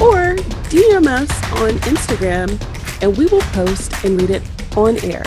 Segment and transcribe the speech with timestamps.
[0.00, 0.36] Or
[0.70, 4.42] DM us on Instagram and we will post and read it
[4.76, 5.22] on air.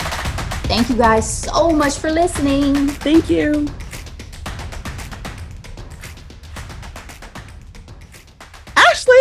[0.68, 2.88] Thank you guys so much for listening.
[2.88, 3.68] Thank you.
[8.76, 9.14] Ashley!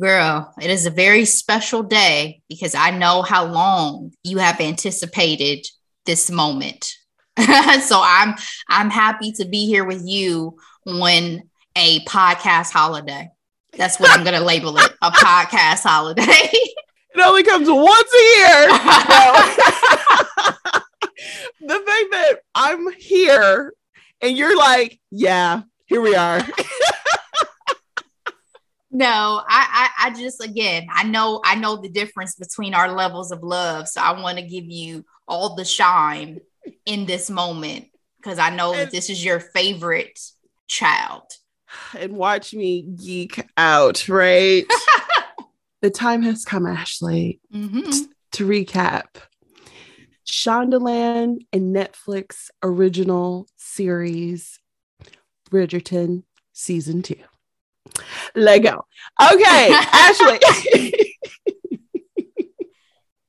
[0.00, 5.66] Girl, it is a very special day because I know how long you have anticipated
[6.06, 6.92] this moment.
[7.38, 8.34] so I'm
[8.68, 11.42] I'm happy to be here with you on
[11.76, 13.28] a podcast holiday.
[13.76, 16.22] That's what I'm gonna label it, a podcast holiday.
[16.24, 18.68] it only comes once a year.
[21.60, 23.72] the fact that I'm here
[24.20, 26.40] and you're like, yeah, here we are.
[28.90, 33.32] no I, I i just again i know i know the difference between our levels
[33.32, 36.38] of love so i want to give you all the shine
[36.86, 37.86] in this moment
[38.18, 40.20] because i know and, that this is your favorite
[40.68, 41.24] child
[41.98, 44.64] and watch me geek out right
[45.82, 47.90] the time has come ashley mm-hmm.
[47.90, 49.04] t- to recap
[50.26, 54.58] shondaland and netflix original series
[55.50, 57.16] bridgerton season two
[58.34, 58.86] Lego.
[59.20, 60.40] Okay, Ashley.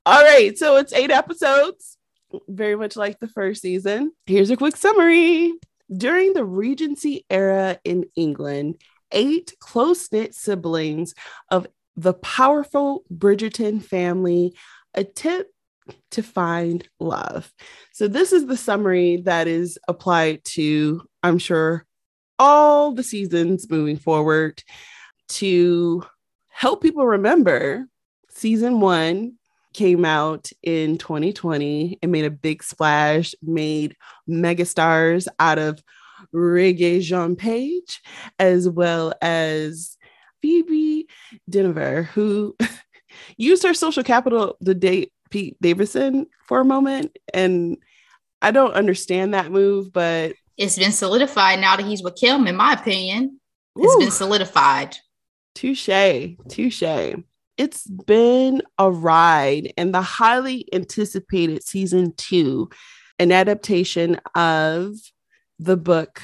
[0.06, 1.98] All right, so it's eight episodes,
[2.48, 4.12] very much like the first season.
[4.26, 5.54] Here's a quick summary.
[5.94, 11.14] During the Regency era in England, eight close knit siblings
[11.52, 14.56] of the powerful Bridgerton family
[14.94, 15.52] attempt
[16.12, 17.52] to find love.
[17.94, 21.86] So, this is the summary that is applied to, I'm sure,
[22.40, 24.64] all the seasons moving forward
[25.28, 26.04] to
[26.50, 27.88] help people remember
[28.30, 29.34] season one
[29.76, 33.98] came out in 2020 and made a big splash, made
[34.28, 35.84] megastars out of
[36.34, 38.02] Regé-Jean Page,
[38.40, 39.98] as well as
[40.42, 41.08] Phoebe
[41.52, 42.56] Dynevor, who
[43.38, 47.18] used her social capital to date Pete Davidson for a moment.
[47.34, 47.76] And
[48.42, 52.56] I don't understand that move, but it's been solidified now that he's with Kim, in
[52.56, 53.42] my opinion.
[53.76, 54.00] It's Ooh.
[54.00, 54.96] been solidified.
[55.54, 57.16] Touche, touche.
[57.58, 62.70] It's been a ride, and the highly anticipated season two,
[63.18, 64.96] an adaptation of
[65.58, 66.22] the book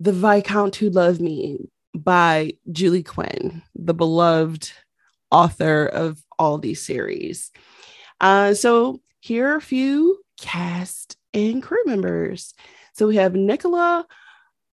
[0.00, 4.70] The Viscount Who Loved Me by Julie Quinn, the beloved
[5.30, 7.50] author of all these series.
[8.20, 12.52] Uh, so here are a few cast and crew members.
[12.92, 14.06] So we have Nicola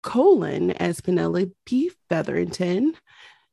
[0.05, 2.95] Coughlan as Penelope Featherington,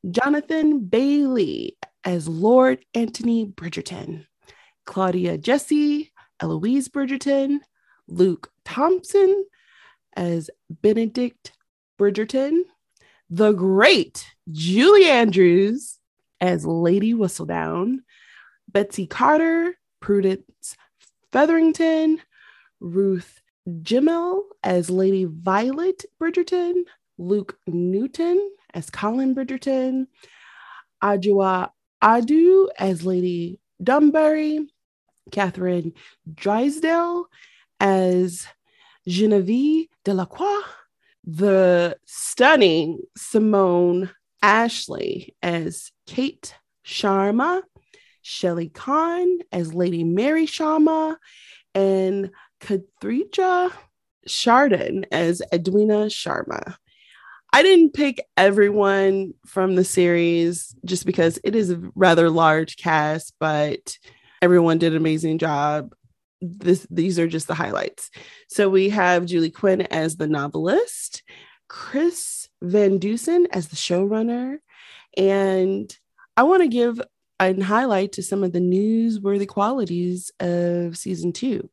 [0.08, 4.26] Jonathan Bailey as Lord Anthony Bridgerton,
[4.86, 7.58] Claudia Jessie, Eloise Bridgerton,
[8.06, 9.44] Luke Thompson
[10.14, 11.52] as Benedict
[11.98, 12.62] Bridgerton,
[13.28, 15.98] the great Julie Andrews
[16.40, 17.98] as Lady Whistledown,
[18.68, 20.76] Bessie Carter, Prudence
[21.32, 22.20] Featherington,
[22.78, 26.84] Ruth Gemmell as Lady Violet Bridgerton,
[27.18, 30.06] Luke Newton as Colin Bridgerton,
[32.02, 34.68] Adjoa Andoh as Lady Danbury,
[35.30, 35.92] Kathryn
[36.32, 37.26] Drysdale
[37.80, 38.46] as
[39.06, 40.62] Genevieve Delacroix,
[41.24, 44.10] the stunning Simone
[44.42, 46.54] Ashley as Kate
[46.84, 47.62] Sharma,
[48.22, 51.16] Shelley Conn as Lady Mary Sharma,
[51.74, 52.30] and
[52.60, 53.72] Charithra
[54.28, 56.76] Chandran as Edwina Sharma.
[57.56, 63.32] I didn't pick everyone from the series just because it is a rather large cast,
[63.40, 63.96] but
[64.42, 65.94] everyone did an amazing job.
[66.42, 68.10] This, these are just the highlights.
[68.50, 71.22] So we have Julie Quinn as the novelist,
[71.66, 74.58] Chris Van Dusen as the showrunner,
[75.16, 75.96] and
[76.36, 77.00] I want to give
[77.40, 81.70] and highlight to some of the newsworthy qualities of season two.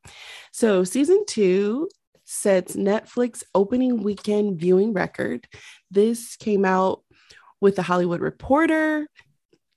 [0.53, 1.89] So, season two
[2.33, 5.47] sets Netflix opening weekend viewing record.
[5.91, 7.03] This came out
[7.62, 9.07] with the Hollywood Reporter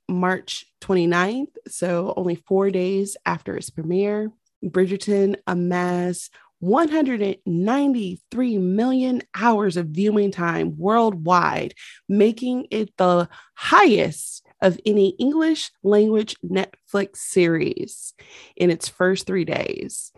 [0.09, 4.31] March 29th, so only four days after its premiere.
[4.65, 11.75] Bridgerton amassed 193 million hours of viewing time worldwide,
[12.09, 18.15] making it the highest of any English language Netflix series
[18.57, 20.13] in its first three days.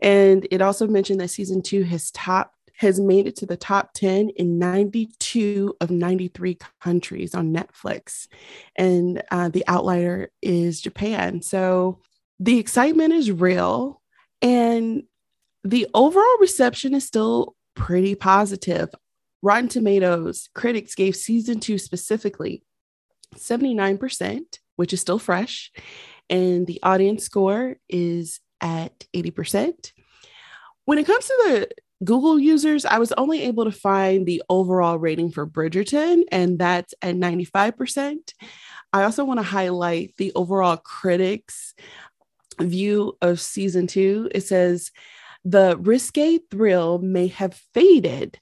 [0.00, 3.92] And it also mentioned that season two has top has made it to the top
[3.94, 8.28] 10 in 92 of 93 countries on Netflix.
[8.76, 11.42] And uh, the outlier is Japan.
[11.42, 11.98] So
[12.38, 14.00] the excitement is real.
[14.40, 15.02] And
[15.64, 18.90] the overall reception is still pretty positive.
[19.42, 22.62] Rotten Tomatoes critics gave season two specifically
[23.34, 24.40] 79%,
[24.76, 25.72] which is still fresh.
[26.30, 29.92] And the audience score is at 80%.
[30.84, 31.68] When it comes to the
[32.04, 36.94] Google users, I was only able to find the overall rating for Bridgerton, and that's
[37.02, 38.32] at 95%.
[38.92, 41.74] I also want to highlight the overall critics
[42.60, 44.28] view of season two.
[44.34, 44.90] It says,
[45.44, 48.38] the risque thrill may have faded,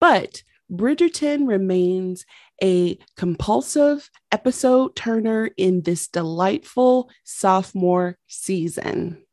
[0.00, 2.24] but Bridgerton remains
[2.62, 9.24] a compulsive episode turner in this delightful sophomore season.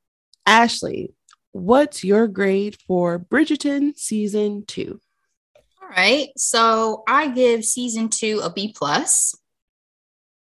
[0.48, 1.14] Ashley,
[1.52, 5.02] what's your grade for Bridgerton season two?
[5.82, 6.30] All right.
[6.38, 9.36] So I give season two a B plus.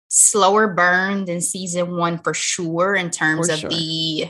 [0.09, 3.69] Slower burn than season one for sure in terms for of sure.
[3.69, 4.27] the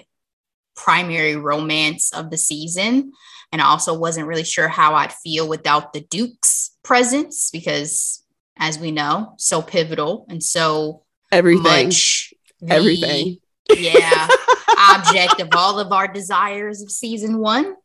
[0.75, 3.11] primary romance of the season.
[3.51, 8.23] And I also wasn't really sure how I'd feel without the Duke's presence because,
[8.57, 11.89] as we know, so pivotal and so everything,
[12.61, 13.37] the, everything,
[13.75, 14.27] yeah,
[14.91, 17.75] object of all of our desires of season one.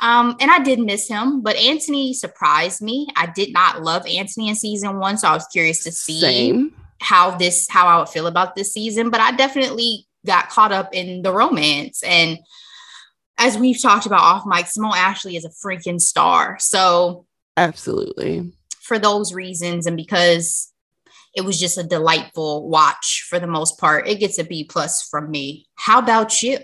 [0.00, 3.08] Um, and I did miss him, but Anthony surprised me.
[3.16, 6.74] I did not love Anthony in season one, so I was curious to see Same.
[7.00, 9.10] how this how I would feel about this season.
[9.10, 12.02] But I definitely got caught up in the romance.
[12.02, 12.38] And
[13.36, 16.56] as we've talked about off mic, Simone Ashley is a freaking star.
[16.58, 17.26] So
[17.56, 18.52] absolutely.
[18.80, 20.69] For those reasons, and because
[21.34, 25.02] it was just a delightful watch for the most part, it gets a B plus
[25.02, 25.66] from me.
[25.76, 26.58] How about you?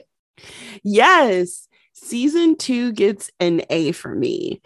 [0.82, 1.68] Yes.
[1.94, 4.60] Season two gets an A for me.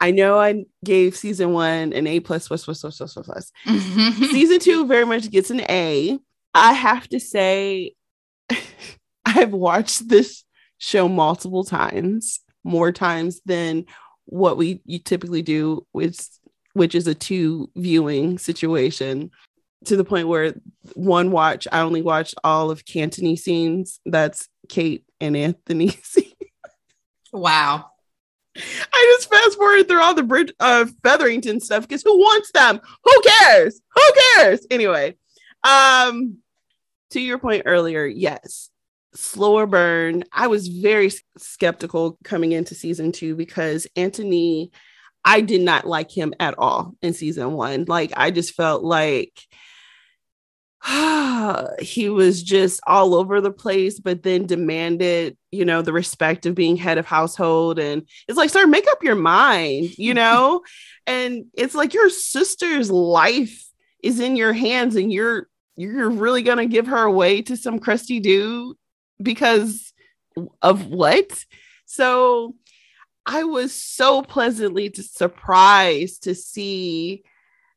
[0.00, 3.26] I know I gave season one an A plus plus plus plus plus plus.
[3.26, 3.52] plus.
[4.30, 6.18] season two very much gets an A.
[6.52, 7.94] I have to say,
[9.24, 10.44] I've watched this
[10.78, 13.86] show multiple times, more times than
[14.26, 16.18] what we typically do, which
[16.74, 19.30] which is a two viewing situation
[19.86, 20.54] to the point where
[20.94, 24.00] one watch I only watched all of Kanthony scenes.
[24.04, 25.96] That's Kate and Anthony
[27.32, 27.86] Wow.
[28.56, 32.80] I just fast forwarded through all the bridge uh Featherington stuff because who wants them?
[33.02, 33.80] Who cares?
[33.94, 34.02] Who
[34.36, 34.66] cares?
[34.70, 35.16] Anyway,
[35.64, 36.38] um
[37.10, 38.70] to your point earlier, yes,
[39.14, 40.24] slower burn.
[40.32, 44.70] I was very skeptical coming into season two because Anthony,
[45.24, 47.84] I did not like him at all in season one.
[47.88, 49.40] Like, I just felt like
[51.80, 56.54] he was just all over the place, but then demanded, you know, the respect of
[56.54, 57.78] being head of household.
[57.78, 60.62] And it's like, sir, make up your mind, you know?
[61.06, 63.64] and it's like your sister's life
[64.02, 68.20] is in your hands and you're you're really gonna give her away to some crusty
[68.20, 68.76] dude
[69.20, 69.92] because
[70.62, 71.44] of what?
[71.86, 72.54] So
[73.26, 77.24] I was so pleasantly surprised to see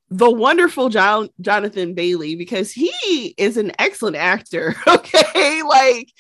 [0.09, 4.75] the wonderful John Jonathan Bailey because he is an excellent actor.
[4.87, 6.11] Okay, like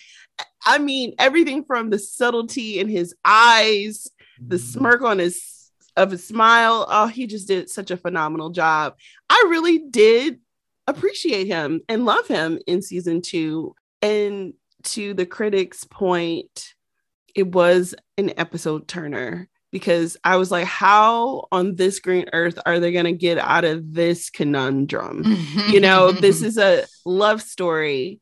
[0.65, 4.07] I mean everything from the subtlety in his eyes,
[4.39, 4.65] the mm-hmm.
[4.65, 6.85] smirk on his of a smile.
[6.89, 8.95] Oh, he just did such a phenomenal job.
[9.29, 10.39] I really did
[10.85, 13.75] appreciate him and love him in season two.
[14.01, 16.75] And to the critics' point,
[17.37, 22.79] it was an episode turner because I was like, how on this green earth are
[22.79, 25.23] they going to get out of this conundrum?
[25.23, 25.71] Mm-hmm.
[25.71, 28.21] you know, this is a love story.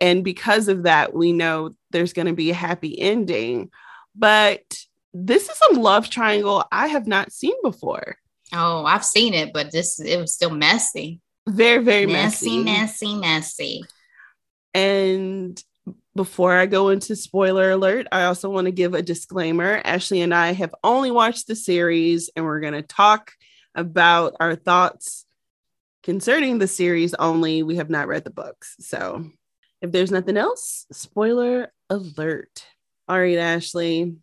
[0.00, 3.70] And because of that, we know there's going to be a happy ending.
[4.16, 4.62] But
[5.12, 8.16] this is a love triangle I have not seen before.
[8.54, 11.20] Oh, I've seen it, but this it was still messy.
[11.46, 12.62] Very, very messy.
[12.62, 13.84] Messy, messy, messy.
[14.72, 15.62] And
[16.14, 19.80] before I go into spoiler alert, I also want to give a disclaimer.
[19.84, 23.32] Ashley and I have only watched the series, and we're going to talk
[23.74, 25.26] about our thoughts
[26.02, 27.62] concerning the series only.
[27.62, 28.76] We have not read the books.
[28.80, 29.30] So
[29.80, 32.64] if there's nothing else, spoiler alert.
[33.08, 34.16] All right, Ashley,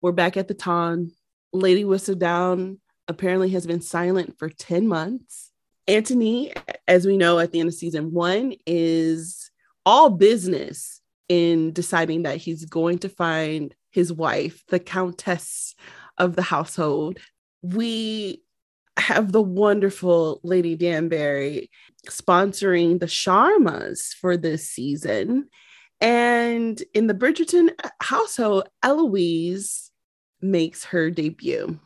[0.00, 1.12] we're back at the Ton.
[1.52, 2.78] Lady Whistledown
[3.08, 5.50] apparently has been silent for 10 months.
[5.88, 6.52] Anthony,
[6.86, 9.50] as we know at the end of season one, is
[9.84, 10.99] all business
[11.30, 15.76] in deciding that he's going to find his wife, the countess
[16.18, 17.18] of the household.
[17.62, 18.42] We
[18.96, 21.70] have the wonderful Lady Danbury
[22.08, 25.48] sponsoring the Sharmas for this season.
[26.00, 27.70] And in the Bridgerton
[28.00, 29.92] household, Eloise
[30.42, 31.78] makes her debut.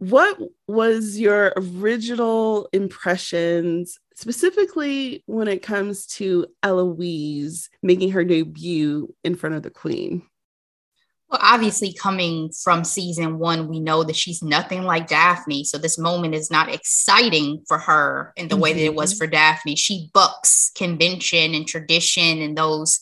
[0.00, 9.34] What was your original impressions, specifically when it comes to Eloise making her debut in
[9.34, 10.22] front of the Queen?
[11.28, 15.64] Well, obviously, coming from season one, we know that she's nothing like Daphne.
[15.64, 18.62] So this moment is not exciting for her in the mm-hmm.
[18.62, 19.18] way that it was mm-hmm.
[19.18, 19.74] for Daphne.
[19.74, 23.00] She bucks convention and tradition and those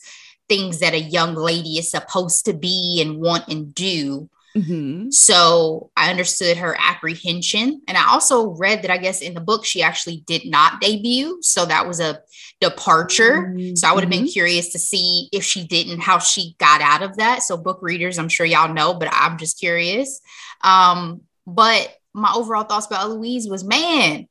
[0.49, 4.27] things that a young lady is supposed to be and want and do.
[4.55, 5.11] Mm-hmm.
[5.11, 7.81] So I understood her apprehension.
[7.87, 11.39] And I also read that I guess in the book, she actually did not debut.
[11.41, 12.21] So that was a
[12.59, 13.53] departure.
[13.53, 13.75] Mm-hmm.
[13.75, 14.31] So I would have been mm-hmm.
[14.31, 17.43] curious to see if she didn't, how she got out of that.
[17.43, 20.21] So book readers, I'm sure y'all know, but I'm just curious.
[20.63, 24.27] Um, but my overall thoughts about Eloise was man,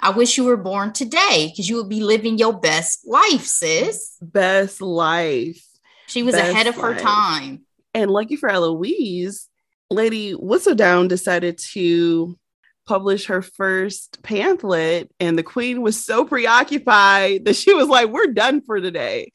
[0.00, 4.16] I wish you were born today because you would be living your best life, sis.
[4.22, 5.64] Best life.
[6.06, 6.96] She was best ahead of life.
[6.96, 7.64] her time.
[7.94, 9.47] And lucky for Eloise,
[9.90, 12.38] Lady Whistledown decided to
[12.86, 18.32] publish her first pamphlet, and the queen was so preoccupied that she was like, We're
[18.32, 19.32] done for today.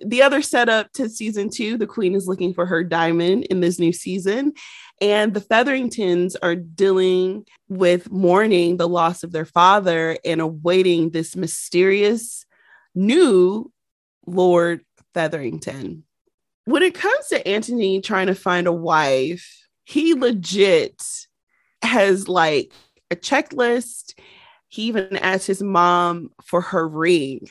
[0.00, 3.78] The other setup to season two, the queen is looking for her diamond in this
[3.78, 4.52] new season.
[5.00, 11.36] And the Featheringtons are dealing with mourning the loss of their father and awaiting this
[11.36, 12.44] mysterious
[12.94, 13.72] new
[14.26, 14.82] Lord
[15.12, 16.04] Featherington.
[16.64, 21.02] When it comes to Anthony trying to find a wife, he legit
[21.82, 22.72] has like
[23.10, 24.14] a checklist.
[24.68, 27.48] He even asked his mom for her ring.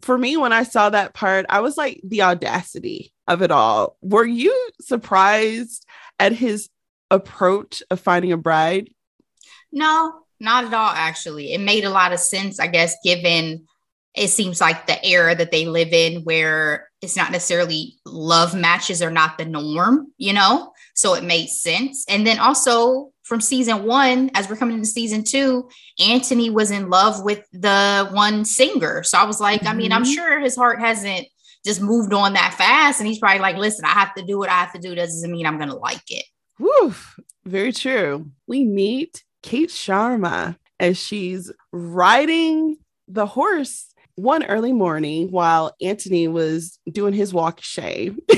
[0.00, 3.96] For me, when I saw that part, I was like, the audacity of it all.
[4.02, 5.86] Were you surprised
[6.18, 6.68] at his
[7.10, 8.90] approach of finding a bride?
[9.72, 11.52] No, not at all, actually.
[11.52, 13.66] It made a lot of sense, I guess, given
[14.14, 19.02] it seems like the era that they live in where it's not necessarily love matches
[19.02, 20.72] are not the norm, you know?
[20.94, 22.04] So it made sense.
[22.08, 26.88] And then also from season one, as we're coming into season two, Anthony was in
[26.88, 29.02] love with the one singer.
[29.02, 29.68] So I was like, mm-hmm.
[29.70, 30.12] I mean, I'm mm-hmm.
[30.12, 31.26] sure his heart hasn't
[31.64, 33.00] just moved on that fast.
[33.00, 34.94] And he's probably like, listen, I have to do what I have to do.
[34.94, 36.24] Doesn't mean I'm going to like it.
[36.58, 36.94] Woo,
[37.44, 38.30] very true.
[38.46, 42.76] We meet Kate Sharma as she's riding
[43.08, 43.86] the horse
[44.16, 48.18] one early morning while Anthony was doing his walk shave.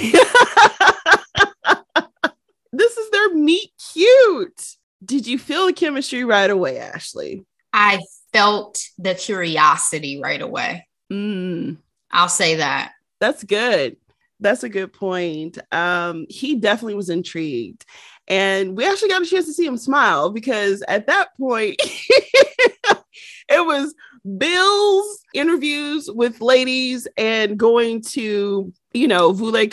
[2.76, 4.76] this is their meet cute.
[5.04, 7.44] Did you feel the chemistry right away, Ashley?
[7.72, 8.00] I
[8.32, 10.86] felt the curiosity right away.
[11.12, 11.76] Mm.
[12.10, 12.92] I'll say that.
[13.20, 13.96] That's good.
[14.40, 15.58] That's a good point.
[15.72, 17.84] Um, he definitely was intrigued.
[18.28, 23.64] And we actually got a chance to see him smile because at that point, it
[23.64, 23.94] was
[24.36, 29.52] Bill's interviews with ladies and going to, you know, Vule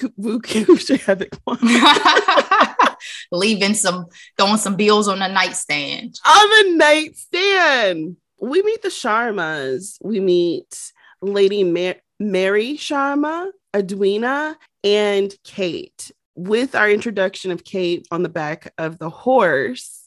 [3.31, 4.05] Leaving some,
[4.37, 6.19] throwing some bills on the nightstand.
[6.25, 8.17] On the nightstand.
[8.41, 9.97] We meet the Sharmas.
[10.01, 16.11] We meet Lady Mar- Mary Sharma, Edwina, and Kate.
[16.35, 20.01] With our introduction of Kate on the back of the horse,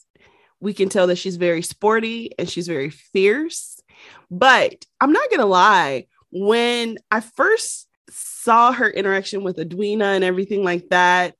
[0.59, 3.77] we can tell that she's very sporty and she's very fierce
[4.29, 10.23] but I'm not going to lie, when I first saw her interaction with Edwina and
[10.23, 11.35] everything like that,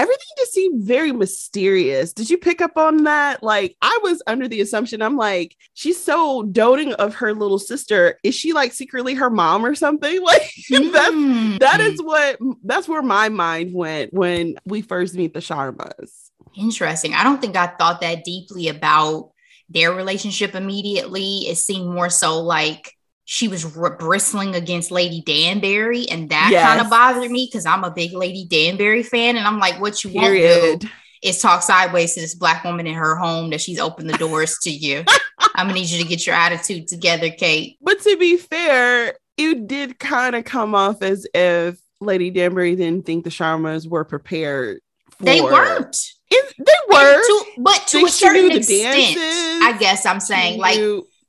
[0.00, 2.14] everything just seemed very mysterious.
[2.14, 3.42] Did you pick up on that?
[3.42, 8.18] Like, I was under the assumption, I'm like, she's so doting of her little sister.
[8.24, 10.18] Is she like secretly her mom or something?
[10.30, 10.92] Like, mm.
[10.92, 16.30] that's, that is what, that's where my mind went when we first meet the Sharmas.
[16.56, 17.14] Interesting.
[17.14, 19.32] I don't think I thought that deeply about
[19.68, 21.48] their relationship immediately.
[21.48, 22.96] It seemed more so like
[23.32, 26.66] she was r- bristling against Lady Danbury, and that yes.
[26.66, 30.02] kind of bothered me because I'm a big Lady Danbury fan, and I'm like, what
[30.02, 30.68] you Period.
[30.68, 30.88] won't do
[31.22, 34.58] is talk sideways to this black woman in her home that she's opened the doors
[34.62, 35.04] to you.
[35.54, 37.78] I'm gonna need you to get your attitude together, Kate.
[37.80, 43.06] But to be fair, it did kind of come off as if Lady Danbury didn't
[43.06, 44.80] think the Sharmas were prepared.
[45.18, 45.24] For...
[45.24, 45.96] They weren't.
[46.32, 50.80] It, they were, to, but to a certain extent, I guess I'm saying like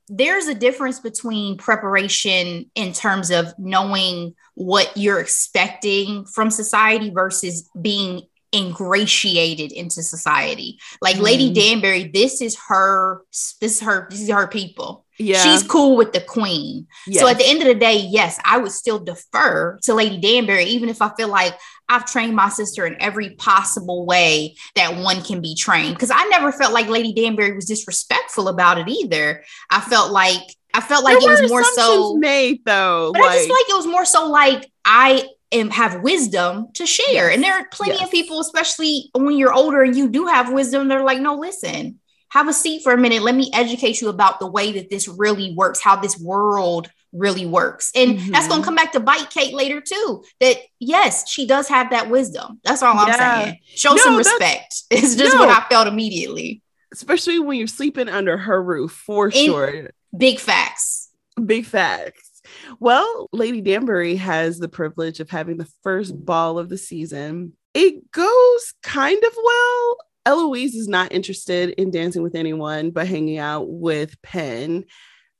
[0.08, 7.68] there's a difference between preparation in terms of knowing what you're expecting from society versus
[7.80, 8.22] being
[8.54, 10.78] ingratiated into society.
[11.00, 11.22] Like mm.
[11.22, 15.06] Lady Danbury, this is her, this is her, this is her people.
[15.18, 15.42] Yeah.
[15.42, 16.86] She's cool with the queen.
[17.06, 17.20] Yes.
[17.20, 20.64] So at the end of the day, yes, I would still defer to Lady Danbury,
[20.64, 21.54] even if I feel like
[21.92, 25.94] I've trained my sister in every possible way that one can be trained.
[25.94, 29.44] Because I never felt like Lady Danbury was disrespectful about it either.
[29.70, 30.40] I felt like
[30.74, 33.12] I felt like There it was more so made though.
[33.12, 36.86] but I just feel like it was more so like I am have wisdom to
[36.86, 37.28] share.
[37.28, 37.34] Yes.
[37.34, 38.04] And there are plenty Yes.
[38.04, 42.00] of people, especially when you're older and you do have wisdom, they're like, no, listen,
[42.30, 43.20] have a seat for a minute.
[43.22, 47.46] Let me educate you about the way that this really works, how this world really
[47.46, 47.90] works.
[47.94, 48.50] And that's Mhm.
[48.50, 50.24] gonna come back to bite Kate later too.
[50.40, 52.60] That yes, she does have that wisdom.
[52.64, 53.42] That's all I'm Yeah.
[53.44, 53.58] saying.
[53.74, 54.82] Show No, some respect.
[54.90, 55.40] It's just No.
[55.40, 56.62] what I felt immediately.
[56.92, 59.90] especially when you're sleeping under her roof for sure.
[60.16, 61.08] Big facts.
[61.42, 62.42] Big facts.
[62.80, 67.54] Well, Lady Danbury has the privilege of having the first ball of the season.
[67.72, 69.96] It goes kind of well.
[70.26, 74.84] Eloise is not interested in dancing with anyone but hanging out with Penn.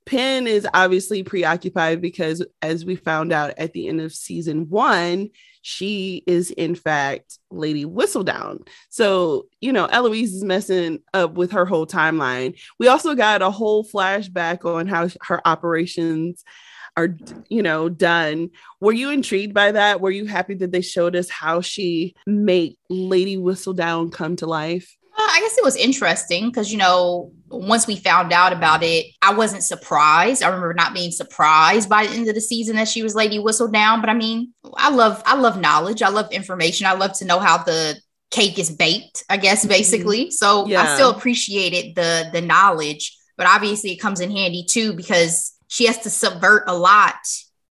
[0.05, 5.31] Penn is obviously preoccupied because, as we found out at the end of season one,
[5.63, 8.67] she is in fact Lady Whistledown.
[8.91, 12.59] So, you know, Eloise is messing up with her whole timeline.
[12.79, 16.45] We also got a whole flashback on how her operations
[16.97, 17.17] are,
[17.49, 18.51] you know, done.
[18.81, 20.01] Were you intrigued by that?
[20.01, 24.97] Were you happy that they showed us how she made Lady Whistledown come to life?
[25.31, 29.35] I guess it was interesting because, you know, once we found out about it, I
[29.35, 30.43] wasn't surprised.
[30.43, 33.39] I remember not being surprised by the end of the season that she was Lady
[33.39, 34.01] Whistledown.
[34.01, 36.03] But I mean, I love, I love knowledge.
[36.03, 36.87] I love information.
[36.87, 37.97] I love to know how the
[38.31, 39.69] cake is baked, I guess, mm-hmm.
[39.69, 40.31] basically.
[40.31, 40.83] So Yeah.
[40.83, 45.87] I still appreciated the the knowledge, but obviously it comes in handy too because she
[45.87, 47.15] has to subvert a lot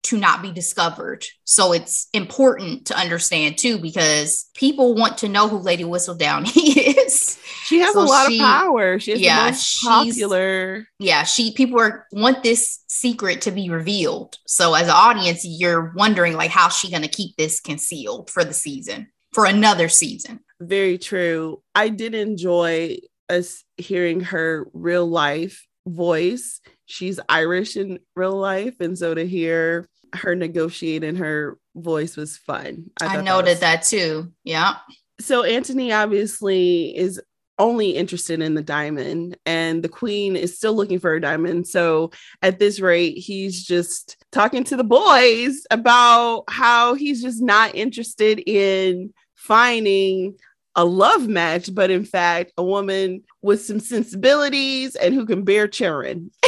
[0.03, 1.24] to not be discovered.
[1.43, 7.39] So it's important to understand too because people want to know who Lady Whistledown is.
[7.65, 9.00] She has So a lot she- of power.
[9.00, 10.88] She is yeah, the most she's- popular.
[11.00, 14.38] yeah, she people are want this secret to be revealed.
[14.48, 18.53] So as an audience, you're wondering like how's she gonna keep this concealed for the
[18.53, 20.39] season, for another season.
[20.60, 21.62] Very true.
[21.75, 22.98] I did enjoy
[23.29, 26.60] us hearing her real life voice.
[26.92, 28.80] She's Irish in real life.
[28.80, 32.92] And so to hear her negotiate in her voice was fun.
[33.02, 34.32] I, thought noted was- that too.
[34.44, 34.75] Yeah.
[35.20, 37.22] So Anthony obviously is
[37.60, 41.68] only interested in the diamond and the queen is still looking for a diamond.
[41.68, 47.75] So at this rate, he's just talking to the boys about how he's just not
[47.75, 50.36] interested in finding
[50.75, 55.68] a love match, but in fact, a woman with some sensibilities and who can bear
[55.68, 56.31] children.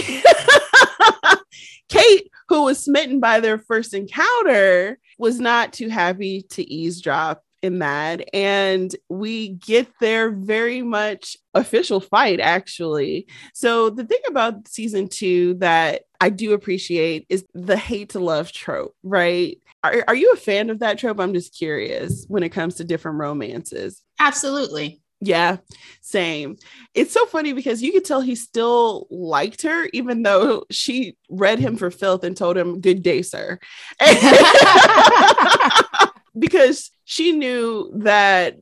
[1.90, 7.80] Kate, who was smitten by their first encounter, was not too happy to eavesdrop in
[7.80, 8.28] that.
[8.34, 13.28] And we get their very much official fight, actually.
[13.54, 18.52] So, the thing about season two that I do appreciate is the hate to love
[18.52, 19.58] trope, right?
[19.84, 21.20] Are, are you a fan of that trope?
[21.20, 24.02] I'm just curious when it comes to different romances.
[24.20, 25.00] Absolutely.
[25.26, 25.58] Yeah,
[26.02, 26.58] same.
[26.94, 31.60] It's so funny because you could tell he still liked her, even though she read
[31.60, 33.58] him for filth and told him, Good day, sir.
[36.38, 38.56] because she knew that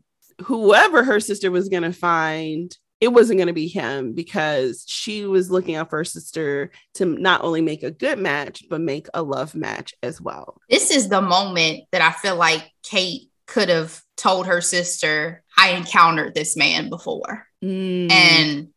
[0.43, 5.25] whoever her sister was going to find, it wasn't going to be him because she
[5.25, 9.07] was looking out for her sister to not only make a good match, but make
[9.13, 10.57] a love match as well.
[10.69, 15.71] This is the moment that I feel like Kate could have told her sister, I
[15.71, 17.47] encountered this man before.
[17.63, 18.11] Mm.
[18.11, 18.67] And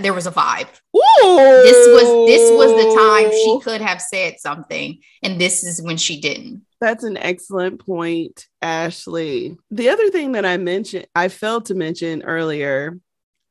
[0.00, 0.68] there was a vibe.
[0.96, 1.62] Ooh.
[1.62, 4.98] This was this was the time she could have said something.
[5.22, 6.62] And this is when she didn't.
[6.80, 9.56] That's an excellent point, Ashley.
[9.70, 12.98] The other thing that I mentioned, I failed to mention earlier,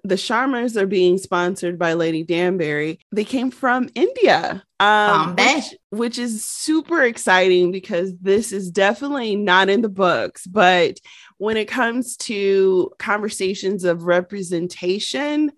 [0.04, 3.00] the Sharmas are being sponsored by Lady Danbury.
[3.12, 9.70] They came from India, um, which, which is super exciting because this is definitely not
[9.70, 10.46] in the books.
[10.46, 11.00] But
[11.38, 15.54] when it comes to conversations of representation,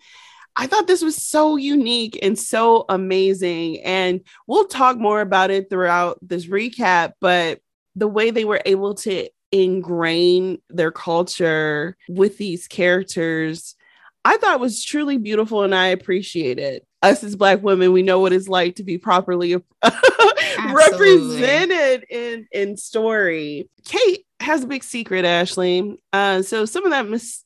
[0.57, 3.81] I thought this was so unique and so amazing.
[3.81, 7.59] And we'll talk more about it throughout this recap, but
[7.95, 13.75] the way they were able to ingrain their culture with these characters,
[14.23, 16.85] I thought was truly beautiful and I appreciate it.
[17.01, 19.55] Us as Black women, we know what it's like to be properly
[20.73, 23.69] represented in, in story.
[23.85, 25.97] Kate has a big secret, Ashley.
[26.11, 27.43] Uh, so some of that mis-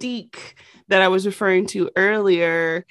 [0.00, 0.54] mystique
[0.88, 2.84] that I was referring to earlier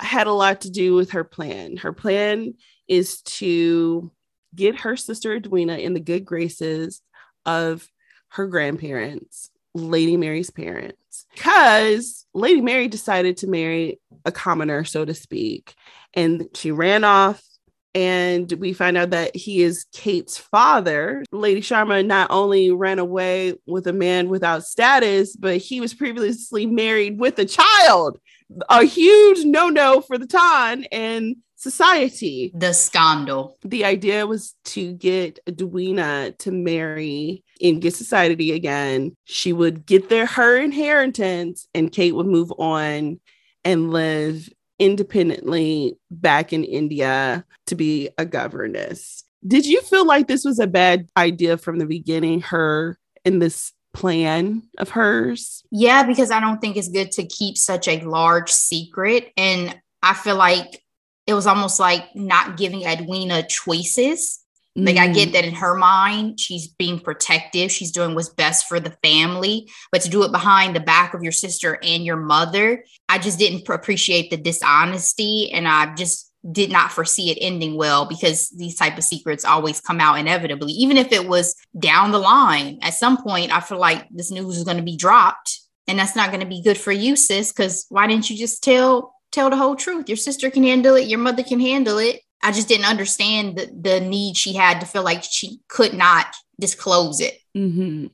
[0.00, 1.76] had a lot to do with her plan.
[1.76, 2.54] Her plan
[2.86, 4.10] is to
[4.54, 7.02] get her sister Edwina in the good graces
[7.44, 7.88] of
[8.28, 15.14] her grandparents, Lady Mary's parents, because Lady Mary decided to marry a commoner, so to
[15.14, 15.74] speak.
[16.14, 17.42] And she ran off
[17.94, 21.24] And we find out that he is Kate's father.
[21.32, 26.66] Lady Sharma not only ran away with a man without status, but he was previously
[26.66, 28.18] married with a child.
[28.68, 32.52] A huge no no for the time and society.
[32.54, 33.58] The scandal.
[33.62, 39.16] The idea was to get Edwina to marry and get society again.
[39.24, 43.20] She would get their her inheritance, and Kate would move on
[43.64, 49.24] and live independently back in India to be a governess.
[49.46, 53.72] Did you feel like this was a bad idea from the beginning, her in this
[53.94, 55.64] plan of hers?
[55.70, 59.32] Yeah, because I don't think it's good to keep such a large secret.
[59.36, 60.82] And I feel like
[61.26, 64.40] it was almost like not giving Edwina choices.
[64.76, 65.32] Like I get mm.
[65.32, 67.72] that in her mind, she's being protective.
[67.72, 71.22] She's doing what's best for the family, but to do it behind the back of
[71.22, 76.70] your sister and your mother, I just didn't appreciate the dishonesty, and I just did
[76.70, 80.72] not foresee it ending well because these type of secrets always come out inevitably.
[80.72, 84.58] Even if it was down the line, at some point, I feel like this news
[84.58, 87.52] is going to be dropped, and that's not going to be good for you, sis.
[87.52, 90.08] Because why didn't you just tell tell the whole truth?
[90.08, 91.08] Your sister can handle it.
[91.08, 94.86] Your mother can handle it I just didn't understand the, the need she had to
[94.86, 96.26] feel like she could not
[96.60, 97.38] disclose it.
[97.56, 98.06] Mm-hmm.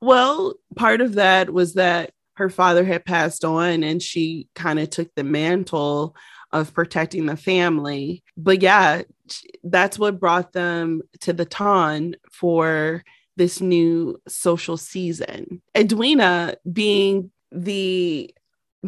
[0.00, 4.90] Well, part of that was that her father had passed on and she kind of
[4.90, 6.14] took the mantle
[6.52, 8.22] of protecting the family.
[8.36, 9.02] But yeah,
[9.62, 13.02] that's what brought them to the Ton for
[13.36, 15.62] this new social season.
[15.76, 18.32] Edwina being the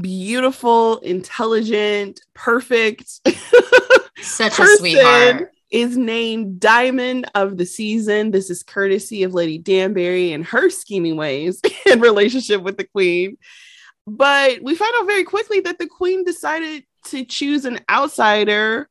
[0.00, 3.20] beautiful, intelligent, perfect
[4.20, 5.52] Such a sweetheart.
[5.70, 8.30] Is named Diamond of the Season.
[8.30, 13.36] This is courtesy of Lady Danbury and her scheming ways in relationship with the Queen.
[14.06, 18.88] But we find out very quickly that the Queen decided to choose an outsider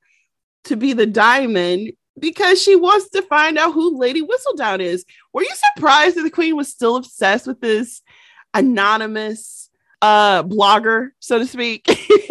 [0.66, 5.06] to be the Diamond because she wants to find out who Lady Whistledown is.
[5.34, 8.02] Were you surprised that the Queen was still obsessed with this
[8.54, 9.70] anonymous
[10.02, 11.86] uh blogger, so to speak?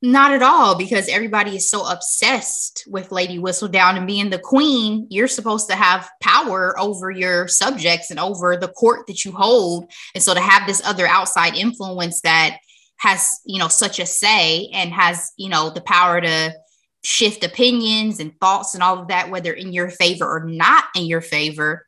[0.00, 5.08] Not at all, because everybody is so obsessed with Lady Whistledown and being the queen.
[5.10, 9.90] You're supposed to have power over your subjects and over the court that you hold.
[10.14, 12.58] And so to have this other outside influence that
[12.98, 16.54] has, you know, such a say and has, you know, the power to
[17.02, 21.06] shift opinions and thoughts and all of that, whether in your favor or not in
[21.06, 21.84] your favor.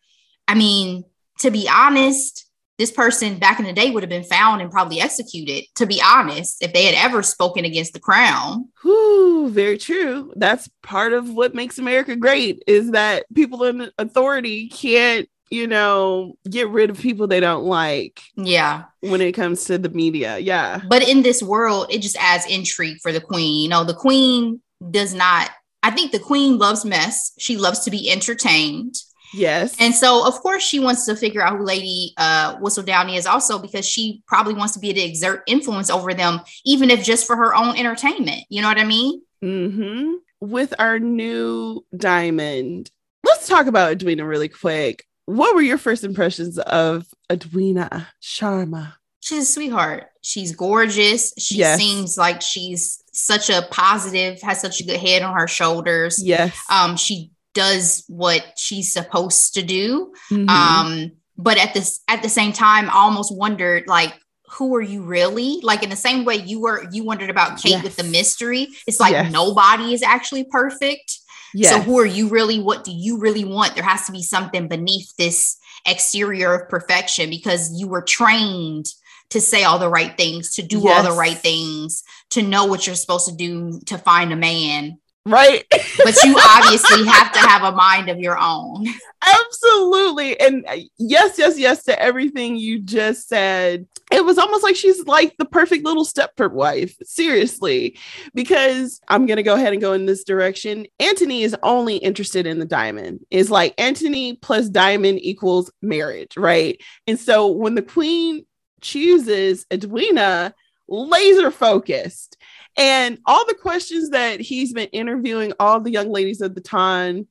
[0.48, 1.04] I mean,
[1.40, 2.49] to be honest,
[2.80, 6.00] this person back in the day would have been found and probably executed, to be
[6.02, 8.70] honest, if they had ever spoken against the crown.
[8.80, 10.32] Whew, very true.
[10.34, 16.38] That's part of what makes America great is that people in authority can't, you know,
[16.48, 18.22] get rid of people they don't like.
[18.34, 18.84] Yeah.
[19.00, 20.38] When it comes to the media.
[20.38, 20.80] Yeah.
[20.88, 23.62] But in this world, it just adds intrigue for the queen.
[23.62, 25.50] You know, the queen does not,
[25.82, 27.32] I think the queen loves mess.
[27.38, 28.94] She loves to be entertained.
[29.32, 29.76] Yes.
[29.78, 33.58] And so, of course, she wants to figure out who Lady uh, Whistledown is also
[33.58, 37.26] because she probably wants to be able to exert influence over them, even if just
[37.26, 38.44] for her own entertainment.
[38.48, 39.22] You know what I mean?
[39.42, 40.12] Mm-hmm.
[40.40, 42.90] With our new diamond,
[43.24, 45.04] let's talk about Edwina really quick.
[45.26, 48.94] What were your first impressions of Edwina Sharma?
[49.20, 50.06] She's a sweetheart.
[50.22, 51.34] She's gorgeous.
[51.38, 51.78] She yes.
[51.78, 56.22] seems like she's such a positive, has such a good head on her shoulders.
[56.22, 56.58] Yes.
[56.70, 60.12] Um, she does what she's supposed to do.
[60.30, 60.48] Mm-hmm.
[60.48, 64.14] Um, but at this at the same time, I almost wondered like
[64.50, 65.60] who are you really?
[65.62, 67.84] Like in the same way you were you wondered about Kate yes.
[67.84, 68.68] with the mystery.
[68.86, 69.32] It's like yes.
[69.32, 71.18] nobody is actually perfect.
[71.54, 71.72] Yes.
[71.72, 72.60] So who are you really?
[72.60, 73.74] What do you really want?
[73.74, 78.86] There has to be something beneath this exterior of perfection because you were trained
[79.30, 80.96] to say all the right things, to do yes.
[80.96, 84.98] all the right things, to know what you're supposed to do to find a man
[85.26, 85.64] right?
[85.70, 88.86] but you obviously have to have a mind of your own.
[89.22, 90.38] Absolutely.
[90.40, 93.86] And uh, yes, yes, yes to everything you just said.
[94.10, 97.98] It was almost like she's like the perfect little Stepford wife, seriously,
[98.34, 100.86] because I'm going to go ahead and go in this direction.
[100.98, 103.20] Anthony is only interested in the diamond.
[103.30, 106.80] Is like Anthony plus diamond equals marriage, right?
[107.06, 108.46] And so when the queen
[108.80, 110.54] chooses Edwina,
[110.88, 112.36] laser focused
[112.76, 117.26] and all the questions that he's been interviewing all the young ladies at the time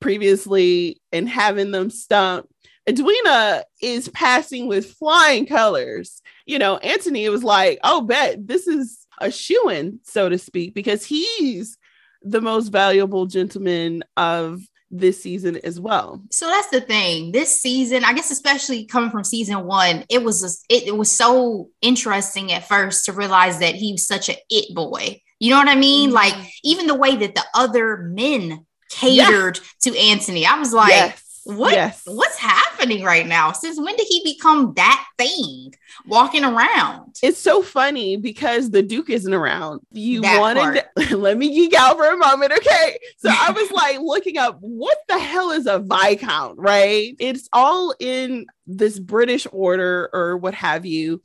[0.00, 2.48] previously and having them stump.
[2.88, 6.20] Edwina is passing with flying colors.
[6.46, 10.74] You know, Anthony was like, oh, bet this is a shoe in, so to speak,
[10.74, 11.78] because he's
[12.22, 14.60] the most valuable gentleman of
[14.92, 16.22] this season as well.
[16.30, 17.32] So that's the thing.
[17.32, 21.10] This season, I guess, especially coming from season one, it was a, it, it was
[21.10, 25.20] so interesting at first to realize that he was such an it boy.
[25.40, 26.10] You know what I mean?
[26.10, 26.14] Mhm.
[26.14, 31.21] Like even the way that the other men catered to Anthony, I was like, yes.
[31.44, 32.02] What Yes.
[32.06, 33.52] what's happening right now?
[33.52, 35.74] Since when did he become that thing
[36.06, 37.16] walking around?
[37.22, 39.80] It's so funny because the Duke isn't around.
[39.92, 42.98] You That wanted to, let me geek out for a moment, okay?
[43.18, 47.14] So I was like looking up what the hell is a viscount, right?
[47.18, 51.22] It's all in this British order or what have you.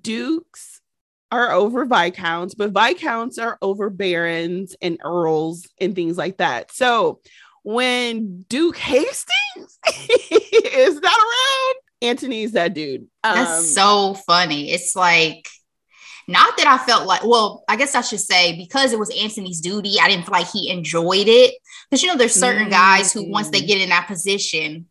[0.00, 0.80] Dukes
[1.30, 6.72] are over viscounts, but viscounts are over barons and earls and things like that.
[6.72, 7.20] So
[7.62, 9.78] when Duke Hastings
[10.30, 13.06] is not around, Anthony's that dude.
[13.22, 14.70] That's Um, so funny.
[14.72, 15.48] It's like
[16.28, 19.60] not that I felt like, well, I guess I should say because it was Anthony's
[19.60, 21.54] duty, I didn't feel like he enjoyed it.
[21.90, 23.66] Because you know, there's certain guys who once they Mm.
[23.66, 24.86] get in that position,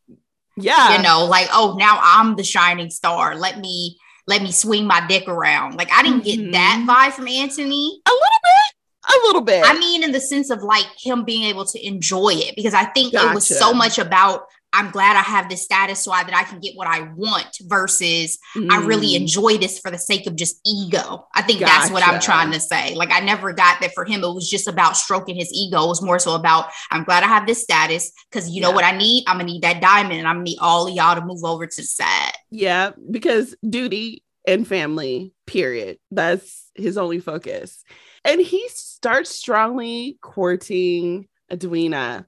[0.57, 0.97] yeah.
[0.97, 3.35] you know, like, oh, now I'm the shining star.
[3.35, 5.75] Let me let me swing my dick around.
[5.75, 6.87] Like I didn't get that Mhm.
[6.87, 8.01] vibe from Anthony.
[8.05, 8.76] A little bit.
[9.09, 9.63] A little bit.
[9.65, 12.85] I mean, in the sense of like him being able to enjoy it, because I
[12.85, 14.41] think it was so much about
[14.73, 17.57] I'm glad I have this status so I, that I can get what I want
[17.61, 18.37] versus
[18.69, 19.21] I really Mm.
[19.21, 21.25] enjoy this for the sake of just ego.
[21.33, 22.93] I think that's what I'm trying to say.
[22.93, 24.25] Like I never got that for him.
[24.25, 25.85] It was just about stroking his ego.
[25.85, 28.83] It was more so about I'm glad I have this status because you know what
[28.83, 29.23] I need?
[29.25, 31.65] I'm gonna need that diamond and I'm gonna need all of y'all to move over
[31.65, 32.33] to the side.
[32.51, 35.97] Yeah, because duty and family, period.
[36.11, 37.83] That's his only focus.
[38.25, 38.67] And he
[38.97, 42.25] starts strongly courting Edwina.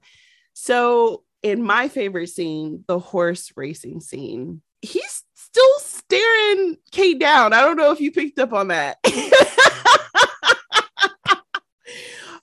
[0.52, 7.52] So, in my favorite scene, the horse racing scene, he's still staring Kate down.
[7.52, 8.98] I don't know if you picked up on that.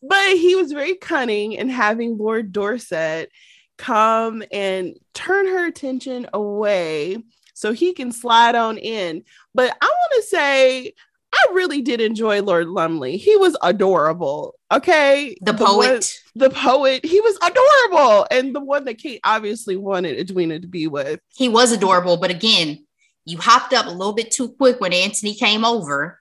[0.02, 3.32] but he was very cunning in having Lord Dorset
[3.78, 9.24] come and turn her attention away so he can slide on in.
[9.56, 10.94] But I want to say,
[11.34, 13.18] I really did enjoy Lord Lumley.
[13.18, 14.56] He was adorable.
[14.72, 15.36] Okay.
[15.42, 16.13] The, one- poet.
[16.36, 18.26] the poet, he was adorable.
[18.32, 21.20] And the one that Kate obviously wanted Edwina to be with.
[21.36, 22.86] he was adorable, but again,
[23.26, 26.20] you hopped up a little bit too quick when Anthony came over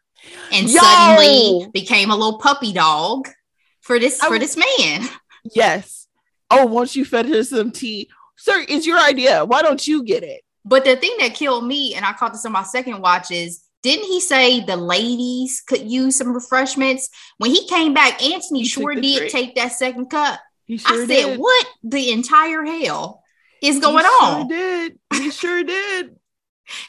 [0.52, 0.80] and Yo!
[0.80, 3.28] suddenly became a little puppy dog
[3.80, 5.08] for this I- for this man.
[5.54, 6.08] Yes.
[6.50, 9.44] Oh, once you fed her some tea, sir, it's your idea.
[9.44, 10.42] Why don't you get it?
[10.64, 13.62] But the thing that killed me, and I caught this on my second watch, is
[13.82, 17.08] didn't he say the ladies could use some refreshments?
[17.38, 19.32] When he came back, Anthony He sure did drink.
[19.32, 20.40] take that second cup.
[20.66, 21.38] He sure I said, did.
[21.38, 23.22] what the entire hell
[23.62, 24.48] is going He sure on?
[24.48, 24.98] did.
[25.14, 26.16] He sure did.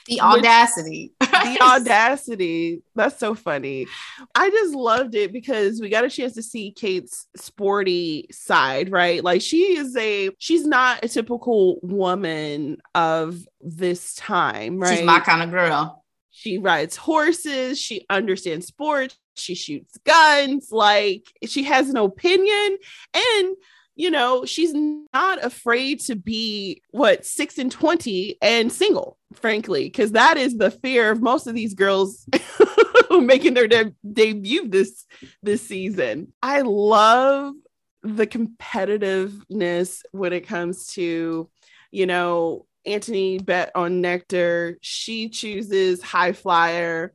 [0.07, 1.11] The audacity.
[1.19, 2.81] the audacity.
[2.95, 3.85] That's so funny.
[4.33, 9.23] I just loved it because we got a chance to see Kate's sporty side, right?
[9.23, 14.97] Like she is a she's not a typical woman of this time, right?
[14.97, 16.03] She's my kind of girl.
[16.47, 22.77] She rides horses, she understands sports, she shoots guns, like she has an opinion
[23.13, 23.55] and
[23.95, 30.11] you know, she's not afraid to be what 6 and 20 and single, frankly, because
[30.11, 32.27] that is the fear of most of these girls
[33.11, 35.07] making their de- debut this
[35.41, 36.31] this season.
[36.43, 37.55] I love
[38.03, 41.49] the competitiveness when it comes to,
[41.89, 44.77] you know, Anthony bet on Nectar.
[44.81, 47.13] She chooses High Flyer,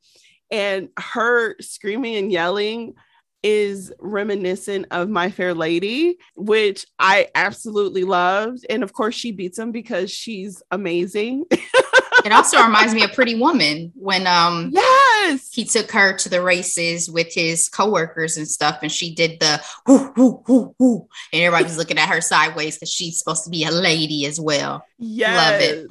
[0.51, 2.95] and her screaming and yelling
[3.43, 8.65] is reminiscent of My Fair Lady, which I absolutely loved.
[8.71, 11.45] And of course, she beats him because she's amazing.
[12.25, 15.53] It also reminds me of Pretty Woman when um yes.
[15.53, 19.63] he took her to the races with his coworkers and stuff, and she did the
[19.87, 23.51] whoo, whoo, whoo, whoo, and everybody was looking at her sideways because she's supposed to
[23.51, 24.85] be a lady as well.
[24.99, 25.53] Yes.
[25.53, 25.87] Love it.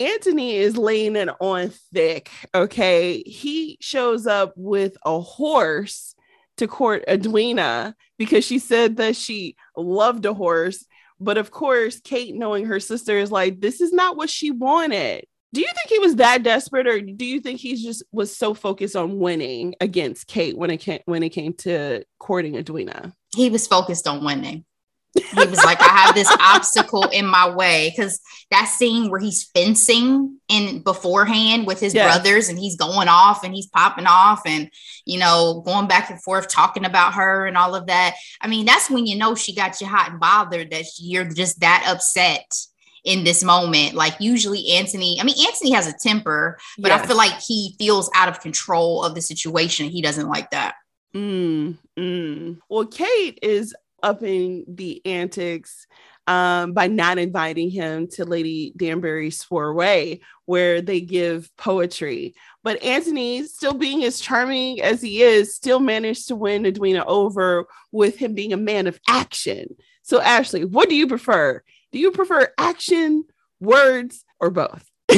[0.00, 2.30] Anthony is laying it on thick.
[2.54, 3.22] Okay.
[3.22, 6.14] He shows up with a horse
[6.56, 10.84] to court Edwina because she said that she loved a horse.
[11.20, 15.26] But of course, Kate, knowing her sister, is like, this is not what she wanted.
[15.54, 18.54] Do you think he was that desperate, or do you think he's just was so
[18.54, 23.12] focused on winning against Kate when it came when it came to courting Edwina?
[23.36, 24.64] He was focused on winning.
[25.14, 29.44] He was like, I have this obstacle in my way because that scene where he's
[29.54, 34.68] fencing in beforehand with his brothers and he's going off and he's popping off and
[35.06, 38.16] you know going back and forth talking about her and all of that.
[38.40, 41.60] I mean, that's when you know she got you hot and bothered that you're just
[41.60, 42.52] that upset
[43.04, 43.94] in this moment.
[43.94, 48.10] Like usually Anthony, I mean, Anthony has a temper, but I feel like he feels
[48.14, 49.90] out of control of the situation.
[49.90, 50.74] He doesn't like that.
[51.14, 52.58] Mm, mm.
[52.68, 55.86] Well, Kate is upping the antics
[56.26, 62.34] um, by not inviting him to Lady Danbury's soiree, where they give poetry.
[62.62, 67.66] But Anthony, still being as charming as he is, still managed to win Edwina over
[67.92, 69.76] with him being a man of action.
[70.02, 71.62] So, Ashley, what do you prefer?
[71.94, 73.24] Do you prefer action,
[73.60, 74.84] words, or both?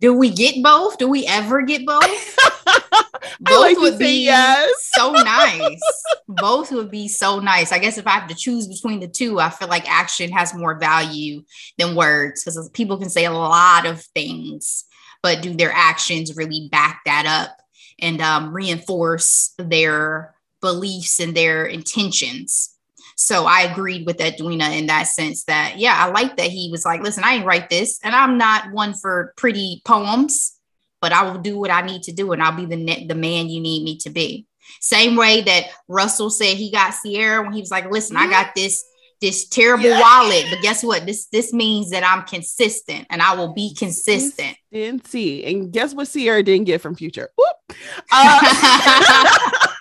[0.00, 0.96] do we get both?
[0.96, 2.38] Do we ever get both?
[3.40, 4.72] both like would be yes.
[4.94, 5.82] so nice.
[6.28, 7.72] both would be so nice.
[7.72, 10.54] I guess if I have to choose between the two, I feel like action has
[10.54, 11.44] more value
[11.76, 14.84] than words because people can say a lot of things,
[15.22, 17.58] but do their actions really back that up
[17.98, 22.70] and um, reinforce their beliefs and their intentions?
[23.16, 26.84] So I agreed with Edwina in that sense that, yeah, I like that he was
[26.84, 30.58] like, listen, I ain't write this, and I'm not one for pretty poems
[31.02, 33.50] but I will do what I need to do and I'll be the the man
[33.50, 34.46] you need me to be.
[34.80, 38.28] Same way that Russell said he got Ciara when he was like, listen, mm-hmm.
[38.28, 38.82] I got this
[39.20, 40.00] this terrible yeah.
[40.00, 41.04] wallet, but guess what?
[41.04, 44.56] This this means that I'm consistent and I will be consistent.
[44.72, 47.30] And see, And guess what Ciara didn't get from Future?
[48.10, 49.66] Uh-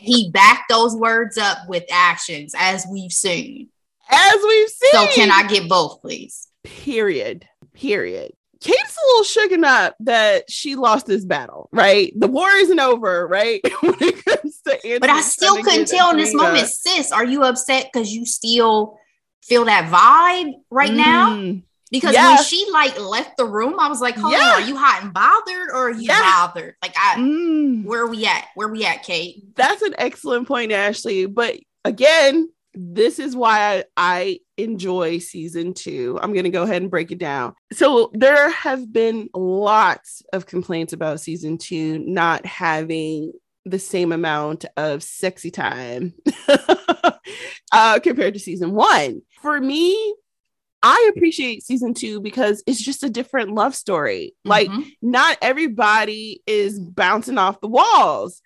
[0.00, 3.68] and he backed those words up with actions as we've seen.
[4.10, 4.90] As we've seen.
[4.92, 6.48] So can I get both, please?
[6.64, 7.46] Period.
[7.74, 8.32] Period.
[8.60, 12.12] Kate's a little shaken up that she lost this battle, right?
[12.14, 13.62] The war isn't over, right?
[13.80, 17.42] when it comes to but I still couldn't tell in this moment, sis, are you
[17.42, 18.98] upset because you still
[19.42, 20.96] feel that vibe right mm.
[20.96, 21.62] now?
[21.90, 22.38] Because yes.
[22.38, 24.38] when she like left the room, I was like, "Hold yeah.
[24.38, 27.84] on, are you hot and bothered, or are you bothered?" Like, I, mm.
[27.84, 28.46] where are we at?
[28.54, 29.42] Where are we at, Kate?
[29.56, 31.26] That's an excellent point, Ashley.
[31.26, 36.18] But again, this is why I, I enjoy season two.
[36.22, 37.54] I'm going to go ahead and break it down.
[37.72, 43.32] So, there have been lots of complaints about season two not having
[43.64, 46.14] the same amount of sexy time
[47.72, 49.22] uh, compared to season one.
[49.42, 50.14] For me,
[50.82, 54.34] I appreciate season two because it's just a different love story.
[54.46, 54.48] Mm-hmm.
[54.48, 54.70] Like,
[55.02, 58.40] not everybody is bouncing off the walls.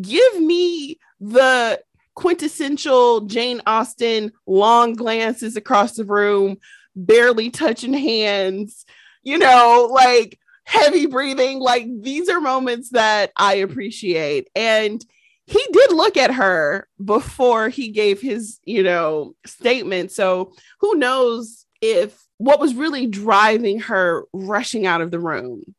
[0.00, 1.80] Give me the
[2.14, 6.58] quintessential Jane Austen long glances across the room,
[6.94, 8.84] barely touching hands,
[9.22, 11.58] you know, like heavy breathing.
[11.58, 14.48] Like these are moments that I appreciate.
[14.54, 15.04] And
[15.46, 20.12] he did look at her before he gave his, you know, statement.
[20.12, 25.74] So who knows if what was really driving her rushing out of the room.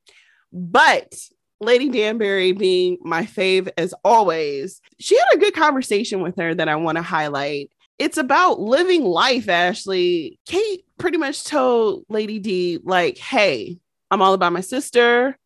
[0.54, 1.14] But
[1.60, 6.68] Lady Danbury being my fave as always, she had a good conversation with her that
[6.68, 7.72] I want to highlight.
[8.00, 10.40] It's about living life, Ashley.
[10.48, 13.78] Kate pretty much told Lady D, like, hey,
[14.10, 15.38] I'm all about my sister.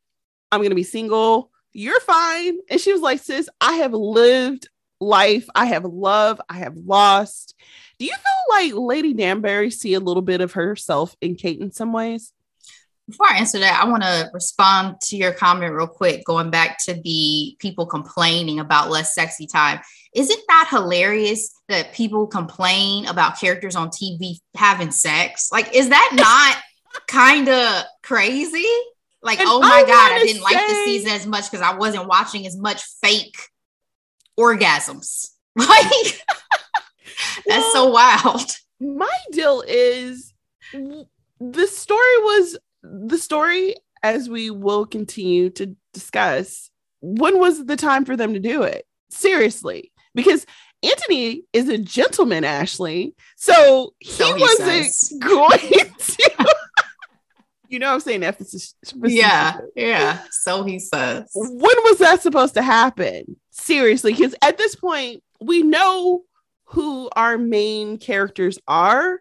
[0.51, 1.51] I'm going to be single.
[1.73, 2.57] You're fine.
[2.69, 4.69] And she was like, sis, I have lived
[5.01, 5.47] life.
[5.53, 6.39] I have loved.
[6.49, 7.55] I have lost.
[7.97, 11.71] Do you feel like Lady Danbury see a little bit of herself in Kate in
[11.71, 12.33] some ways?
[13.07, 16.83] Before I answer that, I want to respond to your comment real quick, going back
[16.85, 19.79] to the people complaining about less sexy time.
[20.15, 25.49] Isn't that hilarious that people complain about characters on TV having sex?
[25.51, 26.57] Like, is that not
[27.07, 28.65] kind of crazy?
[29.21, 30.41] Like, and oh my I God, I didn't say...
[30.43, 33.37] like the season as much because I wasn't watching as much fake
[34.39, 35.29] orgasms.
[35.57, 36.21] Like,
[37.45, 38.51] that's well, so wild.
[38.79, 40.33] My deal is
[40.73, 46.69] the story was the story, as we will continue to discuss,
[47.01, 48.85] when was the time for them to do it?
[49.09, 50.45] Seriously, because
[50.83, 53.15] Anthony is a gentleman, Ashley.
[53.35, 55.13] So he, so he wasn't says.
[55.21, 56.45] going to.
[57.69, 58.75] you know, I'm saying emphasis.
[59.03, 60.19] Yeah, yeah.
[60.31, 61.31] So he says.
[61.33, 63.37] When was that supposed to happen?
[63.51, 66.23] Seriously, because at this point, we know
[66.75, 69.19] who our main characters are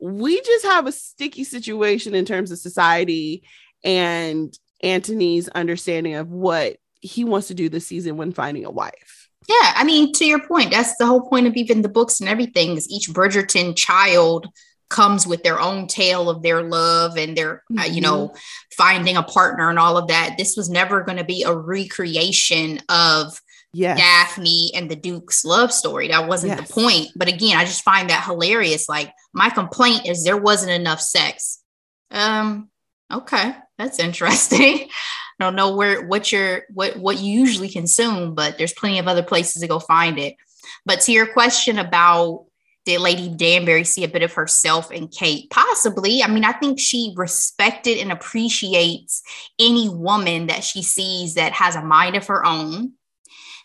[0.00, 3.42] we just have a sticky situation in terms of society
[3.84, 9.28] and Anthony's understanding of what he wants to do this season when finding a wife.
[9.48, 12.28] Yeah, I mean, to your point, that's the whole point of even the books and
[12.28, 14.46] everything is each Bridgerton child
[14.88, 17.78] comes with their own tale of their love and their, mm-hmm.
[17.78, 18.36] uh, you know, mm-hmm.
[18.76, 20.36] finding a partner and all of that.
[20.36, 23.40] This was never going to be a recreation of
[23.72, 23.98] yes.
[23.98, 26.08] Daphne and the Duke's love story.
[26.08, 26.66] That wasn't yes.
[26.66, 27.08] the point.
[27.16, 28.88] But again, I just find that hilarious.
[28.88, 31.62] Like my complaint is there wasn't enough sex.
[32.10, 32.70] Um,
[33.12, 34.88] okay, that's interesting.
[34.88, 34.88] I
[35.40, 39.22] don't know where what you're what what you usually consume, but there's plenty of other
[39.22, 40.36] places to go find it.
[40.84, 42.46] But to your question about
[42.86, 45.50] did Lady Danbury see a bit of herself in Kate?
[45.50, 46.22] Possibly.
[46.22, 49.22] I mean, I think she respected and appreciates
[49.58, 52.94] any woman that she sees that has a mind of her own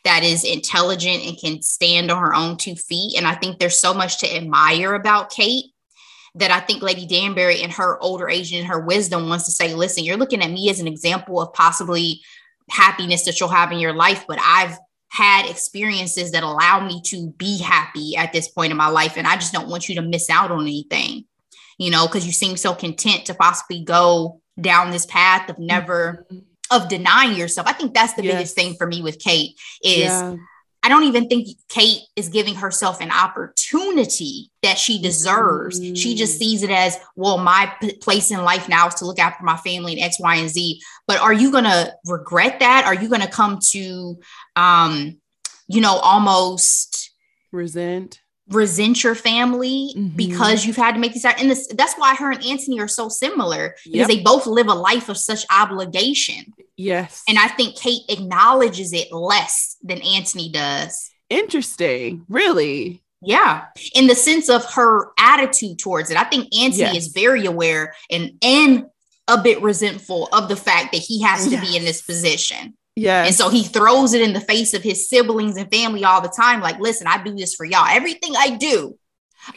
[0.05, 3.17] that is intelligent and can stand on her own two feet.
[3.17, 5.65] And I think there's so much to admire about Kate
[6.35, 9.73] that I think Lady Danbury in her older age and her wisdom wants to say,
[9.73, 12.21] listen, you're looking at me as an example of possibly
[12.69, 14.77] happiness that you'll have in your life, but I've
[15.09, 19.13] had experiences that allow me to be happy at this point in my life.
[19.17, 21.25] And I just don't want you to miss out on anything,
[21.77, 26.25] you know, because you seem so content to possibly go down this path of never
[26.31, 26.39] mm-hmm.
[26.71, 27.67] Of denying yourself.
[27.67, 28.33] I think that's the yes.
[28.33, 30.35] biggest thing for me with Kate is yeah.
[30.85, 35.79] I don't even think Kate is giving herself an opportunity that she deserves.
[35.79, 35.97] Mm.
[35.97, 36.39] She just mm.
[36.39, 39.57] sees it as, well, my p- place in life now is to look after my
[39.57, 40.79] family and X, Y, and Z.
[41.07, 42.85] But are you going to regret that?
[42.85, 44.19] Are you going to come to,
[44.55, 45.17] um,
[45.67, 47.09] you know, almost
[47.51, 48.21] resent?
[48.49, 50.15] Resent your family mm-hmm.
[50.15, 53.09] because you've had to make these and this, that's why her and Anthony are so
[53.09, 54.07] similar because yep.
[54.07, 56.53] they both live a life of such obligation.
[56.77, 57.23] Yes.
[57.27, 61.11] And I think Kate acknowledges it less than Anthony does.
[61.29, 62.25] Interesting.
[62.29, 63.01] Really?
[63.21, 63.65] Yeah.
[63.95, 66.17] In the sense of her attitude towards it.
[66.17, 67.07] I think Anthony yes.
[67.07, 68.85] is very aware and and
[69.27, 71.67] a bit resentful of the fact that he has to yes.
[71.67, 72.75] be in this position.
[72.95, 73.25] Yeah.
[73.25, 76.29] And so he throws it in the face of his siblings and family all the
[76.29, 76.61] time.
[76.61, 77.87] Like, listen, I do this for y'all.
[77.89, 78.97] Everything I do,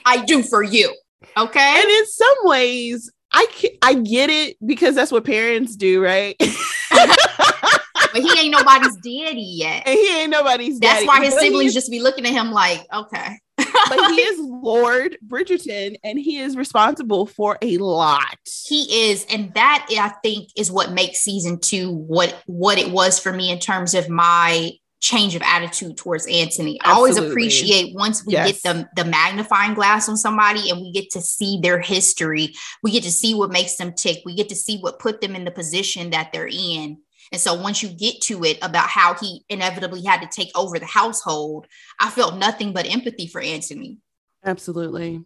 [0.05, 0.95] I do for you.
[1.36, 1.80] Okay.
[1.80, 3.47] And in some ways, I
[3.82, 6.34] I get it because that's what parents do, right?
[6.41, 9.86] but he ain't nobody's daddy yet.
[9.86, 13.39] And he ain't nobody's That's why his siblings just be looking at him like, okay
[13.88, 18.38] but he is Lord Bridgerton and he is responsible for a lot.
[18.66, 19.26] He is.
[19.30, 23.50] And that I think is what makes season two what what it was for me
[23.50, 26.78] in terms of my change of attitude towards Anthony.
[26.80, 26.80] Absolutely.
[26.84, 28.62] I always appreciate once we yes.
[28.62, 32.90] get the, the magnifying glass on somebody and we get to see their history, we
[32.90, 35.44] get to see what makes them tick, we get to see what put them in
[35.44, 36.98] the position that they're in.
[37.32, 40.78] And so once you get to it about how he inevitably had to take over
[40.78, 41.66] the household,
[42.00, 43.98] I felt nothing but empathy for Anthony.
[44.44, 45.24] Absolutely.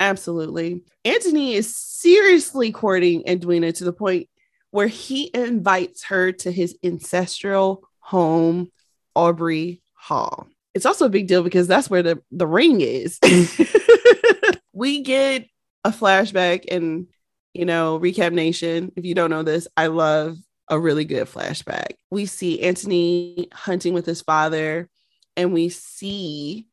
[0.00, 0.82] Absolutely.
[1.04, 4.28] Anthony is seriously courting Edwina to the point
[4.70, 8.70] where he invites her to his ancestral home,
[9.14, 10.48] Aubrey Hall.
[10.74, 13.18] It's also a big deal because that's where the, the ring is.
[14.72, 15.46] we get
[15.84, 17.06] a flashback and,
[17.52, 18.90] you know, Recap Nation.
[18.96, 20.38] If you don't know this, I love
[20.72, 21.96] a really good flashback.
[22.10, 24.88] We see Anthony hunting with his father,
[25.36, 26.66] and we see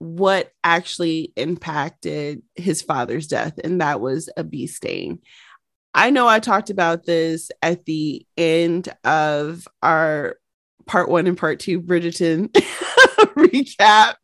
[0.00, 5.20] what actually impacted his father's death, and that was a bee sting.
[5.94, 10.36] I know I talked about this at the end of our
[10.86, 12.48] part one and part two Bridgerton
[13.36, 14.16] recap.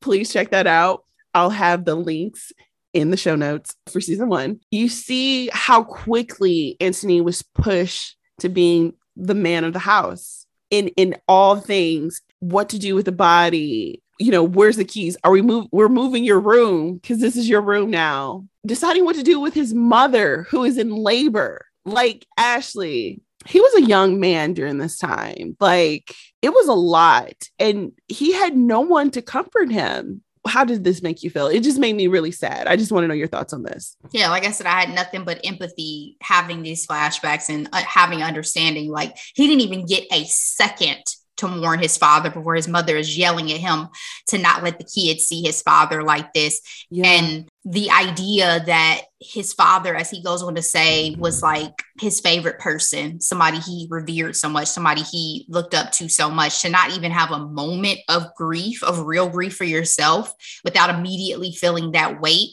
[0.00, 1.04] Please check that out.
[1.32, 2.50] I'll have the links
[2.92, 4.58] in the show notes for season one.
[4.72, 10.46] You see how quickly Anthony was pushed to being the man of the house.
[10.70, 14.02] In in all things what to do with the body?
[14.18, 15.16] You know where's the keys?
[15.24, 18.44] Are we move we're moving your room because this is your room now.
[18.66, 21.64] Deciding what to do with his mother who is in labor.
[21.84, 25.56] Like ashley he was a young man during this time.
[25.58, 27.48] Like it was a lot.
[27.58, 31.46] And he had no one to comfort him how did this make you feel?
[31.48, 32.66] It just made me really sad.
[32.66, 33.96] I just want to know your thoughts on this.
[34.12, 38.22] Yeah, like I said, I had nothing but empathy having these flashbacks and uh, having
[38.22, 38.90] understanding.
[38.90, 41.02] Like he didn't even get a second
[41.38, 43.88] to warn his father before his mother is yelling at him
[44.28, 46.60] to not let the kids see his father like this.
[46.90, 47.06] Yeah.
[47.06, 52.20] And the idea that his father, as he goes on to say, was like his
[52.20, 56.68] favorite person, somebody he revered so much, somebody he looked up to so much, to
[56.68, 60.32] not even have a moment of grief, of real grief for yourself
[60.64, 62.50] without immediately feeling that weight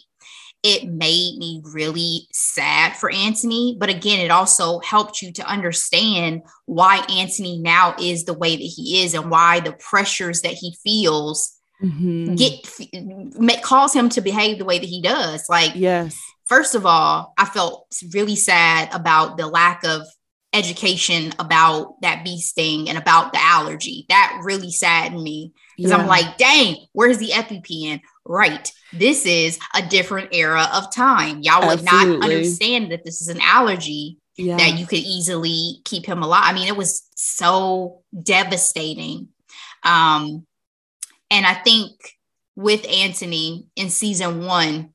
[0.66, 3.78] it made me really sad for Anthony.
[3.80, 8.64] But again, it also helped you to understand why Anthony now is the way that
[8.64, 12.34] he is and why the pressures that he feels mm-hmm.
[12.34, 15.46] get cause him to behave the way that he does.
[15.48, 16.20] Like, yes.
[16.46, 20.02] First of all, I felt really sad about the lack of
[20.52, 24.08] education about that bee sting and about the allergy.
[24.10, 25.98] That really saddened me because yeah.
[25.98, 28.02] I'm like, dang, where's the EpiPen?
[28.26, 28.72] Right.
[28.92, 31.42] This is a different era of time.
[31.42, 32.18] Y'all would Absolutely.
[32.18, 34.58] not understand that this is an allergy yeah.
[34.58, 36.44] that you could easily keep him alive.
[36.46, 39.30] I mean, it was so devastating.
[39.84, 40.46] Um,
[41.30, 41.92] and I think
[42.56, 44.94] with Anthony in season one,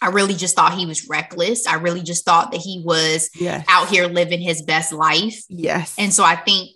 [0.00, 1.66] I really just thought he was reckless.
[1.66, 3.66] I really just thought that he was yes.
[3.68, 5.42] out here living his best life.
[5.48, 5.94] Yes.
[5.98, 6.70] And so I think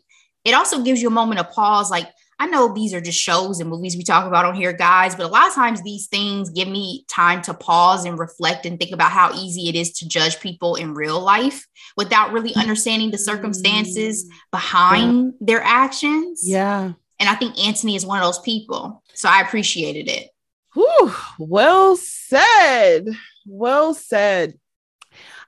[0.44, 2.08] it also gives you a moment of pause like,
[2.38, 5.26] I know these are just shows and movies we talk about on here, guys, but
[5.26, 8.92] a lot of times these things give me time to pause and reflect and think
[8.92, 11.66] about how easy it is to judge people in real life
[11.96, 12.60] without really mm-hmm.
[12.60, 15.30] understanding the circumstances behind yeah.
[15.40, 16.42] their actions.
[16.44, 16.92] Yeah.
[17.20, 19.02] And I think Anthony is one of those people.
[19.14, 20.30] So I appreciated it.
[20.74, 23.06] Whew, well said.
[23.46, 24.58] Well said.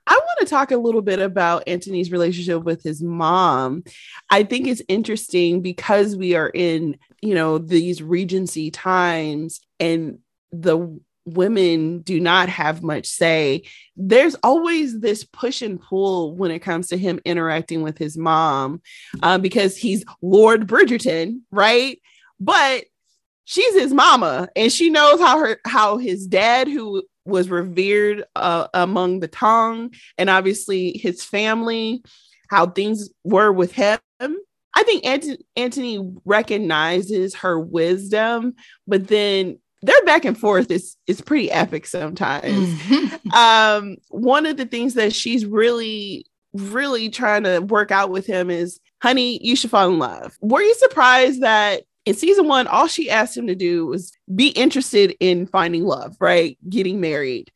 [0.07, 3.85] I want to talk a little bit about Anthony's relationship with his mom.
[4.31, 10.19] I think it's interesting because we are in, you know, these regency times and
[10.53, 13.63] the women do not have much say.
[13.97, 18.83] There's always this push and pull when it comes to him interacting with his mom
[19.23, 22.01] um, because he's Lord Bridgerton, right?
[22.39, 22.85] But
[23.45, 28.69] she's his mama and she knows how her how his dad who was revered uh,
[28.75, 32.03] among the ton and obviously his family,
[32.49, 33.99] how things were with him.
[34.77, 38.55] I think Ant- recognizes her wisdom,
[38.87, 42.81] but then their back and forth is is pretty epic sometimes.
[43.35, 48.49] Um, one of the things that she's really really trying to work out with him
[48.49, 50.37] is, honey, you should fall in love.
[50.41, 54.49] Were you surprised that in season one, all she asked him to do was be
[54.49, 56.59] interested in finding love, right?
[56.69, 57.51] Getting married.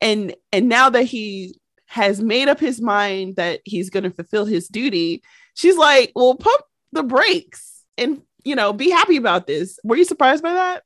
[0.00, 4.44] And and now that he has made up his mind that he's going to fulfill
[4.44, 5.22] his duty,
[5.54, 9.78] she's like, well, pump the brakes and you know, be happy about this.
[9.82, 10.82] Were you surprised by that?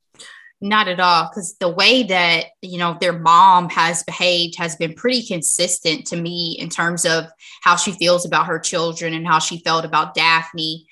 [0.61, 1.29] Not at all.
[1.29, 6.17] Because the way that, you know, their mom has behaved has been pretty consistent to
[6.17, 7.27] me in terms of
[7.63, 10.87] how she feels about her children and how she felt about Daphne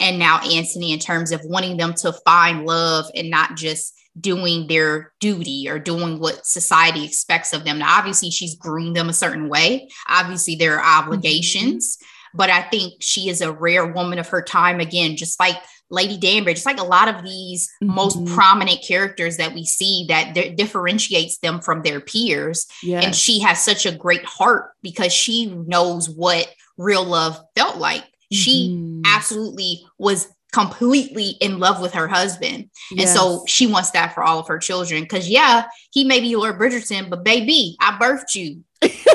[0.00, 4.66] and now Anthony in terms of wanting them to find love and not just doing
[4.66, 7.78] their duty or doing what society expects of them.
[7.78, 9.88] Now, obviously, she's groomed them a certain way.
[10.08, 12.36] Obviously, there are obligations, mm-hmm.
[12.36, 14.80] but I think she is a rare woman of her time.
[14.80, 15.56] Again, just like
[15.88, 17.94] Lady Danbury, just like a lot of these mm-hmm.
[17.94, 22.66] most prominent characters that we see that d- differentiates them from their peers.
[22.82, 23.04] Yes.
[23.04, 28.04] And she has such a great heart because she knows what real love felt like
[28.32, 29.02] she mm-hmm.
[29.06, 32.70] absolutely was completely in love with her husband.
[32.90, 33.08] Yes.
[33.08, 35.06] And so she wants that for all of her children.
[35.06, 38.62] Cause yeah, he may be Lord Bridgerton, but baby, I birthed you.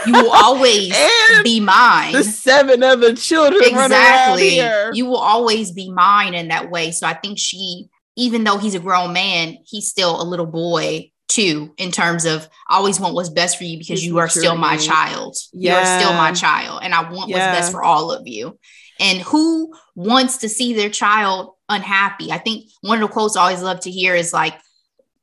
[0.06, 0.96] You will always
[1.44, 2.14] be mine.
[2.14, 3.62] The seven other children.
[3.64, 4.60] Exactly.
[4.94, 6.92] You will always be mine in that way.
[6.92, 11.12] So I think she, even though he's a grown man, he's still a little boy
[11.28, 14.58] too, in terms of I always want what's best for you because you are still
[14.58, 15.38] my child.
[15.54, 15.74] Yeah.
[15.74, 16.80] You are still my child.
[16.84, 17.52] And I want yeah.
[17.52, 18.58] what's best for all of you.
[19.00, 22.32] And who wants to see their child unhappy?
[22.32, 24.54] I think one of the quotes I always love to hear is like,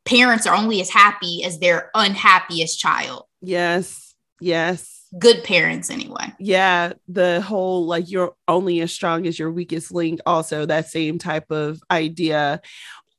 [0.05, 3.25] parents are only as happy as their unhappiest child.
[3.41, 4.15] Yes.
[4.41, 5.03] Yes.
[5.19, 6.33] Good parents, anyway.
[6.39, 6.95] Yeah.
[7.09, 11.51] The whole like you're only as strong as your weakest link, also that same type
[11.51, 12.61] of idea.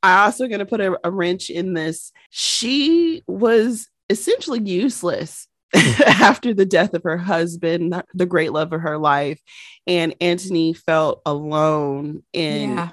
[0.03, 2.12] I also going to put a, a wrench in this.
[2.30, 5.47] She was essentially useless
[6.05, 9.39] after the death of her husband, the great love of her life.
[9.88, 12.89] And Anthony felt alone in yeah.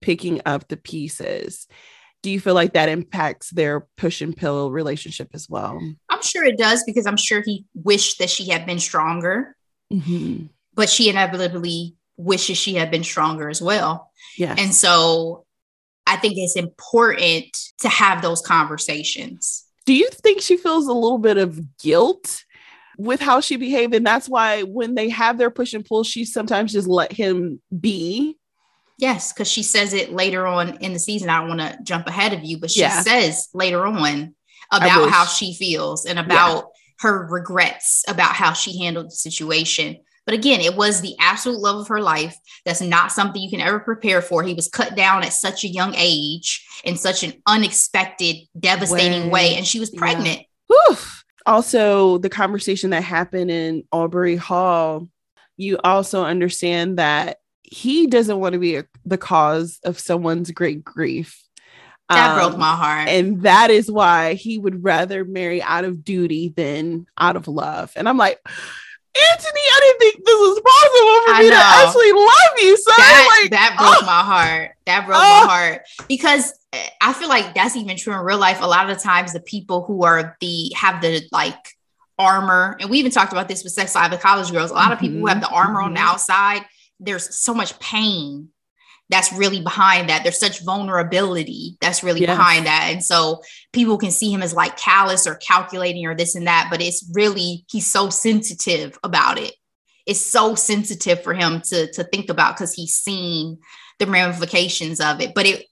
[0.00, 1.66] picking up the pieces.
[2.22, 5.78] Do you feel like that impacts their push and pill relationship as well?
[6.08, 9.54] I'm sure it does because I'm sure he wished that she had been stronger,
[9.92, 10.46] mm-hmm.
[10.74, 14.10] but she inevitably wishes she had been stronger as well.
[14.38, 14.54] Yeah.
[14.56, 15.44] And so
[16.06, 21.18] I think it's important to have those conversations do you think she feels a little
[21.18, 22.44] bit of guilt
[22.96, 23.94] with how she behaved?
[23.94, 27.60] And that's why when they have their push and pull, she sometimes just let him
[27.78, 28.38] be.
[28.98, 31.28] Yes, because she says it later on in the season.
[31.28, 33.00] I don't want to jump ahead of you, but she yeah.
[33.00, 34.34] says later on
[34.70, 36.62] about how she feels and about yeah.
[37.00, 39.98] her regrets about how she handled the situation.
[40.26, 42.36] But again, it was the absolute love of her life.
[42.64, 44.42] That's not something you can ever prepare for.
[44.42, 49.50] He was cut down at such a young age in such an unexpected, devastating way.
[49.50, 50.40] way and she was pregnant.
[50.70, 50.96] Yeah.
[51.46, 55.08] Also, the conversation that happened in Aubrey Hall,
[55.56, 60.82] you also understand that he doesn't want to be a, the cause of someone's great
[60.82, 61.42] grief.
[62.08, 63.08] That um, broke my heart.
[63.08, 67.92] And that is why he would rather marry out of duty than out of love.
[67.96, 68.40] And I'm like,
[69.14, 71.56] Anthony, I didn't think this was possible for I me know.
[71.56, 72.76] to actually love you.
[72.76, 74.06] So that, like, that broke oh.
[74.06, 74.72] my heart.
[74.86, 75.46] That broke oh.
[75.46, 78.60] my heart because eh, I feel like that's even true in real life.
[78.60, 81.58] A lot of the times, the people who are the have the like
[82.18, 84.72] armor, and we even talked about this with Sex Live of College Girls.
[84.72, 85.86] A lot of people who have the armor mm-hmm.
[85.86, 86.08] on the mm-hmm.
[86.08, 86.64] outside,
[86.98, 88.48] there's so much pain
[89.10, 90.22] that's really behind that.
[90.22, 92.36] There's such vulnerability that's really yes.
[92.36, 92.88] behind that.
[92.90, 93.42] And so
[93.72, 97.08] people can see him as like callous or calculating or this and that, but it's
[97.12, 99.54] really, he's so sensitive about it.
[100.06, 103.58] It's so sensitive for him to, to think about because he's seen
[103.98, 105.34] the ramifications of it.
[105.34, 105.66] But it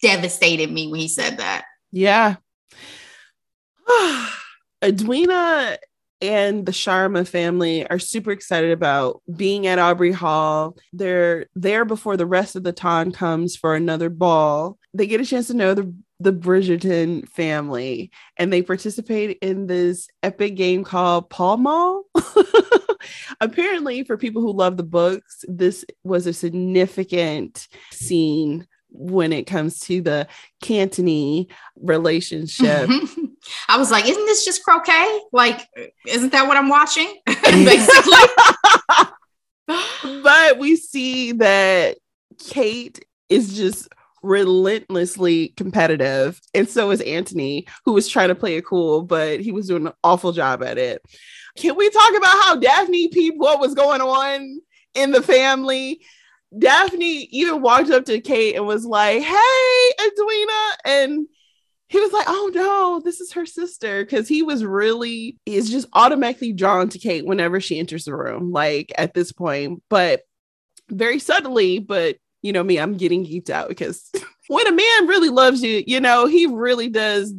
[0.00, 1.64] devastated me when he said that.
[1.90, 2.36] Yeah.
[4.84, 5.78] Edwina
[6.22, 10.76] and the Sharma family are super excited about being at Aubrey Hall.
[10.92, 14.78] They're there before the rest of the ton comes for another ball.
[14.94, 20.08] They get a chance to know the the Bridgerton family and they participate in this
[20.22, 22.04] epic game called Pall Mall.
[23.40, 29.80] Apparently, for people who love the books, this was a significant scene when it comes
[29.80, 30.28] to the
[30.62, 32.88] Kanthony relationship.
[33.68, 35.20] I was like, isn't this just croquet?
[35.32, 35.68] Like,
[36.06, 37.20] isn't that what I'm watching?
[37.26, 38.12] Basically.
[40.22, 41.98] but we see that
[42.38, 43.88] Kate is just
[44.22, 46.40] relentlessly competitive.
[46.54, 49.86] And so is Anthony, who was trying to play it cool, but he was doing
[49.86, 51.02] an awful job at it.
[51.56, 54.60] Can we talk about how Daphne peeped what was going on
[54.94, 56.00] in the family?
[56.56, 60.60] Daphne even walked up to Kate and was like, Hey, Edwina.
[60.84, 61.26] And
[61.92, 64.04] he was like, Oh no, this is her sister.
[64.06, 68.50] Cause he was really, is just automatically drawn to Kate whenever she enters the room,
[68.50, 69.82] like at this point.
[69.90, 70.22] But
[70.88, 74.10] very subtly, but you know me, I'm getting geeked out because
[74.48, 77.34] when a man really loves you, you know, he really does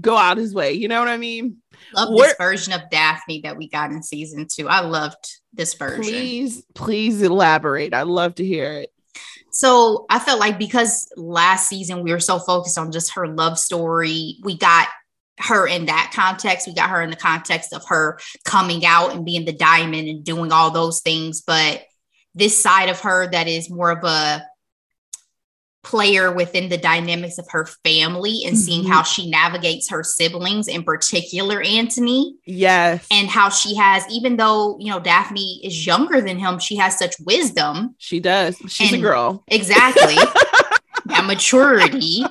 [0.00, 0.72] go out his way.
[0.72, 1.58] You know what I mean?
[1.94, 4.66] Love Where, this version of Daphne that we got in season two.
[4.66, 6.02] I loved this version.
[6.02, 7.92] Please, please elaborate.
[7.92, 8.90] I'd love to hear it.
[9.52, 13.58] So I felt like because last season we were so focused on just her love
[13.58, 14.88] story, we got
[15.38, 16.66] her in that context.
[16.66, 20.24] We got her in the context of her coming out and being the diamond and
[20.24, 21.40] doing all those things.
[21.40, 21.82] But
[22.34, 24.46] this side of her that is more of a
[25.82, 28.62] player within the dynamics of her family and mm-hmm.
[28.62, 33.06] seeing how she navigates her siblings in particular Anthony yes.
[33.10, 36.98] and how she has even though you know Daphne is younger than him she has
[36.98, 37.94] such wisdom.
[37.98, 38.58] She does.
[38.68, 39.44] She's a girl.
[39.48, 40.16] exactly.
[41.06, 42.24] That maturity.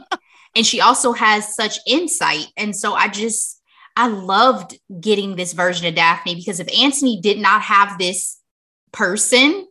[0.56, 2.48] And she also has such insight.
[2.56, 3.62] And so I just
[3.96, 8.38] I loved getting this version of Daphne because if Anthony did not have this
[8.92, 9.68] person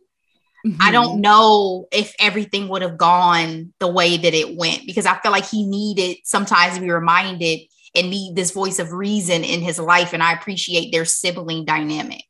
[0.65, 0.81] Mm-hmm.
[0.81, 5.17] I don't know if everything would have gone the way that it went because I
[5.19, 7.61] feel like he needed sometimes to be reminded
[7.95, 10.13] and need this voice of reason in his life.
[10.13, 12.25] And I appreciate their sibling dynamic.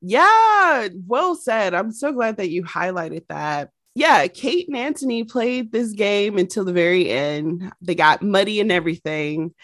[0.00, 1.74] Yeah, well said.
[1.74, 3.70] I'm so glad that you highlighted that.
[3.94, 7.72] Yeah, Kate and Anthony played this game until the very end.
[7.80, 9.54] They got muddy and everything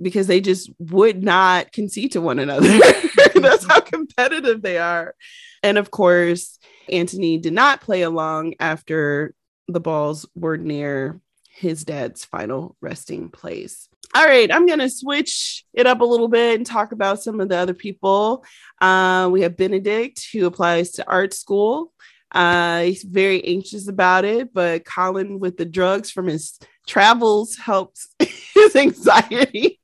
[0.00, 2.68] because they just would not concede to one another.
[3.34, 5.14] That's how competitive they are.
[5.62, 6.58] And of course,
[6.92, 9.34] Anthony did not play along after
[9.68, 13.88] the balls were near his dad's final resting place.
[14.14, 17.38] All right, I'm going to switch it up a little bit and talk about some
[17.38, 18.44] of the other people.
[18.80, 21.92] Uh, we have Benedict, who applies to art school.
[22.32, 28.08] Uh, he's very anxious about it, but Colin, with the drugs from his travels, helps
[28.54, 29.80] his anxiety.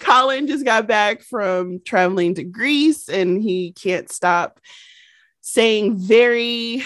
[0.00, 4.60] Colin just got back from traveling to Greece and he can't stop
[5.42, 6.82] saying very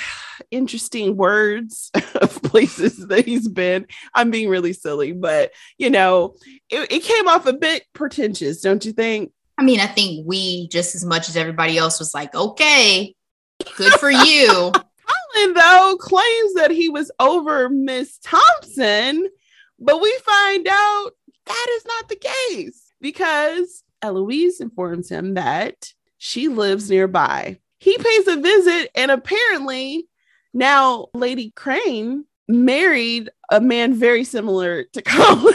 [0.50, 3.86] interesting words of places that he's been.
[4.14, 6.34] I'm being really silly, but you know,
[6.68, 9.32] it, it, came off a bit pretentious, don't you think?
[9.58, 13.14] I mean, I think we just as much as everybody else was like, okay,
[13.76, 14.72] good for you.
[15.34, 19.28] Colin, though, claims that he was over Miss Thompson,
[19.78, 21.10] but we find out
[21.46, 28.26] that is not the case because Eloise informs him that she lives nearby he pays
[28.28, 30.06] a visit, and apparently
[30.54, 35.54] now Lady Crane married a man very similar to Colin,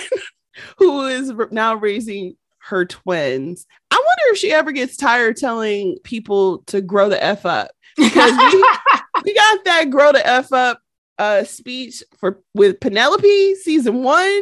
[0.77, 3.65] who is now raising her twins.
[3.89, 8.31] I wonder if she ever gets tired telling people to grow the F up because
[8.31, 8.65] we,
[9.25, 10.79] we got that grow the F up
[11.17, 14.41] uh, speech for with Penelope season one,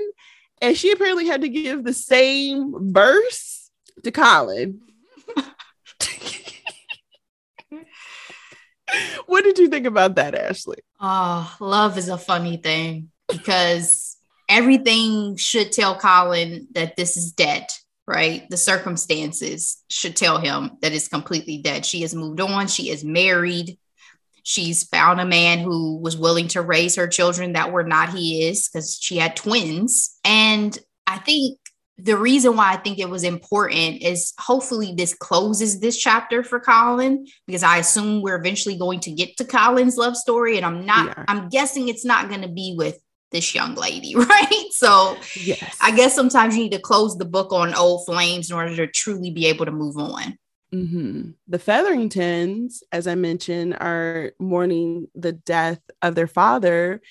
[0.61, 3.71] and she apparently had to give the same verse
[4.03, 4.81] to Colin.
[9.25, 10.77] what did you think about that, Ashley?
[10.99, 14.17] Oh, love is a funny thing because
[14.47, 17.67] everything should tell Colin that this is dead,
[18.07, 18.49] right?
[18.49, 21.85] The circumstances should tell him that it's completely dead.
[21.85, 23.77] She has moved on, she is married.
[24.43, 28.67] She's found a man who was willing to raise her children that were not his
[28.67, 30.17] because she had twins.
[30.23, 30.75] And
[31.05, 31.59] I think
[32.01, 36.59] the reason why I think it was important is hopefully this closes this chapter for
[36.59, 40.57] Colin because I assume we're eventually going to get to Colin's love story.
[40.57, 41.25] And I'm not, yeah.
[41.27, 42.97] I'm guessing it's not going to be with
[43.31, 44.67] this young lady, right?
[44.71, 45.77] So yes.
[45.81, 48.87] I guess sometimes you need to close the book on old flames in order to
[48.87, 50.37] truly be able to move on.
[50.73, 51.31] Mm-hmm.
[51.47, 57.01] The Featheringtons, as I mentioned, are mourning the death of their father,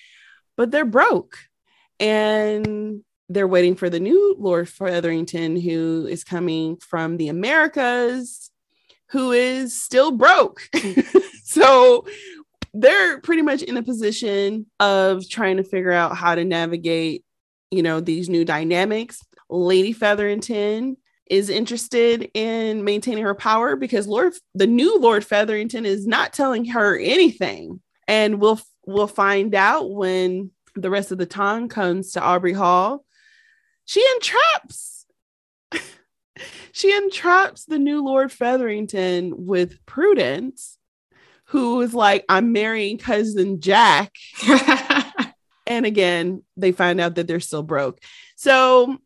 [0.57, 1.36] but they're broke.
[1.99, 8.51] And they're waiting for the new Lord Featherington, who is coming from the Americas,
[9.11, 10.62] who is still broke.
[11.45, 12.07] so
[12.72, 17.24] they're pretty much in a position of trying to figure out how to navigate,
[17.70, 19.20] you know, these new dynamics.
[19.51, 20.97] Lady Featherington
[21.31, 26.64] is interested in maintaining her power because Lord the new Lord Featherington is not telling
[26.66, 27.81] her anything.
[28.07, 33.05] And we'll we'll find out when the rest of the time comes to Aubrey Hall.
[33.89, 35.07] She entraps
[36.72, 40.76] she entraps the new Lord Featherington with Prudence,
[41.47, 44.14] who is like, I'm marrying cousin Jack.
[45.66, 48.01] and again, they find out that they're still broke.
[48.36, 48.99] So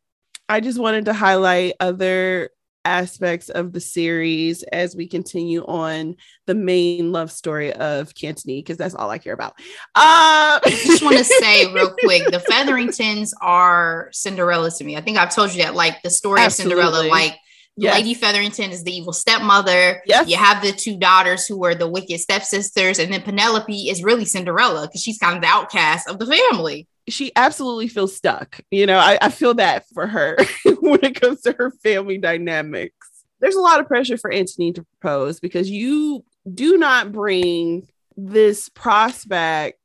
[0.48, 2.50] I just wanted to highlight other
[2.84, 6.16] aspects of the series as we continue on
[6.46, 9.52] the main love story of Kanthony because that's all I care about.
[9.94, 14.96] Uh- I just want to say real quick the Featheringtons are Cinderella to me.
[14.96, 16.80] I think I've told you that, like the story Absolutely.
[16.82, 17.38] of Cinderella, like
[17.76, 17.94] Yes.
[17.94, 20.02] Lady Featherington is the evil stepmother.
[20.04, 20.28] Yes.
[20.28, 22.98] You have the two daughters who are the wicked stepsisters.
[22.98, 26.86] And then Penelope is really Cinderella because she's kind of the outcast of the family
[27.08, 28.60] she absolutely feels stuck.
[28.70, 30.36] You know, I, I feel that for her
[30.80, 32.94] when it comes to her family dynamics.
[33.40, 38.68] There's a lot of pressure for Anthony to propose because you do not bring this
[38.68, 39.78] prospect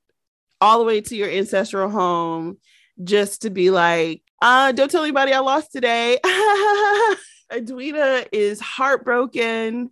[0.62, 2.58] all the way to your ancestral home
[3.04, 6.20] just to be like, uh, don't tell anybody I lost today.
[7.54, 9.92] Edwina is heartbroken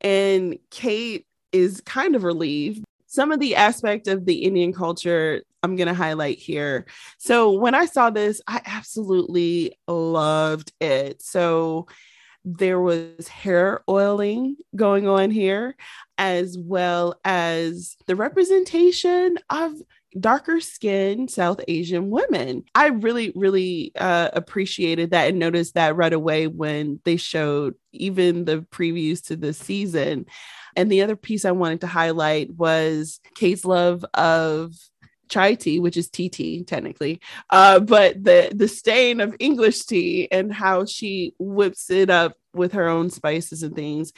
[0.00, 2.84] and Kate is kind of relieved.
[3.06, 6.86] Some of the aspect of the Indian culture I'm going to highlight here.
[7.18, 11.22] So when I saw this, I absolutely loved it.
[11.22, 11.86] So
[12.44, 15.76] there was hair oiling going on here,
[16.16, 19.72] as well as the representation of
[20.18, 22.64] darker skinned South Asian women.
[22.74, 28.44] I really, really uh, appreciated that and noticed that right away when they showed even
[28.44, 30.26] the previews to the season.
[30.76, 34.74] And the other piece I wanted to highlight was Kate's love of
[35.28, 37.20] chai tea, which is TT technically,
[37.50, 42.72] uh, but the the stain of English tea and how she whips it up with
[42.72, 44.12] her own spices and things.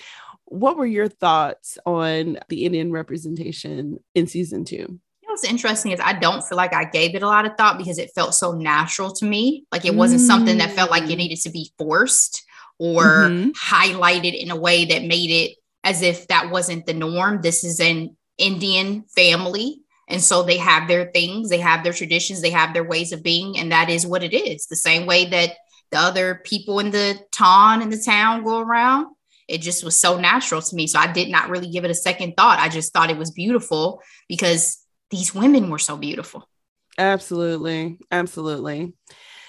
[0.44, 4.98] What were your thoughts on the Indian representation in season two?
[5.22, 7.98] What's interesting is I don't feel like I gave it a lot of thought because
[7.98, 9.64] it felt so natural to me.
[9.70, 10.26] Like it wasn't mm.
[10.26, 11.18] something that felt like it mm.
[11.18, 12.44] needed to be forced
[12.78, 13.50] or mm-hmm.
[13.50, 17.40] highlighted in a way that made it as if that wasn't the norm.
[17.42, 22.42] This is an Indian family and so they have their things, they have their traditions,
[22.42, 24.66] they have their ways of being, and that is what it is.
[24.66, 25.52] The same way that
[25.90, 29.06] the other people in the town and the town go around.
[29.48, 30.86] It just was so natural to me.
[30.86, 32.60] So I did not really give it a second thought.
[32.60, 34.78] I just thought it was beautiful because
[35.10, 36.48] these women were so beautiful.
[36.96, 37.98] Absolutely.
[38.12, 38.92] Absolutely.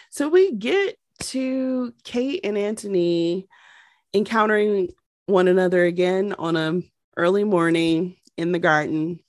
[0.09, 3.47] So we get to Kate and Anthony
[4.14, 4.89] encountering
[5.28, 6.82] one another again on a
[7.16, 9.20] early morning in the garden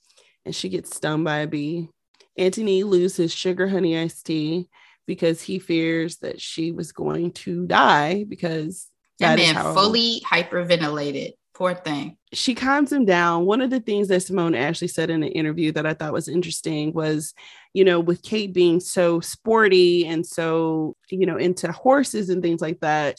[0.44, 1.88] and she gets stung by a bee.
[2.36, 4.68] Anthony loses sugar honey iced tea
[5.06, 8.88] because he fears that she was going to die because
[9.18, 11.32] that man fully hyperventilated.
[11.54, 12.16] Poor thing.
[12.32, 13.44] She calms him down.
[13.44, 16.28] One of the things that Simone Ashley said in an interview that I thought was
[16.28, 17.34] interesting was,
[17.74, 22.62] you know, with Kate being so sporty and so, you know, into horses and things
[22.62, 23.18] like that,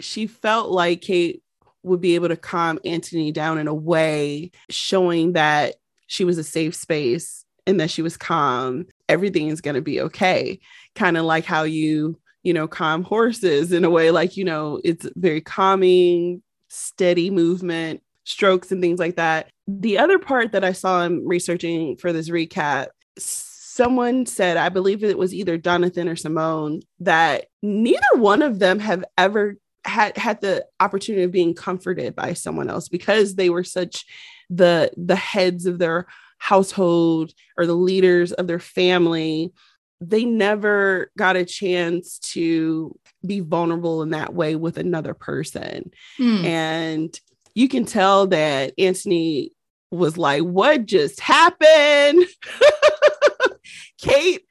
[0.00, 1.42] she felt like Kate
[1.82, 5.74] would be able to calm Anthony down in a way showing that
[6.14, 10.00] she was a safe space and that she was calm, everything is going to be
[10.00, 10.60] okay.
[10.94, 14.80] Kind of like how you, you know, calm horses in a way, like, you know,
[14.84, 19.50] it's very calming, steady movement, strokes, and things like that.
[19.66, 22.88] The other part that I saw in researching for this recap,
[23.18, 28.78] someone said, I believe it was either Jonathan or Simone, that neither one of them
[28.78, 33.64] have ever had had the opportunity of being comforted by someone else because they were
[33.64, 34.06] such
[34.50, 36.06] the the heads of their
[36.38, 39.52] household or the leaders of their family
[40.00, 46.44] they never got a chance to be vulnerable in that way with another person mm.
[46.44, 47.18] and
[47.54, 49.52] you can tell that anthony
[49.90, 52.24] was like what just happened
[53.98, 54.42] Kate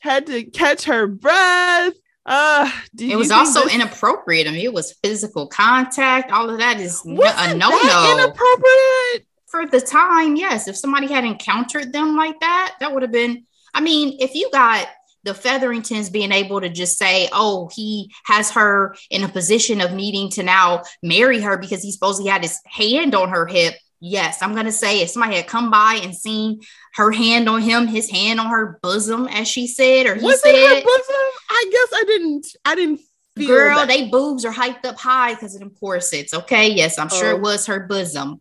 [0.00, 1.92] had to catch her breath
[2.28, 4.46] uh, it was also this- inappropriate.
[4.46, 6.30] I mean, it was physical contact.
[6.30, 8.18] All of that is no, a no no.
[8.18, 10.36] Inappropriate for the time.
[10.36, 13.46] Yes, if somebody had encountered them like that, that would have been.
[13.74, 14.88] I mean, if you got
[15.24, 19.92] the Featheringtons being able to just say, oh, he has her in a position of
[19.92, 23.74] needing to now marry her because he supposedly had his hand on her hip.
[24.00, 26.60] Yes, I'm gonna say if somebody had come by and seen
[26.94, 30.40] her hand on him, his hand on her bosom, as she said, or he Was
[30.40, 31.16] said, it her bosom?
[31.50, 32.46] I guess I didn't.
[32.64, 33.00] I didn't
[33.36, 33.88] feel "Girl, that.
[33.88, 37.36] they boobs are hyped up high because of them corsets." Okay, yes, I'm sure Oh.
[37.36, 38.40] it was her bosom,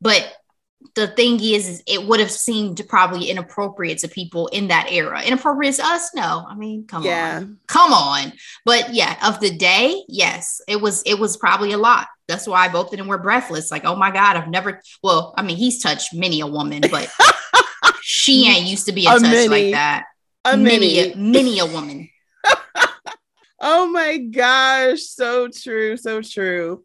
[0.00, 0.26] but
[0.94, 5.22] the thing is, is it would have seemed probably inappropriate to people in that era.
[5.22, 6.14] Inappropriate to us?
[6.14, 7.58] No, I mean, come on.
[7.66, 8.32] come on
[8.64, 12.68] but yeah of the day yes it was it was probably a lot that's why
[12.68, 15.82] both of them were breathless like oh my god i've never well i mean he's
[15.82, 17.10] touched many a woman but
[18.02, 19.48] she ain't used to be A touched many.
[19.48, 20.04] like that
[20.44, 22.08] A many a, many a woman
[23.66, 26.84] Oh my gosh, so true, so true.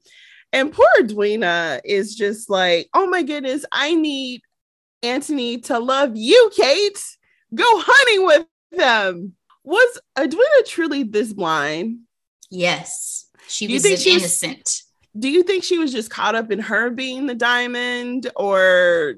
[0.51, 4.41] And poor Edwina is just like, oh my goodness, I need
[5.03, 7.01] Anthony to love you, Kate.
[7.53, 9.33] Go hunting with them.
[9.63, 11.99] Was Edwina truly this blind?
[12.51, 14.81] yes she Do you was think she innocent
[15.17, 18.29] Do you think she was just caught up in her being the diamond?
[18.35, 19.15] Or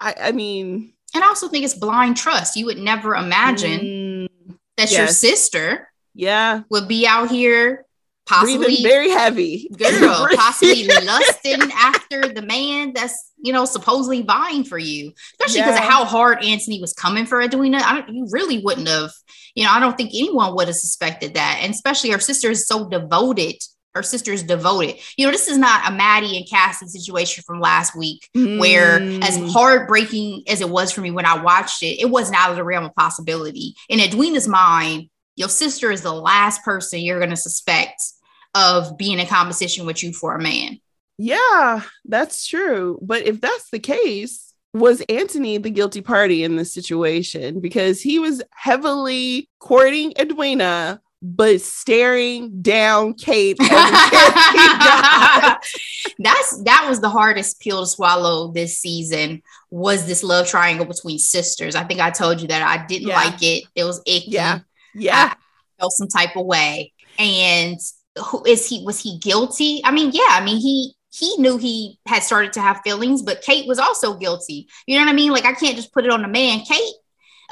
[0.00, 4.56] I, I mean, and i also think it's blind trust you would never imagine mm,
[4.76, 7.84] that your sister yeah, would be out here
[8.26, 9.68] possibly breathing very heavy.
[9.78, 15.76] girl possibly lusting after the man that's you know supposedly vying for you especially because
[15.78, 15.84] Yeah.
[15.86, 19.10] of how hard anthony was coming for edwina I don't, you really wouldn't have
[19.54, 22.66] you know i don't think anyone would have suspected that and especially her sister is
[22.66, 23.56] so devoted
[23.94, 27.60] her sister is devoted you know this is not a maddie and cassie situation from
[27.60, 29.52] last week where as Mm.
[29.52, 32.64] heartbreaking as it was for me when i watched it it wasn't out of the
[32.64, 37.36] realm of possibility in edwina's mind your sister is the last person you're going to
[37.36, 38.02] suspect
[38.54, 40.78] of being in competition with you for a man.
[41.18, 42.98] Yeah, that's true.
[43.02, 47.60] But if that's the case, was Anthony the guilty party in this situation?
[47.60, 53.56] Because he was heavily courting Edwina, but staring down Kate.
[53.60, 55.64] every chance he got.
[56.18, 61.18] That's that was the hardest pill to swallow this season was this love triangle between
[61.18, 61.74] sisters.
[61.74, 63.16] I think I told you that I didn't Yeah.
[63.16, 63.64] like it.
[63.74, 64.30] It was icky.
[64.32, 64.60] Yeah.
[64.94, 65.34] Yeah.
[65.34, 65.36] I
[65.78, 66.92] felt some type of way.
[67.18, 67.78] And
[68.30, 68.84] who is he?
[68.84, 69.80] Was he guilty?
[69.84, 70.22] I mean, yeah.
[70.30, 74.14] I mean, he he knew he had started to have feelings, but Kate was also
[74.16, 74.68] guilty.
[74.86, 75.32] You know what I mean?
[75.32, 76.60] Like I can't just put it on the man.
[76.60, 76.94] Kate,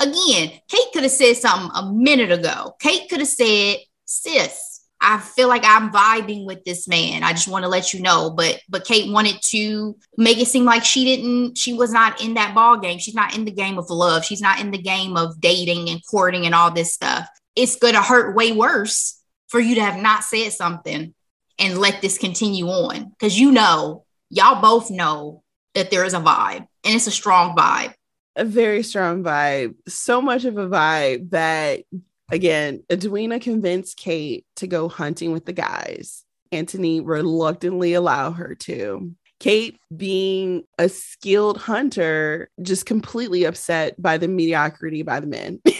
[0.00, 2.74] again, Kate could have said something a minute ago.
[2.80, 4.71] Kate could have said, "Sis."
[5.04, 7.24] I feel like I'm vibing with this man.
[7.24, 8.30] I just want to let you know.
[8.30, 12.34] But but Kate wanted to make it seem like she didn't, she was not in
[12.34, 12.98] that ball game.
[12.98, 14.24] She's not in the game of love.
[14.24, 17.28] She's not in the game of dating and courting and all this stuff.
[17.56, 21.12] It's gonna hurt way worse for you to have not said something
[21.58, 23.10] and let this continue on.
[23.10, 25.42] Because you know, y'all both know
[25.74, 27.92] that there is a vibe and it's a strong vibe.
[28.36, 29.74] A very strong vibe.
[29.88, 31.82] So much of a vibe that,
[32.30, 36.24] again, Edwina convinced Kate to go hunting with the guys.
[36.50, 39.14] Anthony reluctantly allowed her to.
[39.42, 45.60] Kate, being a skilled hunter, just completely upset by the mediocrity by the men.
[45.66, 45.72] she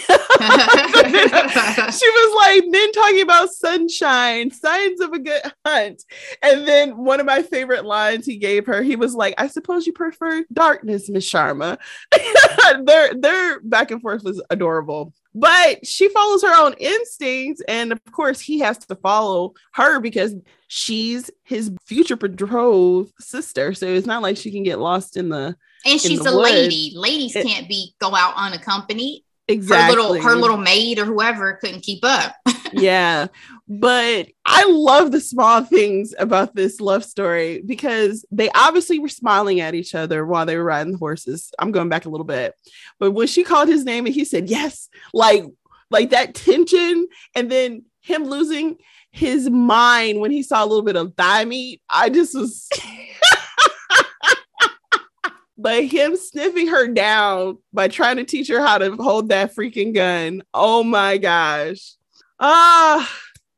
[2.10, 6.02] was like, men talking about sunshine, signs of a good hunt.
[6.42, 9.86] And then one of my favorite lines he gave her, he was like, I suppose
[9.86, 11.78] you prefer darkness, Miss Sharma.
[12.84, 15.12] their their back and forth was adorable.
[15.34, 17.62] But she follows her own instincts.
[17.66, 20.34] And of course, he has to follow her because
[20.68, 23.72] she's his future betrothed sister.
[23.74, 25.56] So it's not like she can get lost in the
[25.86, 26.50] and she's the a woods.
[26.52, 26.92] lady.
[26.94, 29.24] Ladies It- can't be go out unaccompanied.
[29.52, 32.34] Exactly Her little her little maid or whoever couldn't keep up.
[32.72, 33.28] yeah.
[33.68, 39.60] But I love the small things about this love story because they obviously were smiling
[39.60, 41.50] at each other while they were riding the horses.
[41.58, 42.54] I'm going back a little bit.
[42.98, 45.44] But when she called his name and he said yes, like
[45.90, 48.78] like that tension and then him losing
[49.12, 52.68] his mind when he saw a little bit of thigh meat, I just was
[55.62, 59.94] But him sniffing her down by trying to teach her how to hold that freaking
[59.94, 60.42] gun.
[60.52, 61.92] Oh my gosh.
[62.40, 63.08] Ah,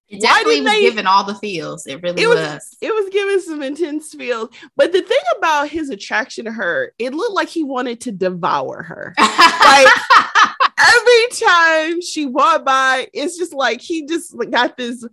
[0.08, 1.86] It definitely was they- given all the feels.
[1.86, 2.76] It really It was- was.
[2.82, 4.50] it was giving some intense feels.
[4.76, 8.82] But the thing about his attraction to her, it looked like he wanted to devour
[8.82, 9.14] her.
[9.64, 9.88] Like
[10.78, 15.04] every time she walked by, it's just like he just got this.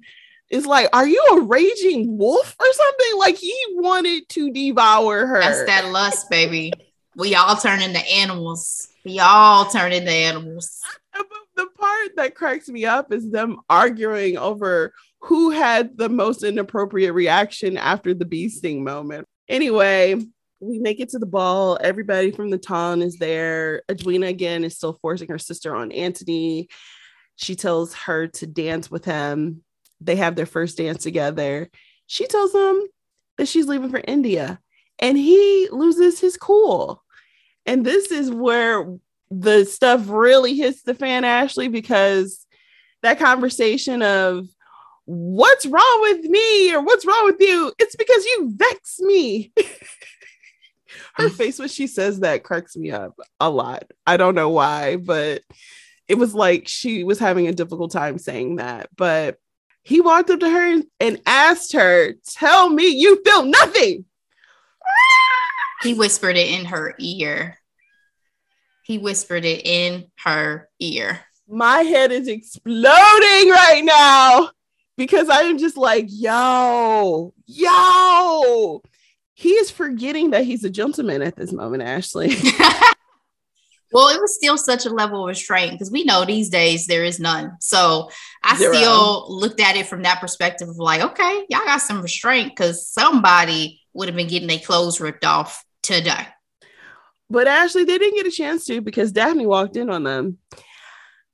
[0.51, 3.17] It's like, are you a raging wolf or something?
[3.17, 5.39] Like he wanted to devour her.
[5.39, 6.73] That's that lust, baby.
[7.15, 8.89] We all turn into animals.
[9.05, 10.81] We all turn into animals.
[11.55, 17.13] The part that cracks me up is them arguing over who had the most inappropriate
[17.13, 19.27] reaction after the bee sting moment.
[19.47, 20.15] Anyway,
[20.59, 21.77] we make it to the ball.
[21.81, 23.83] Everybody from the town is there.
[23.89, 26.67] Edwina again is still forcing her sister on Anthony.
[27.37, 29.63] She tells her to dance with him.
[30.01, 31.69] They have their first dance together.
[32.07, 32.81] She tells him
[33.37, 34.59] that she's leaving for India.
[34.99, 37.03] and he loses his cool.
[37.65, 38.85] And this is where
[39.31, 42.45] the stuff really hits the fan, Ashley, because
[43.01, 44.47] that conversation of
[45.05, 47.73] what's wrong with me or what's wrong with you?
[47.79, 49.53] It's because you vex me.
[51.15, 53.83] Her face when she says that cracks me up a lot.
[54.05, 55.41] I don't know why, but
[56.07, 58.89] it was like she was having a difficult time saying that.
[58.95, 59.37] But
[59.83, 64.05] he walked up to her and asked her, Tell me you feel nothing.
[65.81, 67.57] He whispered it in her ear.
[68.83, 71.21] He whispered it in her ear.
[71.47, 72.89] My head is exploding
[73.49, 74.51] right now
[74.97, 78.81] because I am just like, yo, yo.
[79.33, 82.35] He is forgetting that he's a gentleman at this moment, Ashley.
[83.91, 87.03] well, it was still such a level of restraint because we know these days there
[87.03, 87.57] is none.
[87.59, 88.09] So
[88.43, 88.73] I Zero.
[88.73, 92.87] still looked at it from that perspective of like, okay, y'all got some restraint because
[92.87, 96.27] somebody would have been getting their clothes ripped off today.
[97.29, 100.37] But Ashley, they didn't get a chance to because Daphne walked in on them.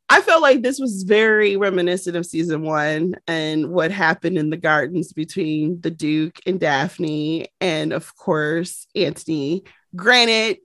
[0.09, 4.57] I felt like this was very reminiscent of season one and what happened in the
[4.57, 9.63] gardens between the Duke and Daphne, and of course, Anthony.
[9.95, 10.59] Granted,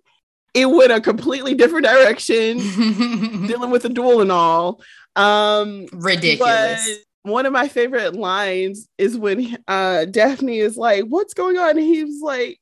[0.54, 2.58] it went a completely different direction,
[3.46, 4.82] dealing with a duel and all.
[5.16, 6.98] Um, Ridiculous.
[7.22, 11.70] one of my favorite lines is when uh, Daphne is like, What's going on?
[11.70, 12.58] And he was like,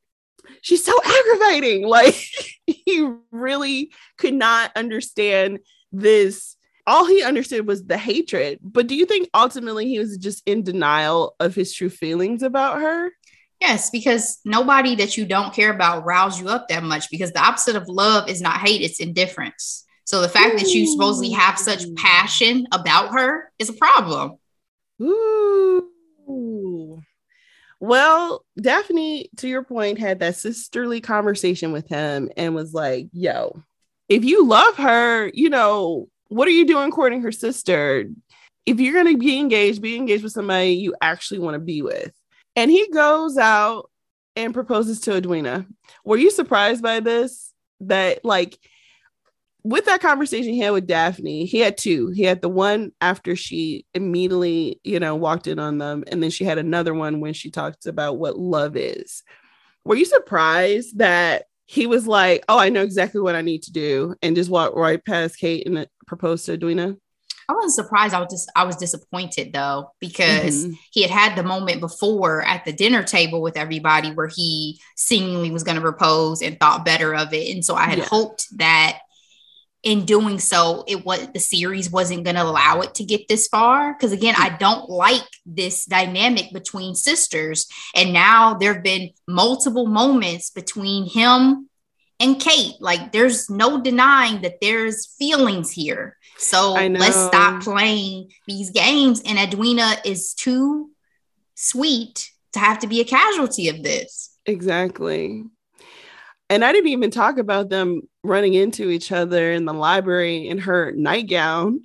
[0.62, 1.86] She's so aggravating.
[1.88, 2.14] Like,
[2.66, 5.60] he really could not understand
[5.92, 8.58] this all he understood was the hatred.
[8.62, 12.80] But do you think ultimately he was just in denial of his true feelings about
[12.80, 13.10] her?
[13.60, 17.42] Yes, because nobody that you don't care about riles you up that much because the
[17.42, 19.84] opposite of love is not hate, it's indifference.
[20.04, 20.58] So the fact Ooh.
[20.58, 24.38] that you supposedly have such passion about her is a problem.
[25.02, 25.88] Ooh.
[27.80, 33.62] Well, Daphne, to your point, had that sisterly conversation with him and was like, yo,
[34.08, 38.04] if you love her, you know, what are you doing courting her sister?
[38.66, 41.82] If you're going to be engaged, be engaged with somebody you actually want to be
[41.82, 42.12] with.
[42.56, 43.90] And he goes out
[44.36, 45.66] and proposes to Edwina.
[46.04, 47.52] Were you surprised by this?
[47.80, 48.58] That, like,
[49.62, 52.08] with that conversation he had with Daphne, he had two.
[52.08, 56.04] He had the one after she immediately, you know, walked in on them.
[56.08, 59.22] And then she had another one when she talked about what love is.
[59.84, 63.72] Were you surprised that he was like, "Oh, I know exactly what I need to
[63.72, 66.96] do," and just walked right past Kate and proposed to Edwina?
[67.50, 68.14] I wasn't surprised.
[68.14, 70.74] I was just I was disappointed though because mm-hmm.
[70.92, 75.50] he had had the moment before at the dinner table with everybody where he seemingly
[75.50, 78.04] was going to propose and thought better of it, and so I had yeah.
[78.04, 79.00] hoped that
[79.82, 83.48] in doing so it was the series wasn't going to allow it to get this
[83.48, 89.08] far because again i don't like this dynamic between sisters and now there have been
[89.26, 91.66] multiple moments between him
[92.18, 98.70] and kate like there's no denying that there's feelings here so let's stop playing these
[98.70, 100.90] games and edwina is too
[101.54, 105.44] sweet to have to be a casualty of this exactly
[106.50, 110.58] and I didn't even talk about them running into each other in the library in
[110.58, 111.80] her nightgown.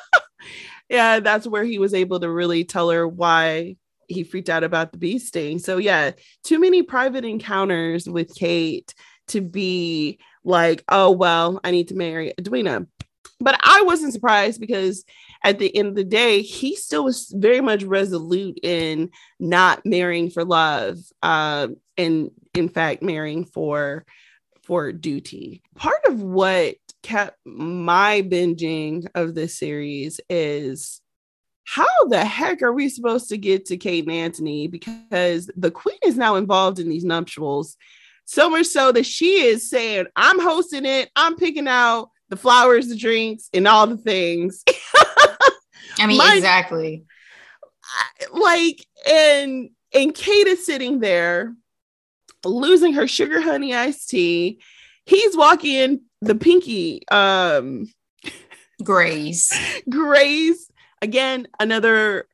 [0.88, 3.76] yeah, that's where he was able to really tell her why
[4.08, 5.60] he freaked out about the bee sting.
[5.60, 6.10] So, yeah,
[6.42, 8.92] too many private encounters with Kate
[9.28, 12.88] to be like, oh, well, I need to marry Edwina.
[13.40, 15.04] But I wasn't surprised because
[15.44, 20.30] at the end of the day, he still was very much resolute in not marrying
[20.30, 24.04] for love, uh, and in fact, marrying for
[24.62, 25.62] for duty.
[25.76, 31.00] Part of what kept my binging of this series is
[31.64, 34.66] how the heck are we supposed to get to Kate and Anthony?
[34.66, 37.76] Because the queen is now involved in these nuptials,
[38.24, 42.88] so much so that she is saying, I'm hosting it, I'm picking out the flowers,
[42.88, 44.62] the drinks, and all the things.
[45.98, 47.04] I mean, My, exactly.
[48.32, 51.54] Like, and and Kate is sitting there
[52.44, 54.60] losing her sugar honey iced tea.
[55.04, 57.86] He's walking the pinky um
[58.82, 59.52] grays.
[59.88, 60.70] grays.
[61.02, 62.26] Again, another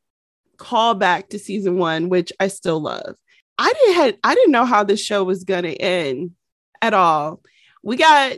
[0.57, 3.15] callback to season one, which I still love.
[3.57, 6.31] I didn't had I didn't know how this show was gonna end
[6.81, 7.41] at all.
[7.83, 8.37] We got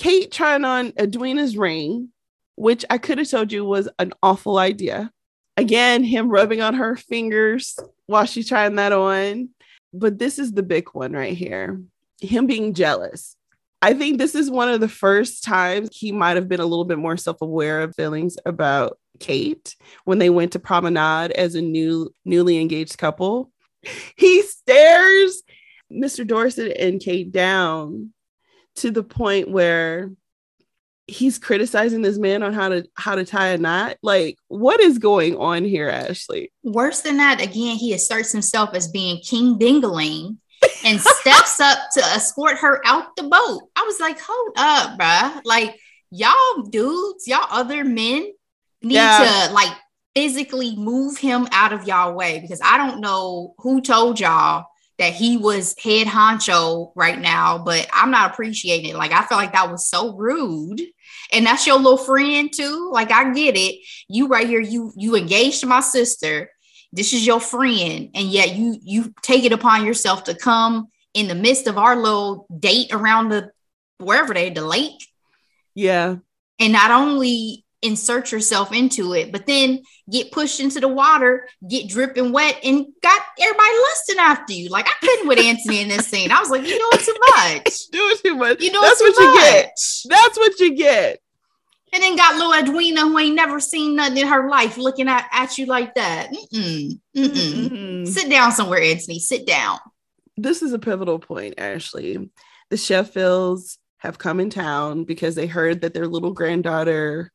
[0.00, 2.08] Kate trying on Edwina's ring,
[2.56, 5.12] which I could have told you was an awful idea.
[5.58, 9.50] Again, him rubbing on her fingers while she's trying that on.
[9.92, 11.82] But this is the big one right here
[12.22, 13.36] him being jealous.
[13.82, 16.84] I think this is one of the first times he might have been a little
[16.84, 21.62] bit more self aware of feelings about Kate when they went to promenade as a
[21.62, 23.50] new newly engaged couple.
[24.16, 25.42] He stares
[25.90, 26.26] Mr.
[26.26, 28.12] Dorset and Kate down
[28.76, 30.10] to the point where
[31.06, 33.96] he's criticizing this man on how to how to tie a knot.
[34.02, 36.52] Like, what is going on here, Ashley?
[36.62, 40.36] Worse than that, again, he asserts himself as being King Dingaling
[40.84, 43.62] and steps up to escort her out the boat.
[43.76, 45.40] I was like, hold up, bruh.
[45.44, 45.78] Like,
[46.10, 48.32] y'all dudes, y'all other men
[48.82, 49.46] need yeah.
[49.48, 49.76] to like
[50.14, 54.66] physically move him out of y'all way because I don't know who told y'all
[55.00, 58.96] that he was head honcho right now, but I'm not appreciating it.
[58.96, 60.82] Like I feel like that was so rude.
[61.32, 62.90] And that's your little friend too.
[62.92, 63.80] Like I get it.
[64.08, 66.50] You right here, you you engaged to my sister.
[66.92, 71.28] This is your friend, and yet you you take it upon yourself to come in
[71.28, 73.50] the midst of our little date around the
[73.96, 75.06] wherever they the lake.
[75.74, 76.16] Yeah.
[76.58, 81.88] And not only insert yourself into it, but then get pushed into the water, get
[81.88, 84.68] dripping wet, and got everybody lusting after you.
[84.68, 86.30] Like I couldn't with Anthony in this scene.
[86.30, 87.86] I was like, you doing too much.
[87.92, 88.62] doing too much.
[88.62, 89.34] You know that's what much.
[89.34, 89.70] you get.
[90.08, 91.20] That's what you get.
[91.92, 95.26] And then got little Edwina who ain't never seen nothing in her life looking at,
[95.32, 96.30] at you like that.
[96.30, 97.68] Mm-mm, mm-mm.
[97.70, 98.04] Mm-hmm.
[98.04, 99.18] Sit down somewhere, Anthony.
[99.18, 99.78] Sit down.
[100.36, 102.30] This is a pivotal point, Ashley.
[102.70, 107.32] The Sheffields have come in town because they heard that their little granddaughter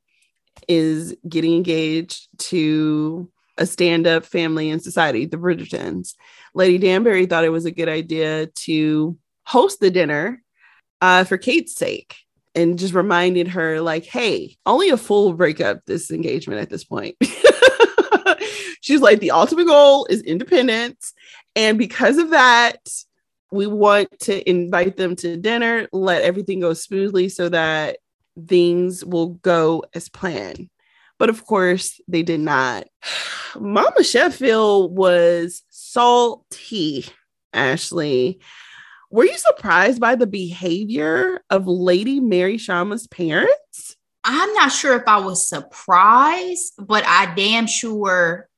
[0.68, 6.16] is getting engaged to a stand up family in society, the Bridgertons.
[6.54, 10.42] Lady Danbury thought it was a good idea to host the dinner
[11.02, 12.18] uh, for Kate's sake
[12.54, 16.70] and just reminded her, like, hey, only a fool will break up this engagement at
[16.70, 17.16] this point.
[18.82, 21.14] She's like, the ultimate goal is independence.
[21.56, 22.88] And because of that,
[23.52, 27.98] we want to invite them to dinner, let everything go smoothly so that
[28.48, 30.70] things will go as planned.
[31.18, 32.88] But of course, they did not.
[33.58, 37.06] Mama Sheffield was salty,
[37.54, 38.40] Ashley.
[39.10, 43.96] Were you surprised by the behavior of Lady Mary Sharma's parents?
[44.26, 48.50] I'm not sure if I was surprised, but I damn sure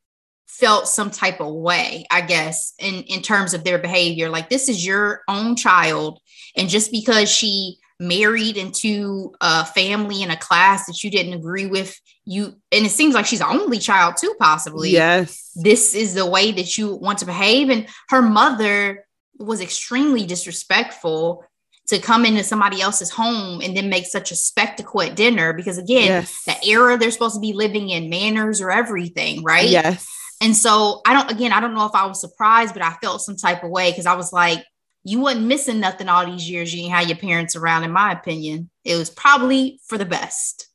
[0.47, 4.29] felt some type of way, I guess, in, in terms of their behavior.
[4.29, 6.19] Like, this is your own child.
[6.55, 11.65] And just because she married into a family and a class that you didn't agree
[11.65, 14.91] with you and it seems like she's the only child too possibly.
[14.91, 15.51] Yes.
[15.55, 17.69] This is the way that you want to behave.
[17.69, 19.05] And her mother
[19.39, 21.43] was extremely disrespectful
[21.87, 25.77] to come into somebody else's home and then make such a spectacle at dinner because
[25.77, 26.43] again yes.
[26.43, 29.69] the era they're supposed to be living in manners or everything right?
[29.69, 30.05] Yes.
[30.41, 33.21] And so i don't again i don't know if i was surprised but i felt
[33.21, 34.63] some type of way because i was like
[35.07, 36.75] you wasn't missing nothing all these years.
[36.75, 38.69] You ain't had your parents around, in my opinion.
[38.83, 40.67] It was probably for the best.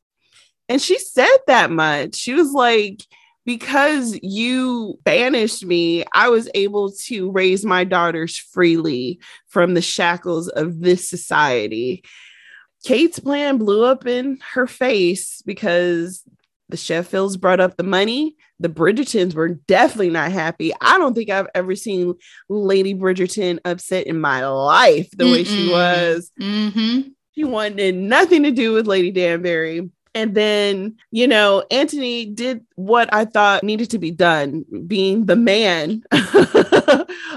[0.71, 2.15] And she said that much.
[2.15, 3.03] She was like,
[3.45, 10.49] because you banished me, I was able to raise my daughters freely from the shackles
[10.49, 12.03] of this society.
[12.85, 16.25] Kate's plan blew up in her face because
[16.71, 18.37] the Sheffields brought up the money.
[18.63, 20.73] The Bridgertons were definitely not happy.
[20.81, 22.15] I don't think I've ever seen
[22.49, 25.33] Lady Bridgerton upset in my life the Mm-mm.
[25.33, 26.31] way she was.
[26.41, 27.09] Mm-hmm.
[27.35, 29.91] She wanted nothing to do with Lady Danbury.
[30.15, 35.37] And then, you know, Anthony did what I thought needed to be done, being the
[35.37, 36.03] man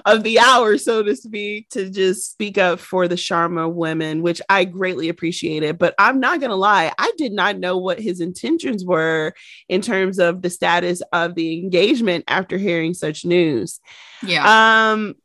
[0.05, 4.41] of the hour, so to speak, to just speak up for the Sharma women, which
[4.49, 5.77] I greatly appreciated.
[5.77, 9.33] But I'm not going to lie, I did not know what his intentions were
[9.69, 13.79] in terms of the status of the engagement after hearing such news.
[14.21, 14.91] Yeah.
[14.91, 15.15] Um,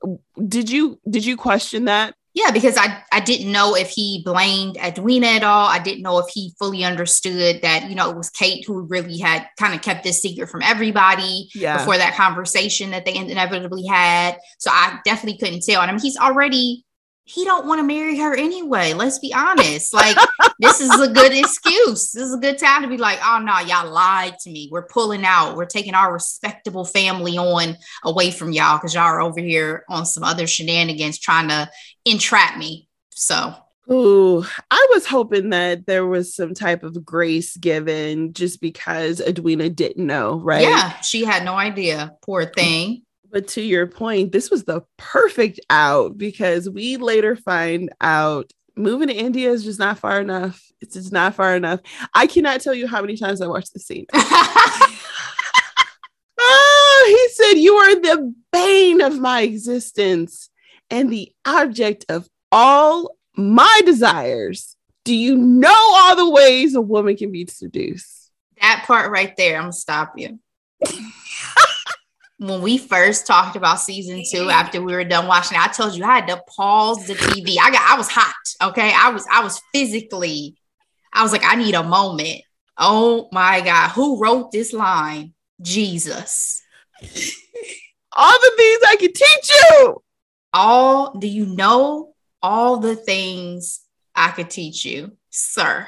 [0.47, 2.15] did you did you question that?
[2.41, 5.67] Yeah, because I, I didn't know if he blamed Edwina at all.
[5.67, 9.19] I didn't know if he fully understood that, you know, it was Kate who really
[9.19, 11.77] had kind of kept this secret from everybody yeah.
[11.77, 14.39] before that conversation that they inevitably had.
[14.59, 15.83] So I definitely couldn't tell.
[15.83, 16.87] And I mean, he's already
[17.31, 18.93] he don't want to marry her anyway.
[18.93, 19.95] Let's be honest.
[19.95, 20.17] Like
[20.59, 22.11] this is a good excuse.
[22.11, 24.69] This is a good time to be like, oh no, y'all lied to me.
[24.73, 25.57] We're pulling out.
[25.57, 30.07] We're taking our respectable family on away from y'all because y'all are over here on
[30.07, 31.71] some other shenanigans trying to
[32.05, 32.89] entrap me.
[33.11, 33.55] So
[33.91, 39.69] Ooh, I was hoping that there was some type of grace given just because Edwina
[39.69, 40.63] didn't know, right?
[40.63, 42.17] Yeah, she had no idea.
[42.23, 43.03] Poor thing.
[43.31, 49.09] But to your point, this was the perfect out because we later find out moving
[49.09, 50.61] to India is just not far enough.
[50.81, 51.81] It's just not far enough.
[52.15, 54.07] I cannot tell you how many times I watched the scene.
[56.39, 60.51] oh, he said, You are the bane of my existence
[60.91, 64.77] and the object of all my desires.
[65.05, 68.31] Do you know all the ways a woman can be seduced?
[68.61, 70.39] That part right there, I'm gonna stop you.
[72.41, 74.51] when we first talked about season two mm-hmm.
[74.51, 77.57] after we were done watching I told you I had to pause the TV.
[77.61, 78.71] I got I was hot.
[78.71, 78.91] Okay.
[78.97, 80.57] I was I was physically,
[81.13, 82.41] I was like, I need a moment.
[82.79, 83.91] Oh my God.
[83.91, 85.35] Who wrote this line?
[85.61, 86.63] Jesus.
[88.13, 90.03] All the things I can teach you.
[90.55, 93.83] All do you know all the things
[94.17, 95.87] I could teach you, sir?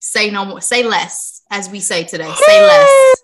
[0.00, 2.30] Say no more, say less, as we say today.
[2.30, 3.14] Say less.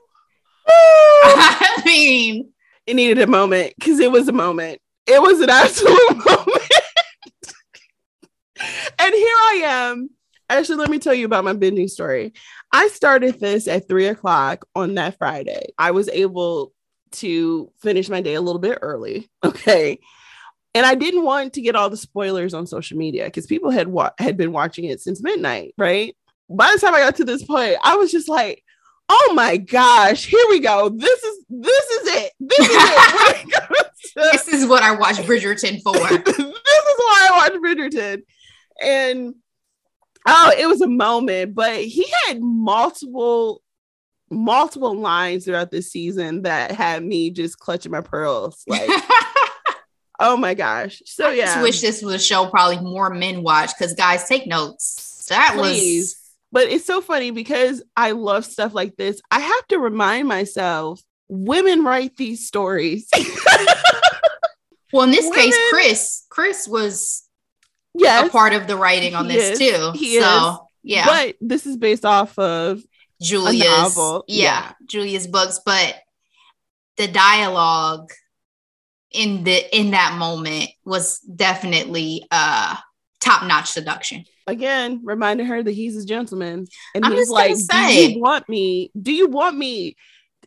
[0.67, 2.53] I mean,
[2.87, 4.81] it needed a moment because it was a moment.
[5.07, 6.71] It was an absolute moment.
[8.99, 10.11] and here I am.
[10.49, 12.33] Actually, let me tell you about my binging story.
[12.73, 15.67] I started this at three o'clock on that Friday.
[15.79, 16.73] I was able
[17.13, 19.29] to finish my day a little bit early.
[19.45, 19.99] Okay.
[20.73, 23.89] And I didn't want to get all the spoilers on social media because people had
[23.89, 26.17] wa- had been watching it since midnight, right?
[26.49, 28.63] By the time I got to this point, I was just like,
[29.13, 30.89] oh my gosh, here we go.
[30.89, 32.33] This is this is it.
[32.39, 33.87] This is it.
[34.15, 35.93] this is what I watched Bridgerton for.
[36.25, 38.23] this is why I watched Bridgerton.
[38.81, 39.35] And
[40.27, 43.63] oh, it was a moment, but he had multiple
[44.33, 48.89] multiple lines throughout the season that had me just clutching my pearls like
[50.21, 53.43] oh my gosh so I yeah just wish this was a show probably more men
[53.43, 56.15] watch because guys take notes that Please.
[56.15, 56.20] was
[56.53, 59.21] but it's so funny because I love stuff like this.
[59.31, 63.09] I have to remind myself women write these stories.
[64.93, 67.29] well, in this women, case, Chris, Chris was
[67.95, 69.93] yes, a part of the writing on this is, too.
[69.95, 70.59] He so, is.
[70.83, 71.07] yeah.
[71.07, 72.83] But this is based off of
[73.21, 74.25] Julia's novel.
[74.27, 75.97] Yeah, yeah, Julia's books, but
[76.97, 78.11] the dialogue
[79.13, 82.77] in the in that moment was definitely uh
[83.21, 84.25] top-notch seduction.
[84.47, 86.67] Again reminding her that he's a gentleman.
[86.95, 89.97] And I'm he's like do you want me do you want me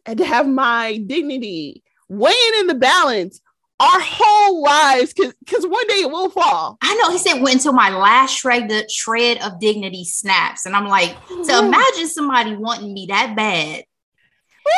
[0.06, 3.40] to have my dignity weighing in the balance
[3.80, 5.14] our whole lives?
[5.14, 6.78] Because one day it will fall.
[6.82, 10.66] I know he said went until my last shred the shred of dignity snaps.
[10.66, 11.66] And i'm like so oh.
[11.66, 13.86] imagine somebody wanting me that bad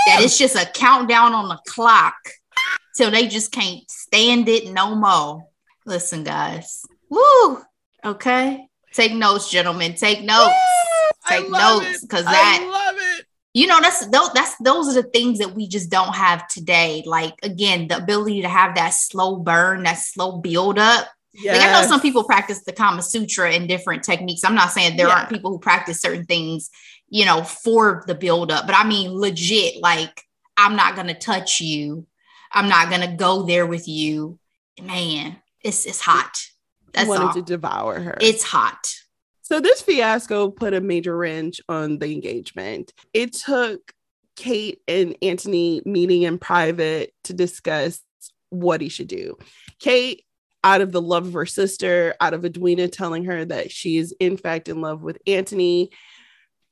[0.07, 2.15] that it's just a countdown on the clock
[2.95, 5.47] till they just can't stand it no more.
[5.85, 6.83] Listen guys.
[7.09, 7.63] Woo
[8.05, 9.93] okay Take notes, gentlemen.
[9.93, 10.55] Take notes.
[11.27, 13.25] Take notes because that I love it.
[13.53, 17.03] you know that's those that's those are the things that we just don't have today.
[17.05, 21.09] Like again, the ability to have that slow burn, that slow build up.
[21.33, 21.57] Yes.
[21.57, 24.45] Like I know some people practice the Kama Sutra in different techniques.
[24.45, 25.15] I'm not saying there yeah.
[25.15, 26.69] aren't people who practice certain things,
[27.09, 30.21] you know, for the build up, but I mean legit, like
[30.55, 32.07] I'm not gonna touch you.
[32.49, 34.39] I'm not gonna go there with you.
[34.81, 36.47] Man, it's it's hot.
[36.95, 37.33] That's wanted all.
[37.33, 38.17] to devour her.
[38.21, 38.93] It's hot.
[39.41, 42.93] So this fiasco put a major wrench on the engagement.
[43.13, 43.93] It took
[44.35, 48.01] Kate and Anthony meeting in private to discuss
[48.49, 49.37] what he should do.
[49.79, 50.23] Kate,
[50.63, 54.15] out of the love of her sister, out of Edwina telling her that she is
[54.19, 55.91] in fact in love with Anthony,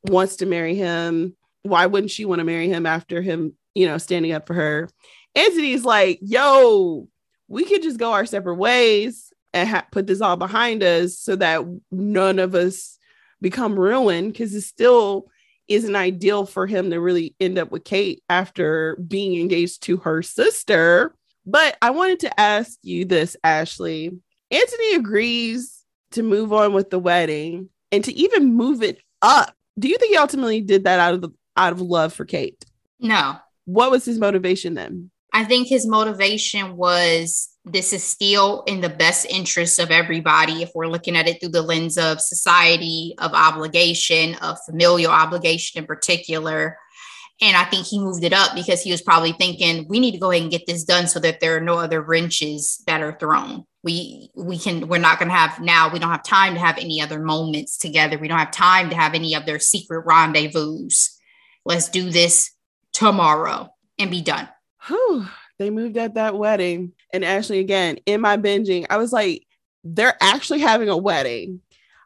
[0.06, 1.36] wants to marry him.
[1.62, 4.90] Why wouldn't she want to marry him after him, you know, standing up for her?
[5.36, 7.08] Anthony's like, yo,
[7.48, 11.36] we could just go our separate ways and ha- put this all behind us so
[11.36, 12.98] that none of us
[13.42, 15.28] become ruined because it still
[15.68, 20.22] isn't ideal for him to really end up with Kate after being engaged to her
[20.22, 21.16] sister.
[21.46, 24.12] But I wanted to ask you this, Ashley.
[24.52, 29.54] Anthony agrees to move on with the wedding and to even move it up.
[29.78, 32.64] Do you think he ultimately did that out of the out of love for Kate?
[33.00, 33.38] No.
[33.66, 35.12] What was his motivation then?
[35.32, 40.72] I think his motivation was this is still in the best interest of everybody if
[40.76, 45.85] we're looking at it through the lens of society, of obligation, of familial obligation in
[45.85, 46.77] particular.
[47.41, 50.19] And I think he moved it up because he was probably thinking we need to
[50.19, 53.18] go ahead and get this done so that there are no other wrenches that are
[53.18, 53.65] thrown.
[53.81, 56.77] We we can we're not going to have now we don't have time to have
[56.77, 58.18] any other moments together.
[58.18, 60.90] We don't have time to have any of their secret rendezvous.
[61.65, 62.52] Let's do this
[62.91, 64.48] tomorrow and be done.
[64.88, 65.27] Whew
[65.60, 66.94] they moved at that wedding.
[67.12, 69.46] And Ashley, again, in my binging, I was like,
[69.84, 71.62] they're actually having a wedding.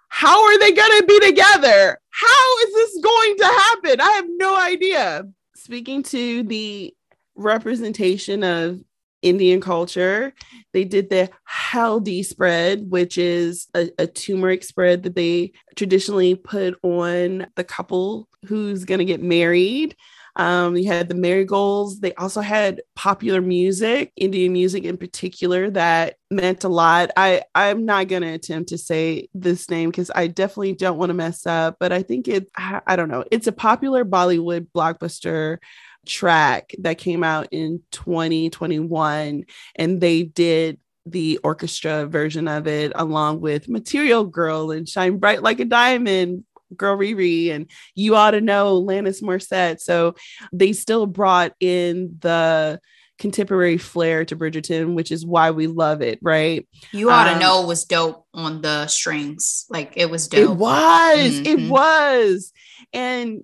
[0.10, 1.99] How are they going to be together?
[2.10, 4.02] How is this going to happen?
[4.02, 5.24] I have no idea.
[5.56, 6.94] Speaking to the
[7.36, 8.80] representation of
[9.22, 10.34] Indian culture,
[10.74, 16.78] they did the haldi spread, which is a, a turmeric spread that they traditionally put
[16.84, 19.95] on the couple who's going to get married.
[20.38, 21.99] Um, you had the marigolds.
[21.99, 27.09] They also had popular music, Indian music in particular, that meant a lot.
[27.18, 31.15] I I'm not gonna attempt to say this name because I definitely don't want to
[31.15, 33.26] mess up, but I think it I, I don't know.
[33.31, 35.57] It's a popular Bollywood blockbuster
[36.05, 39.43] track that came out in 2021
[39.76, 40.80] and they did
[41.11, 46.43] the orchestra version of it along with Material Girl and Shine Bright Like a Diamond
[46.76, 49.80] Girl Riri and You Ought to Know Alanis Morissette.
[49.80, 50.15] So
[50.52, 52.80] they still brought in the
[53.18, 56.68] contemporary flair to Bridgerton, which is why we love it, right?
[56.91, 59.65] You ought um, to know was dope on the strings.
[59.69, 60.39] Like it was dope.
[60.39, 61.18] It was.
[61.18, 61.45] Mm-hmm.
[61.45, 62.53] It was.
[62.94, 63.44] And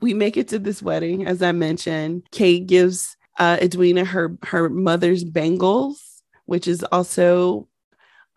[0.00, 2.26] we make it to this wedding, as I mentioned.
[2.30, 7.68] Kate gives uh, Edwina her her mother's bangles, which is also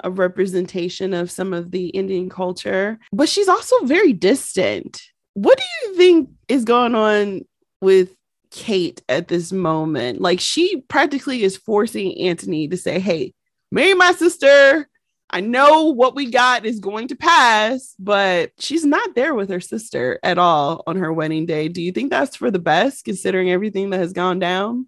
[0.04, 3.00] a representation of some of the Indian culture.
[3.12, 5.02] But she's also very distant.
[5.34, 7.42] What do you think is going on
[7.82, 8.16] with
[8.52, 10.22] Kate at this moment?
[10.22, 13.34] Like she practically is forcing Anthony to say, "Hey,
[13.72, 14.88] marry my sister."
[15.30, 19.60] I know what we got is going to pass, but she's not there with her
[19.60, 21.68] sister at all on her wedding day.
[21.68, 24.88] Do you think that's for the best considering everything that has gone down?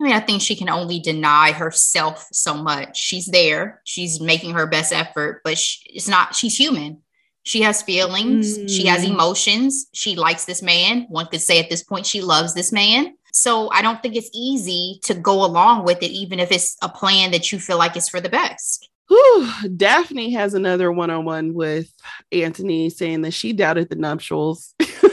[0.00, 2.96] I mean, I think she can only deny herself so much.
[2.96, 7.02] She's there, she's making her best effort, but she, it's not, she's human.
[7.42, 8.68] She has feelings, mm.
[8.68, 9.10] she has mm.
[9.10, 9.86] emotions.
[9.94, 11.06] She likes this man.
[11.08, 13.14] One could say at this point, she loves this man.
[13.32, 16.88] So I don't think it's easy to go along with it, even if it's a
[16.88, 18.88] plan that you feel like is for the best.
[19.08, 21.90] Whew, Daphne has another one on one with
[22.30, 24.74] Anthony saying that she doubted the nuptials.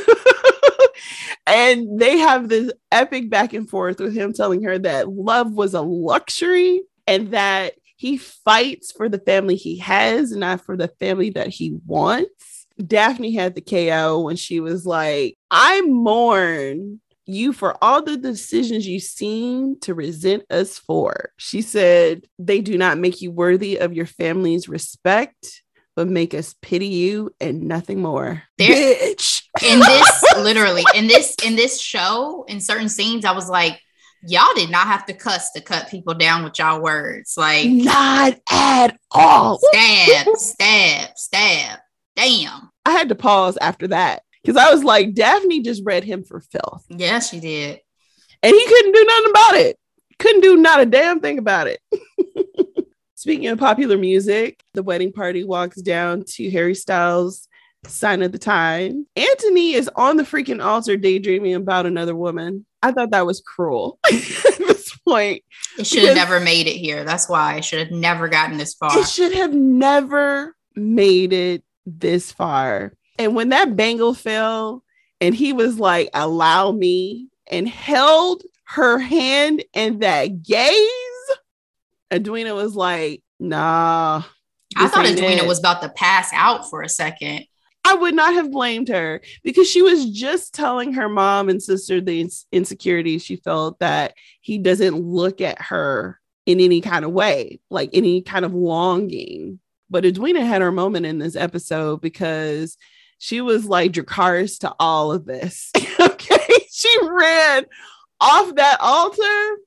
[1.48, 5.74] and they have this epic back and forth with him telling her that love was
[5.74, 11.30] a luxury and that he fights for the family he has, not for the family
[11.32, 12.68] that he wants.
[12.86, 18.88] Daphne had the KO when she was like, I mourn you for all the decisions
[18.88, 21.32] you seem to resent us for.
[21.38, 25.64] She said, They do not make you worthy of your family's respect,
[25.96, 28.44] but make us pity you and nothing more.
[28.58, 29.44] There, Bitch.
[29.64, 33.80] In this, literally, in this, in this show, in certain scenes, I was like,
[34.28, 37.36] Y'all did not have to cuss to cut people down with y'all words.
[37.38, 39.60] Like, not at all.
[39.72, 41.80] Stab, stab, stab.
[42.16, 42.72] Damn.
[42.86, 46.40] I had to pause after that because I was like, Daphne just read him for
[46.40, 46.86] filth.
[46.90, 47.82] Yeah, she did.
[48.42, 49.78] And he couldn't do nothing about it.
[50.18, 51.80] Couldn't do not a damn thing about it.
[53.16, 57.48] Speaking of popular music, the wedding party walks down to Harry Styles'
[57.90, 59.06] sign of the time.
[59.16, 62.66] Anthony is on the freaking altar daydreaming about another woman.
[62.82, 65.44] I thought that was cruel at this point.
[65.78, 67.04] It should have never made it here.
[67.04, 68.98] That's why it should have never gotten this far.
[68.98, 72.94] It should have never made it this far.
[73.18, 74.84] And when that bangle fell
[75.22, 81.38] and he was like, allow me, and held her hand and that gaze,
[82.12, 84.24] Edwina was like, nah.
[84.78, 85.48] I thought Edwina it.
[85.48, 87.46] was about to pass out for a second.
[87.86, 92.02] I would not have blamed her because she was just telling her mom and sister
[92.02, 97.12] the ins- insecurity she felt that he doesn't look at her in any kind of
[97.12, 99.60] way, like any kind of longing.
[99.90, 102.76] But Edwina had her moment in this episode because
[103.20, 105.72] she was like Dracarys to all of this.
[106.00, 106.38] okay.
[106.72, 107.66] She ran
[108.20, 109.62] off that altar.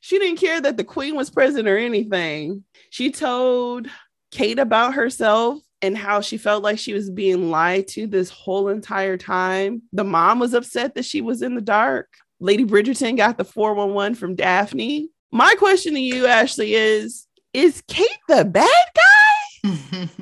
[0.00, 2.64] She didn't care that the queen was present or anything.
[2.88, 3.88] She told
[4.30, 8.68] Kate about herself and how she felt like she was being lied to this whole
[8.68, 9.82] entire time.
[9.92, 12.08] The mom was upset that she was in the dark.
[12.40, 15.08] Lady Bridgerton got the 411 from Daphne.
[15.30, 20.08] My question to you, Ashley, is Is Kate the bad guy?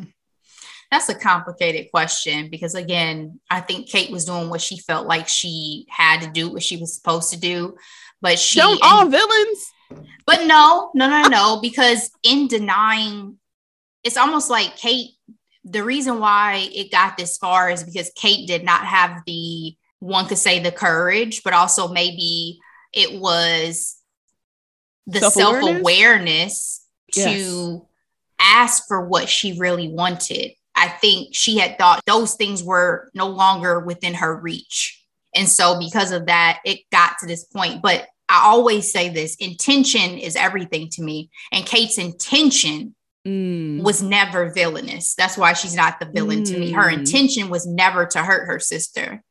[0.90, 5.28] That's a complicated question because, again, I think Kate was doing what she felt like
[5.28, 7.76] she had to do, what she was supposed to do.
[8.20, 8.60] But she.
[8.60, 9.72] Don't all villains?
[10.26, 13.38] But no, no, no, no, because in denying,
[14.02, 15.10] it's almost like Kate
[15.68, 20.26] the reason why it got this far is because Kate did not have the one
[20.26, 22.60] could say the courage, but also maybe
[22.92, 23.96] it was
[25.06, 27.26] the self awareness yes.
[27.26, 27.86] to
[28.38, 30.52] ask for what she really wanted.
[30.76, 35.02] I think she had thought those things were no longer within her reach.
[35.34, 37.82] And so, because of that, it got to this point.
[37.82, 41.30] But I always say this intention is everything to me.
[41.52, 42.94] And Kate's intention
[43.26, 43.82] mm.
[43.82, 45.14] was never villainous.
[45.14, 46.52] That's why she's not the villain mm.
[46.52, 46.72] to me.
[46.72, 46.98] Her mm.
[46.98, 49.22] intention was never to hurt her sister.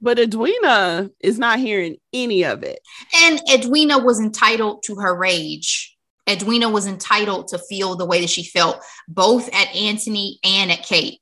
[0.00, 2.80] But Edwina is not hearing any of it.
[3.22, 5.96] And Edwina was entitled to her rage.
[6.28, 10.84] Edwina was entitled to feel the way that she felt, both at Anthony and at
[10.84, 11.20] Kate,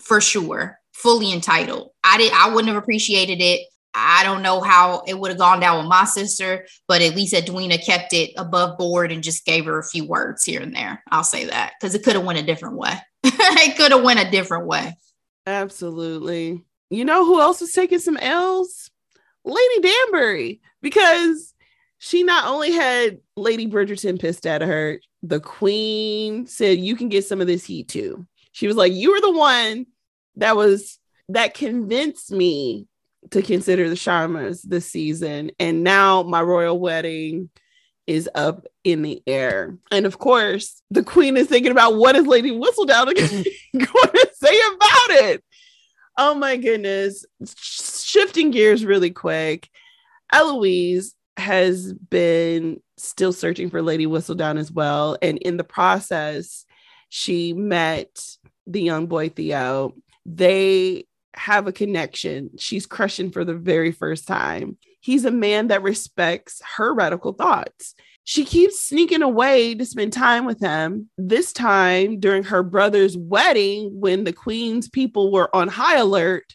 [0.00, 0.78] for sure.
[0.92, 1.90] Fully entitled.
[2.04, 2.32] I did.
[2.32, 5.88] I wouldn't have appreciated it I don't know how it would have gone down with
[5.88, 9.84] my sister, but at least Edwina kept it above board and just gave her a
[9.84, 11.02] few words here and there.
[11.10, 12.94] I'll say that because it could have went a different way.
[13.24, 14.96] it could have went a different way.
[15.46, 16.64] Absolutely.
[16.90, 18.90] You know who else was taking some L's?
[19.44, 21.54] Lady Danbury because
[21.98, 27.24] she not only had Lady Bridgerton pissed at her, the queen said, You can get
[27.24, 28.26] some of this heat too.
[28.52, 29.86] She was like, You were the one
[30.36, 30.98] that was
[31.28, 32.86] that convinced me
[33.30, 35.50] to consider the Sharmas this season.
[35.58, 37.50] And now my royal wedding
[38.06, 39.78] is up in the air.
[39.90, 43.14] And of course, the queen is thinking about what is Lady Whistledown going
[43.84, 45.44] to say about it.
[46.16, 47.24] Oh my goodness.
[47.56, 49.68] Shifting gears really quick.
[50.32, 55.16] Eloise has been still searching for Lady Whistledown as well.
[55.20, 56.64] And in the process,
[57.08, 58.20] she met
[58.66, 59.94] the young boy Theo.
[60.26, 62.50] They have a connection.
[62.58, 64.78] She's crushing for the very first time.
[65.00, 67.94] He's a man that respects her radical thoughts.
[68.24, 71.10] She keeps sneaking away to spend time with him.
[71.18, 76.54] This time during her brother's wedding, when the queen's people were on high alert,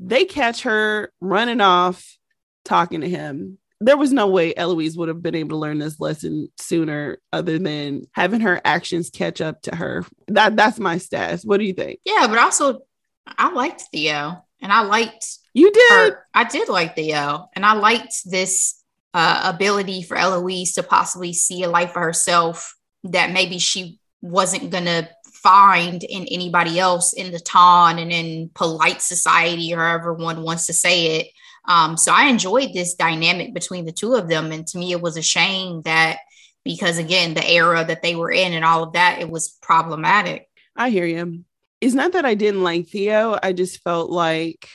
[0.00, 2.16] they catch her running off
[2.64, 3.58] talking to him.
[3.80, 7.58] There was no way Eloise would have been able to learn this lesson sooner other
[7.58, 10.06] than having her actions catch up to her.
[10.28, 11.44] That that's my stats.
[11.44, 12.00] What do you think?
[12.06, 12.80] Yeah, but also
[13.26, 15.90] I liked Theo and I liked you did.
[15.90, 16.24] Her.
[16.34, 18.82] I did like Theo and I liked this
[19.14, 22.74] uh, ability for Eloise to possibly see a life for herself
[23.04, 25.08] that maybe she wasn't going to
[25.44, 30.66] find in anybody else in the ton and in polite society or however one wants
[30.66, 31.28] to say it.
[31.68, 34.52] Um, so I enjoyed this dynamic between the two of them.
[34.52, 36.18] And to me, it was a shame that
[36.64, 40.48] because again, the era that they were in and all of that, it was problematic.
[40.74, 41.44] I hear you.
[41.84, 43.38] It's not that I didn't like Theo.
[43.42, 44.70] I just felt like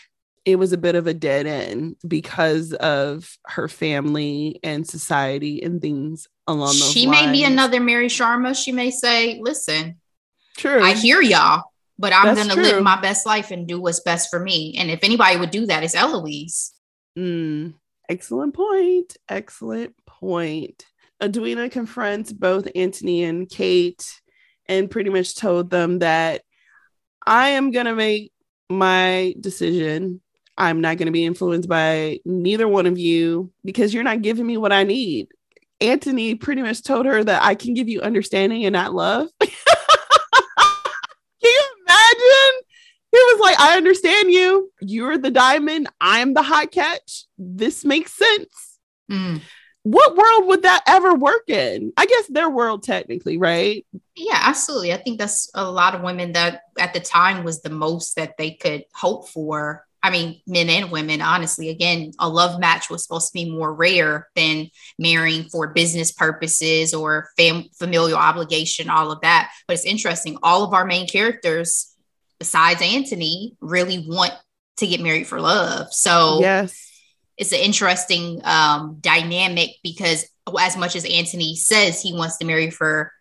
[0.45, 5.81] it was a bit of a dead end because of her family and society and
[5.81, 7.26] things along those she lines.
[7.26, 8.56] may be another Mary Sharma.
[8.56, 9.99] She may say, listen,
[10.56, 10.84] true.
[10.84, 11.64] I hear y'all,
[11.98, 14.76] but I'm going to live my best life and do what's best for me.
[14.77, 16.73] And if anybody would do that, it's Eloise.
[17.18, 17.73] Mm,
[18.07, 19.18] excellent point.
[19.27, 20.86] Excellent point.
[21.23, 24.06] Edwina confronts both Anthony and Kate
[24.68, 26.44] and pretty much told them that
[27.25, 28.31] I am going to make
[28.69, 30.21] my decision
[30.59, 34.45] I'm not going to be influenced by neither one of you because you're not giving
[34.45, 35.29] me what I need.
[35.79, 39.29] Anthony pretty much told her that I can give you understanding and not love.
[39.39, 39.49] can
[41.41, 42.61] you imagine?
[43.11, 44.69] He was like, I understand you.
[44.81, 45.87] You're the diamond.
[46.01, 47.25] I'm the hot catch.
[47.37, 48.79] This makes sense.
[49.09, 49.39] Mm.
[49.84, 51.93] What world would that ever work in?
[51.97, 53.85] I guess their world, technically, right?
[54.15, 54.93] Yeah, absolutely.
[54.93, 58.38] I think that's a lot of women that at the time was the most that
[58.38, 63.03] they could hope for I mean, men and women, honestly, again, a love match was
[63.03, 69.11] supposed to be more rare than marrying for business purposes or fam- familial obligation, all
[69.11, 69.51] of that.
[69.68, 70.38] But it's interesting.
[70.41, 71.93] All of our main characters,
[72.39, 74.34] besides Anthony, really want
[74.77, 75.93] to get married for love.
[75.93, 76.89] So, yes,
[77.40, 80.28] it's an interesting um, dynamic because
[80.60, 83.11] as much as Anthony says he wants to marry for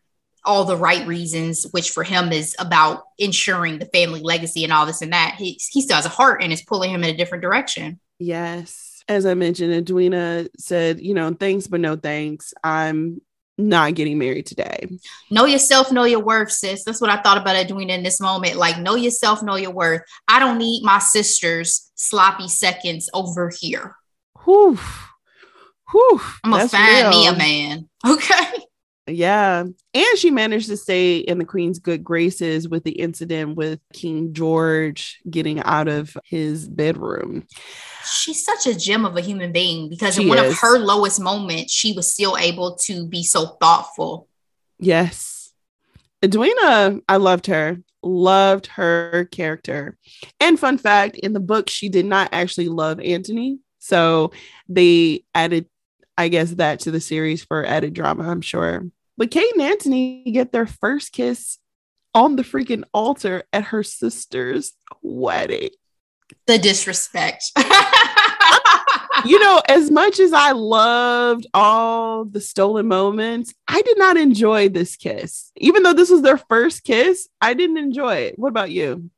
[0.44, 4.86] all the right reasons, which for him is about ensuring the family legacy and all
[4.86, 5.36] this and that.
[5.38, 8.00] He, he still has a heart and is pulling him in a different direction.
[8.18, 9.02] Yes.
[9.08, 12.54] As I mentioned, Edwina said, you know, thanks, but no thanks.
[12.64, 13.20] I'm
[13.56, 14.88] not getting married today.
[15.30, 16.84] Know yourself, know your worth, sis.
[16.84, 18.56] That's what I thought about Edwina in this moment.
[18.56, 20.02] Like, know yourself, know your worth.
[20.26, 23.96] I don't need my sister's sloppy seconds over here.
[24.48, 24.78] Whew.
[25.92, 26.20] Whew.
[26.42, 27.10] I'm gonna find real.
[27.10, 27.88] me a man.
[28.06, 28.64] Okay.
[29.06, 29.64] Yeah.
[29.94, 34.32] And she managed to stay in the Queen's good graces with the incident with King
[34.32, 37.46] George getting out of his bedroom.
[38.04, 40.52] She's such a gem of a human being because she in one is.
[40.52, 44.28] of her lowest moments, she was still able to be so thoughtful.
[44.78, 45.52] Yes.
[46.24, 49.98] Edwina, I loved her, loved her character.
[50.40, 53.58] And fun fact in the book, she did not actually love Anthony.
[53.88, 54.32] So
[54.68, 55.66] they added
[56.18, 58.84] I guess that to the series for added drama, I'm sure.
[59.16, 61.58] But Kate and Anthony get their first kiss
[62.12, 65.70] on the freaking altar at her sister's wedding.
[66.48, 67.44] The disrespect.
[69.24, 74.70] you know, as much as I loved all the stolen moments, I did not enjoy
[74.70, 75.52] this kiss.
[75.56, 78.38] Even though this was their first kiss, I didn't enjoy it.
[78.38, 79.08] What about you?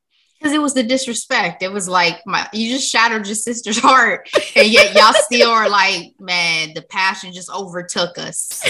[0.41, 1.61] Because it was the disrespect.
[1.61, 4.27] It was like my you just shattered your sister's heart.
[4.55, 8.63] And yet y'all still are like, man, the passion just overtook us,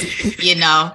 [0.43, 0.91] you know.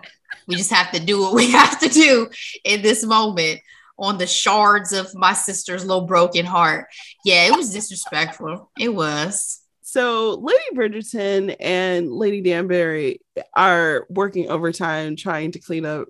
[0.46, 2.28] We just have to do what we have to do
[2.64, 3.60] in this moment
[3.98, 6.88] on the shards of my sister's little broken heart.
[7.24, 8.70] Yeah, it was disrespectful.
[8.78, 9.62] It was.
[9.82, 13.20] So Lady Bridgerton and Lady Danbury
[13.54, 16.08] are working overtime trying to clean up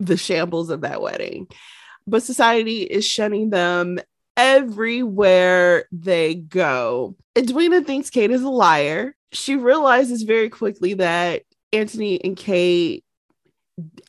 [0.00, 1.46] the shambles of that wedding.
[2.06, 3.98] But society is shunning them
[4.36, 7.16] everywhere they go.
[7.36, 9.14] Edwina thinks Kate is a liar.
[9.32, 13.04] She realizes very quickly that Anthony and Kate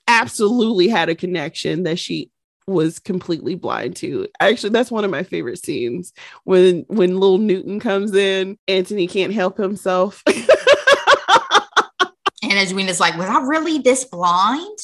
[0.08, 2.30] absolutely had a connection that she
[2.68, 4.28] was completely blind to.
[4.40, 6.14] Actually, that's one of my favorite scenes
[6.44, 10.24] when when little Newton comes in, Anthony can't help himself.
[10.28, 10.38] and
[12.44, 14.80] Edwina's like, Was I really this blind?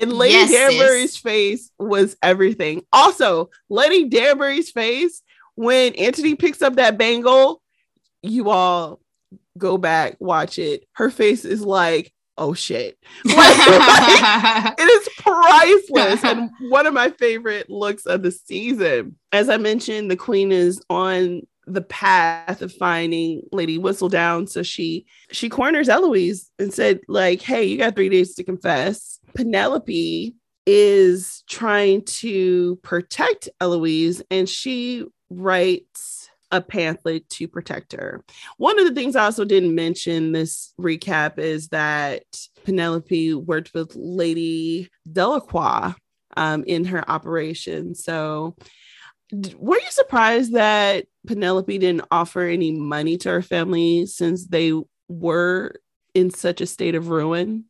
[0.00, 1.20] And Lady yes, Danbury's sis.
[1.20, 2.82] face was everything.
[2.92, 5.22] Also, Lady Danbury's face
[5.54, 7.60] when Anthony picks up that bangle,
[8.22, 8.98] you all
[9.58, 10.84] go back, watch it.
[10.94, 12.98] Her face is like, oh shit.
[13.24, 19.16] Like, like, it is priceless and one of my favorite looks of the season.
[19.32, 24.48] As I mentioned, the queen is on the path of finding Lady Whistledown.
[24.48, 29.19] So she she corners Eloise and said, like, hey, you got three days to confess.
[29.34, 30.34] Penelope
[30.66, 38.24] is trying to protect Eloise and she writes a pamphlet to protect her.
[38.56, 42.24] One of the things I also didn't mention this recap is that
[42.64, 45.94] Penelope worked with Lady Delacroix
[46.36, 47.94] um, in her operation.
[47.94, 48.56] So,
[49.56, 54.72] were you surprised that Penelope didn't offer any money to her family since they
[55.08, 55.74] were
[56.14, 57.66] in such a state of ruin?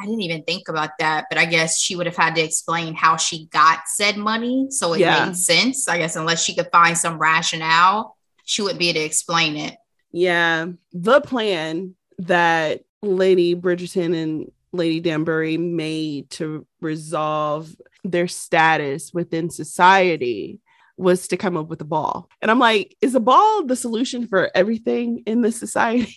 [0.00, 2.94] I didn't even think about that, but I guess she would have had to explain
[2.94, 4.66] how she got said money.
[4.70, 5.26] So it yeah.
[5.26, 5.88] made sense.
[5.88, 9.76] I guess unless she could find some rationale, she wouldn't be able to explain it.
[10.10, 10.66] Yeah.
[10.92, 17.74] The plan that Lady Bridgerton and Lady Danbury made to resolve
[18.04, 20.60] their status within society
[20.96, 22.28] was to come up with a ball.
[22.40, 26.16] And I'm like, is a ball the solution for everything in this society?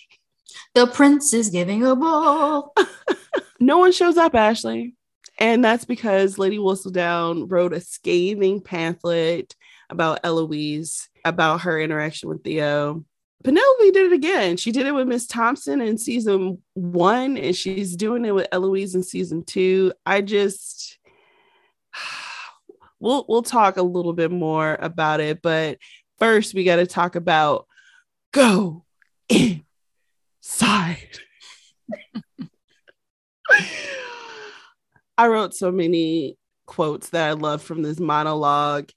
[0.74, 2.74] The prince is giving a ball.
[3.60, 4.94] no one shows up, Ashley.
[5.38, 9.54] And that's because Lady Whistledown wrote a scathing pamphlet
[9.90, 13.04] about Eloise, about her interaction with Theo.
[13.44, 14.56] Penelope did it again.
[14.56, 18.94] She did it with Miss Thompson in season one, and she's doing it with Eloise
[18.94, 19.92] in season two.
[20.04, 20.98] I just
[23.00, 25.78] we'll we'll talk a little bit more about it, but
[26.18, 27.66] first we got to talk about
[28.32, 28.84] go
[29.28, 31.20] inside.
[35.18, 36.36] I wrote so many
[36.66, 38.90] quotes that I love from this monologue.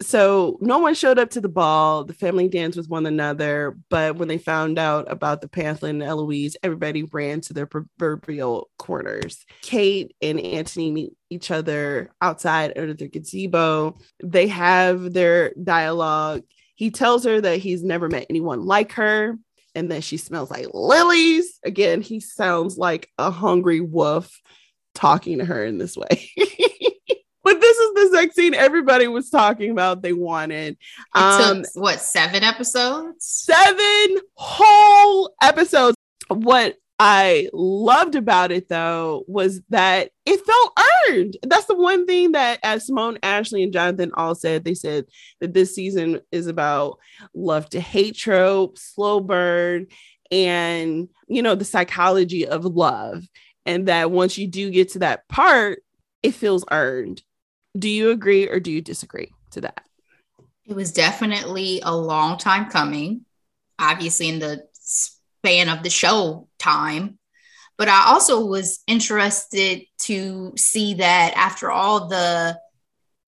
[0.00, 2.04] So no one showed up to the ball.
[2.04, 6.02] The family danced with one another, but when they found out about the pamphlet and
[6.02, 9.44] Eloise, everybody ran to their proverbial corners.
[9.62, 13.96] Kate and Anthony meet each other outside under the gazebo.
[14.22, 16.42] They have their dialogue.
[16.74, 19.38] He tells her that he's never met anyone like her
[19.74, 21.58] and then she smells like lilies.
[21.64, 24.40] Again, he sounds like a hungry wolf
[24.94, 26.06] talking to her in this way.
[27.44, 30.76] but this is the sex scene everybody was talking about they wanted.
[31.14, 33.24] Um, what seven episodes?
[33.24, 35.96] Seven whole episodes.
[36.28, 41.36] What I loved about it though was that it felt earned.
[41.42, 45.06] That's the one thing that, as Simone, Ashley, and Jonathan all said, they said
[45.40, 47.00] that this season is about
[47.34, 49.88] love to hate trope, slow burn,
[50.30, 53.24] and you know, the psychology of love.
[53.66, 55.82] And that once you do get to that part,
[56.22, 57.20] it feels earned.
[57.76, 59.82] Do you agree or do you disagree to that?
[60.66, 63.22] It was definitely a long time coming.
[63.80, 64.62] Obviously, in the
[65.44, 67.18] span of the show time.
[67.76, 72.58] But I also was interested to see that after all the,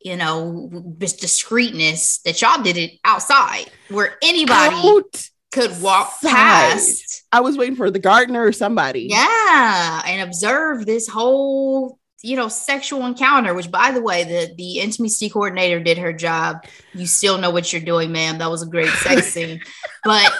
[0.00, 7.24] you know, discreetness that y'all did it outside where anybody Out could walk past.
[7.32, 9.08] I was waiting for the gardener or somebody.
[9.10, 10.02] Yeah.
[10.06, 15.28] And observe this whole you know, sexual encounter, which by the way, the the intimacy
[15.28, 16.64] coordinator did her job.
[16.94, 18.38] You still know what you're doing, ma'am.
[18.38, 19.60] That was a great sex scene.
[20.02, 20.32] But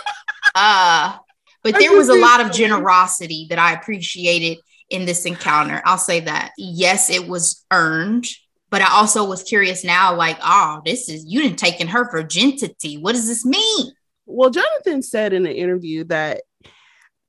[0.55, 1.19] uh
[1.65, 4.59] but there was a lot of generosity that I appreciated
[4.91, 5.83] in this encounter.
[5.87, 6.53] I'll say that.
[6.59, 8.27] Yes, it was earned,
[8.71, 12.99] but I also was curious now, like, oh, this is you didn't taken her virginity.
[12.99, 13.93] What does this mean?
[14.27, 16.43] Well, Jonathan said in an interview that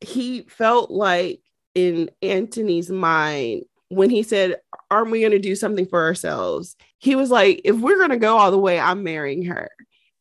[0.02, 1.40] he felt like
[1.74, 4.58] in Anthony's mind, when he said,
[4.92, 6.76] Aren't we going to do something for ourselves?
[7.00, 9.70] He was like, If we're going to go all the way, I'm marrying her.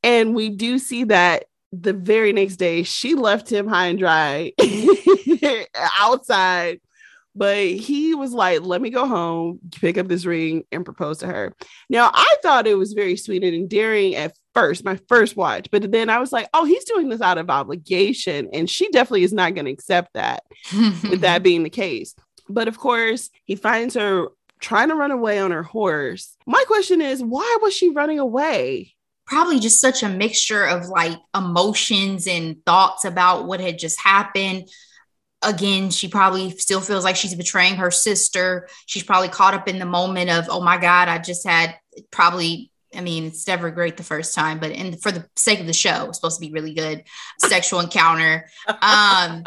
[0.02, 1.46] And we do see that
[1.82, 4.52] the very next day, she left him high and dry
[5.98, 6.80] outside.
[7.36, 11.26] But he was like, let me go home, pick up this ring, and propose to
[11.26, 11.52] her.
[11.90, 15.68] Now, I thought it was very sweet and endearing at first, my first watch.
[15.72, 18.50] But then I was like, oh, he's doing this out of obligation.
[18.52, 22.14] And she definitely is not going to accept that, with that being the case.
[22.48, 24.28] But of course, he finds her
[24.60, 26.36] trying to run away on her horse.
[26.46, 28.94] My question is, why was she running away?
[29.26, 34.68] Probably just such a mixture of like emotions and thoughts about what had just happened
[35.44, 38.68] again, she probably still feels like she's betraying her sister.
[38.86, 41.76] She's probably caught up in the moment of, oh my God, I just had
[42.10, 45.66] probably, I mean, it's never great the first time, but in, for the sake of
[45.66, 47.04] the show, it's supposed to be really good
[47.38, 48.48] sexual encounter.
[48.68, 49.44] Um,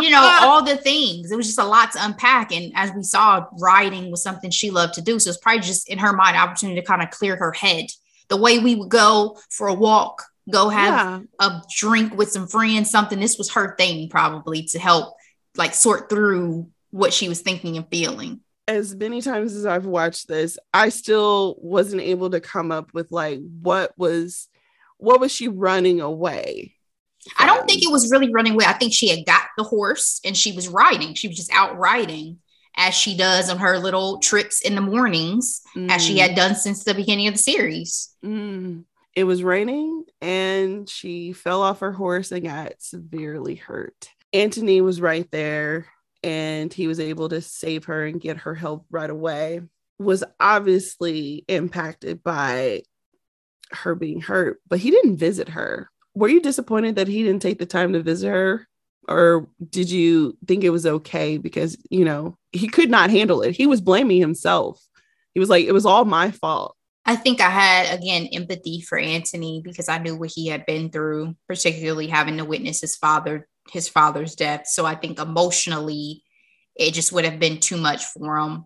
[0.00, 1.30] you know, all the things.
[1.30, 2.52] It was just a lot to unpack.
[2.52, 5.18] And as we saw, writing was something she loved to do.
[5.18, 7.86] So it's probably just in her mind, opportunity to kind of clear her head.
[8.28, 11.46] The way we would go for a walk go have yeah.
[11.46, 13.18] a drink with some friends, something.
[13.18, 15.14] This was her thing probably to help
[15.56, 18.40] like sort through what she was thinking and feeling.
[18.68, 23.12] As many times as I've watched this, I still wasn't able to come up with
[23.12, 24.48] like what was
[24.98, 26.74] what was she running away?
[27.28, 27.44] From?
[27.44, 28.64] I don't think it was really running away.
[28.66, 31.14] I think she had got the horse and she was riding.
[31.14, 32.38] She was just out riding
[32.76, 35.90] as she does on her little trips in the mornings, mm.
[35.90, 36.36] as she had mm.
[36.36, 38.14] done since the beginning of the series.
[38.24, 38.84] Mm
[39.16, 44.10] it was raining and she fell off her horse and got severely hurt.
[44.32, 45.86] Anthony was right there
[46.22, 49.62] and he was able to save her and get her help right away.
[49.98, 52.82] Was obviously impacted by
[53.72, 55.90] her being hurt, but he didn't visit her.
[56.14, 58.68] Were you disappointed that he didn't take the time to visit her?
[59.08, 63.56] Or did you think it was okay because, you know, he could not handle it?
[63.56, 64.82] He was blaming himself.
[65.32, 66.76] He was like, it was all my fault.
[67.04, 70.90] I think I had again empathy for Anthony because I knew what he had been
[70.90, 74.66] through, particularly having to witness his father his father's death.
[74.66, 76.22] So I think emotionally
[76.74, 78.64] it just would have been too much for him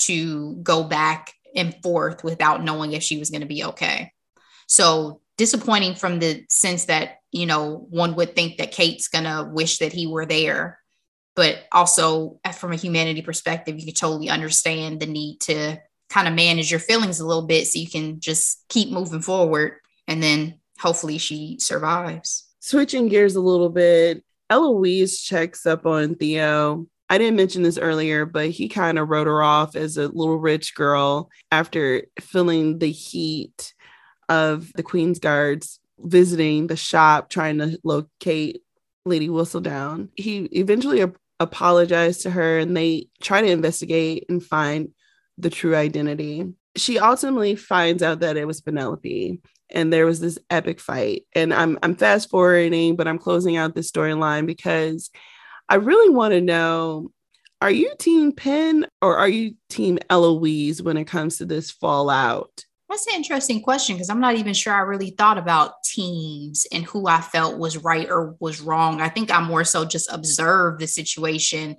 [0.00, 4.12] to go back and forth without knowing if she was going to be okay.
[4.66, 9.48] So disappointing from the sense that, you know, one would think that Kate's going to
[9.50, 10.80] wish that he were there.
[11.36, 15.80] But also uh, from a humanity perspective, you could totally understand the need to
[16.10, 19.74] kind of manage your feelings a little bit so you can just keep moving forward
[20.06, 22.48] and then hopefully she survives.
[22.60, 26.86] Switching gears a little bit, Eloise checks up on Theo.
[27.10, 30.38] I didn't mention this earlier, but he kind of wrote her off as a little
[30.38, 33.74] rich girl after feeling the heat
[34.28, 38.62] of the Queen's Guards visiting the shop trying to locate
[39.04, 40.08] Lady Whistledown.
[40.16, 44.90] He eventually ap- apologized to her and they try to investigate and find
[45.38, 46.52] the true identity.
[46.76, 51.26] She ultimately finds out that it was Penelope and there was this epic fight.
[51.34, 55.10] And I'm I'm fast forwarding, but I'm closing out this storyline because
[55.68, 57.10] I really want to know
[57.60, 62.64] are you team Penn or are you team Eloise when it comes to this fallout?
[62.88, 66.84] That's an interesting question because I'm not even sure I really thought about teams and
[66.84, 69.02] who I felt was right or was wrong.
[69.02, 71.76] I think I more so just observed the situation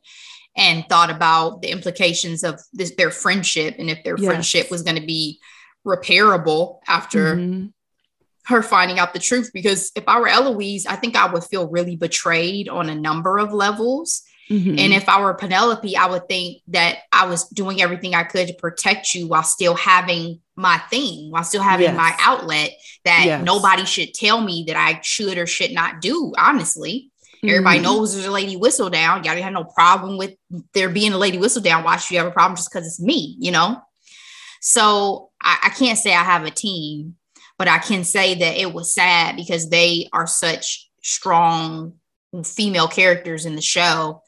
[0.56, 4.26] and thought about the implications of this, their friendship and if their yes.
[4.26, 5.40] friendship was going to be
[5.86, 7.68] repairable after mm-hmm.
[8.46, 9.50] her finding out the truth.
[9.52, 13.40] Because if I were Eloise, I think I would feel really betrayed on a number
[13.40, 14.22] of levels.
[14.50, 14.80] Mm-hmm.
[14.80, 18.48] And if I were Penelope, I would think that I was doing everything I could
[18.48, 21.96] to protect you while still having my thing, while still having yes.
[21.98, 22.72] my outlet
[23.06, 23.46] that yes.
[23.46, 27.12] nobody should tell me that I should or should not do, honestly.
[27.44, 27.84] Everybody mm-hmm.
[27.84, 29.24] knows there's a lady whistle down.
[29.24, 30.36] Y'all have no problem with
[30.74, 31.84] there being a lady whistle down.
[31.84, 33.82] Why should you have a problem just because it's me, you know?
[34.62, 37.16] So I, I can't say I have a team,
[37.58, 41.94] but I can say that it was sad because they are such strong
[42.44, 44.22] female characters in the show.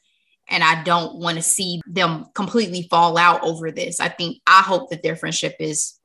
[0.48, 4.00] And I don't want to see them completely fall out over this.
[4.00, 5.98] I think I hope that their friendship is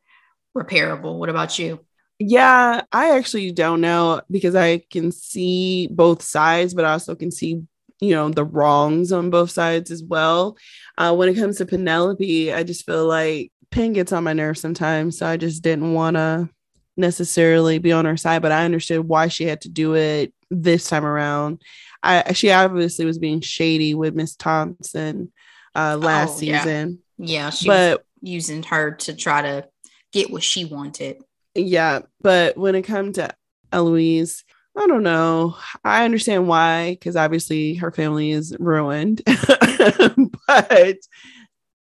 [0.55, 1.17] repairable.
[1.17, 1.79] What about you?
[2.19, 7.29] Yeah, I actually don't know because I can see both sides, but I also can
[7.29, 7.61] see,
[7.99, 10.57] you know, the wrongs on both sides as well.
[10.97, 14.61] Uh, when it comes to Penelope, I just feel like Penn gets on my nerves
[14.61, 15.19] sometimes.
[15.19, 16.49] So I just didn't want to
[16.95, 20.89] necessarily be on her side, but I understood why she had to do it this
[20.89, 21.61] time around.
[22.03, 25.31] I she obviously was being shady with Miss Thompson
[25.75, 26.63] uh, last oh, yeah.
[26.63, 26.99] season.
[27.17, 29.67] Yeah, she but using her to try to
[30.11, 31.21] get what she wanted.
[31.55, 33.33] Yeah, but when it comes to
[33.71, 34.43] Eloise,
[34.75, 35.57] I don't know.
[35.83, 39.21] I understand why, because obviously her family is ruined.
[40.47, 40.97] but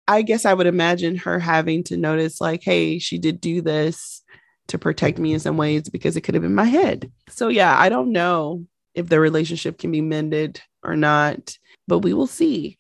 [0.09, 4.22] I guess I would imagine her having to notice, like, hey, she did do this
[4.68, 7.12] to protect me in some ways because it could have been my head.
[7.28, 8.64] So, yeah, I don't know
[8.97, 11.56] if the relationship can be mended or not,
[11.86, 12.78] but we will see.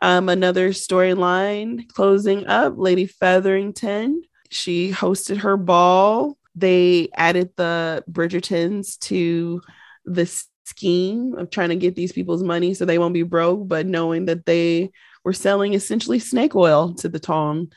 [0.00, 4.22] Um, another storyline closing up Lady Featherington
[4.52, 6.36] she hosted her ball.
[6.54, 9.62] They added the Bridgertons to
[10.04, 10.26] the
[10.66, 14.26] scheme of trying to get these people's money so they won't be broke, but knowing
[14.26, 14.90] that they
[15.24, 17.70] were selling essentially snake oil to the town.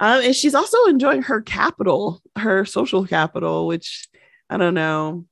[0.00, 4.08] Um, and she's also enjoying her capital, her social capital, which
[4.50, 5.24] I don't know,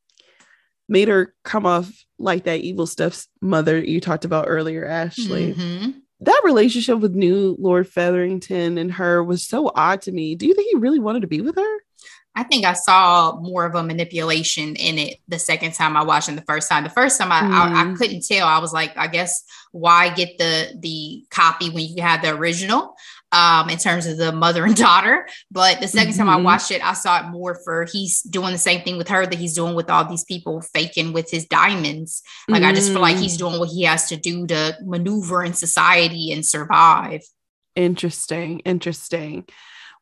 [0.89, 5.55] made her come off like that evil stuff's mother you talked about earlier, Ashley.
[5.55, 5.91] Mm-hmm.
[6.21, 10.35] That relationship with new Lord Featherington and her was so odd to me.
[10.35, 11.77] Do you think he really wanted to be with her?
[12.37, 16.29] I think I saw more of a manipulation in it the second time I watched
[16.29, 16.85] it the first time.
[16.85, 17.51] The first time I, mm.
[17.51, 17.97] I, I, mm.
[17.97, 18.47] couldn't tell.
[18.47, 19.43] I was like, I guess
[19.73, 22.95] why get the the copy when you have the original
[23.33, 25.29] um, in terms of the mother and daughter.
[25.51, 26.19] But the 2nd mm-hmm.
[26.19, 26.45] time I mm-hmm.
[26.45, 29.39] watched it, I saw it more for he's doing the same thing with her that
[29.39, 32.23] he's doing with all these people faking with his diamonds.
[32.49, 32.67] Like mm.
[32.67, 33.41] I just feel like he's mm.
[33.41, 37.23] doing what he has to do to maneuver in society and survive.
[37.75, 38.61] Interesting.
[38.61, 39.47] Interesting.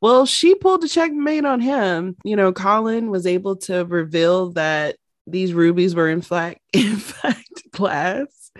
[0.01, 2.17] Well, she pulled a checkmate on him.
[2.25, 4.97] You know, Colin was able to reveal that
[5.27, 8.51] these rubies were in fact, in fact, glass.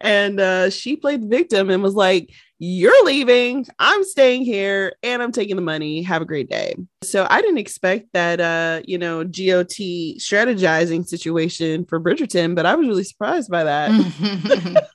[0.00, 2.30] And uh, she played the victim and was like,
[2.64, 3.66] You're leaving.
[3.80, 6.00] I'm staying here and I'm taking the money.
[6.02, 6.76] Have a great day.
[7.02, 9.74] So I didn't expect that, uh, you know, GOT
[10.20, 13.90] strategizing situation for Bridgerton, but I was really surprised by that.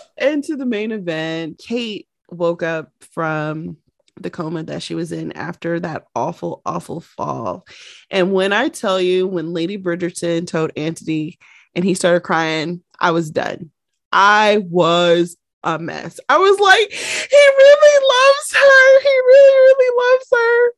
[0.16, 3.78] and to the main event, Kate woke up from
[4.20, 7.66] the coma that she was in after that awful, awful fall.
[8.12, 11.40] And when I tell you, when Lady Bridgerton told Anthony
[11.74, 13.72] and he started crying, I was done.
[14.12, 16.20] I was a mess.
[16.28, 19.00] I was like, he really loves her.
[19.00, 20.72] He really, really loves her.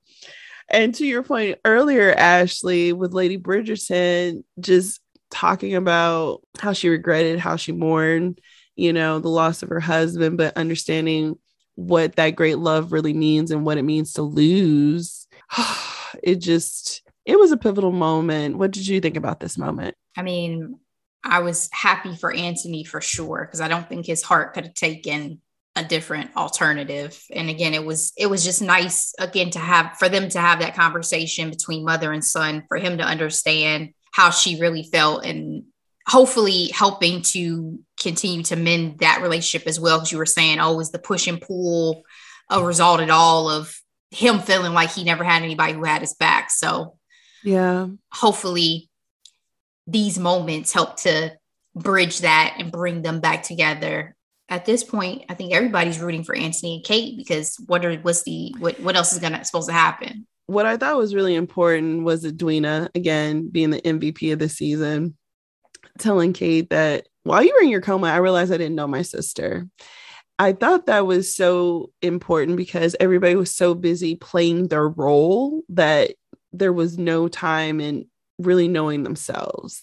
[0.71, 5.01] And to your point earlier, Ashley, with Lady Bridgerton, just
[5.31, 8.41] talking about how she regretted, how she mourned,
[8.77, 11.39] you know, the loss of her husband, but understanding
[11.75, 15.27] what that great love really means and what it means to lose.
[16.23, 18.57] it just, it was a pivotal moment.
[18.57, 19.97] What did you think about this moment?
[20.17, 20.79] I mean,
[21.23, 24.75] I was happy for Anthony for sure because I don't think his heart could have
[24.75, 25.41] taken
[25.77, 27.23] a different alternative.
[27.33, 30.61] And again, it was it was just nice again to have for them to have
[30.61, 35.65] that conversation between mother and son for him to understand how she really felt and
[36.07, 39.99] hopefully helping to continue to mend that relationship as well.
[39.99, 42.03] Because you were saying, oh, was the push and pull
[42.51, 43.75] a result at all of
[44.11, 46.51] him feeling like he never had anybody who had his back?
[46.51, 46.97] So,
[47.45, 48.90] yeah, hopefully
[49.87, 51.33] these moments help to
[51.75, 54.15] bridge that and bring them back together.
[54.49, 58.25] At this point, I think everybody's rooting for Anthony and Kate because what are what's
[58.25, 60.27] the what what else is gonna supposed to happen?
[60.47, 65.17] What I thought was really important was Edwina again being the MVP of the season
[65.99, 69.03] telling Kate that while you were in your coma, I realized I didn't know my
[69.03, 69.69] sister.
[70.39, 76.13] I thought that was so important because everybody was so busy playing their role that
[76.53, 78.07] there was no time in
[78.41, 79.83] really knowing themselves.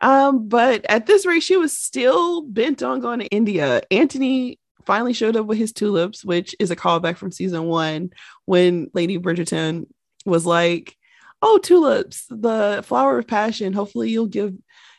[0.00, 3.82] Um, but at this rate, she was still bent on going to India.
[3.90, 8.10] Anthony finally showed up with his tulips, which is a callback from season one
[8.44, 9.86] when Lady Bridgerton
[10.24, 10.96] was like,
[11.42, 13.72] Oh, tulips, the flower of passion.
[13.72, 14.54] Hopefully, you'll give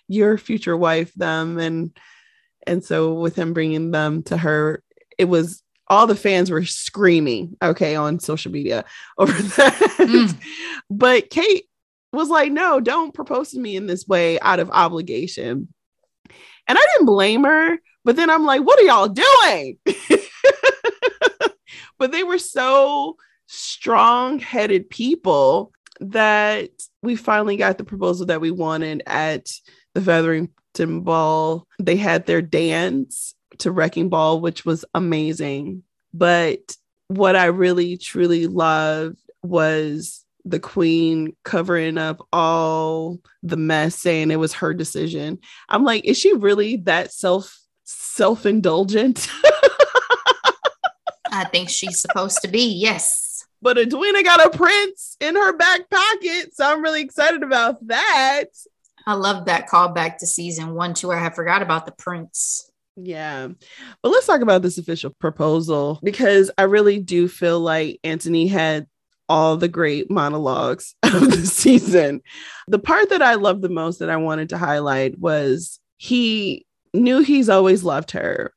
[0.07, 1.97] your future wife them and
[2.65, 4.83] and so with him bringing them to her
[5.17, 8.85] it was all the fans were screaming okay on social media
[9.17, 10.35] over that mm.
[10.89, 11.65] but kate
[12.13, 15.67] was like no don't propose to me in this way out of obligation
[16.67, 19.77] and i didn't blame her but then i'm like what are y'all doing
[21.97, 23.17] but they were so
[23.47, 26.69] strong-headed people that
[27.01, 29.49] we finally got the proposal that we wanted at
[29.93, 31.65] the Featherington Ball.
[31.79, 35.83] They had their dance to Wrecking Ball, which was amazing.
[36.13, 36.75] But
[37.07, 44.37] what I really truly loved was the queen covering up all the mess, saying it
[44.37, 45.39] was her decision.
[45.69, 49.27] I'm like, is she really that self self indulgent?
[51.31, 52.73] I think she's supposed to be.
[52.73, 53.45] Yes.
[53.61, 58.45] But Edwina got a prince in her back pocket, so I'm really excited about that.
[59.05, 61.11] I love that callback to season one too.
[61.11, 62.69] I have forgot about the prince.
[62.95, 63.47] Yeah.
[64.01, 68.87] But let's talk about this official proposal because I really do feel like Anthony had
[69.29, 72.21] all the great monologues of the season.
[72.67, 77.19] The part that I loved the most that I wanted to highlight was he knew
[77.19, 78.53] he's always loved her.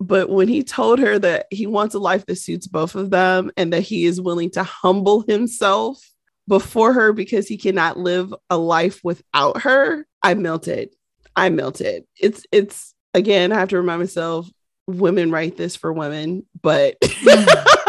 [0.00, 3.52] But when he told her that he wants a life that suits both of them
[3.56, 6.00] and that he is willing to humble himself
[6.48, 10.94] before her because he cannot live a life without her, I melted.
[11.36, 12.04] I melted.
[12.18, 14.48] It's it's again, I have to remind myself
[14.86, 16.96] women write this for women, but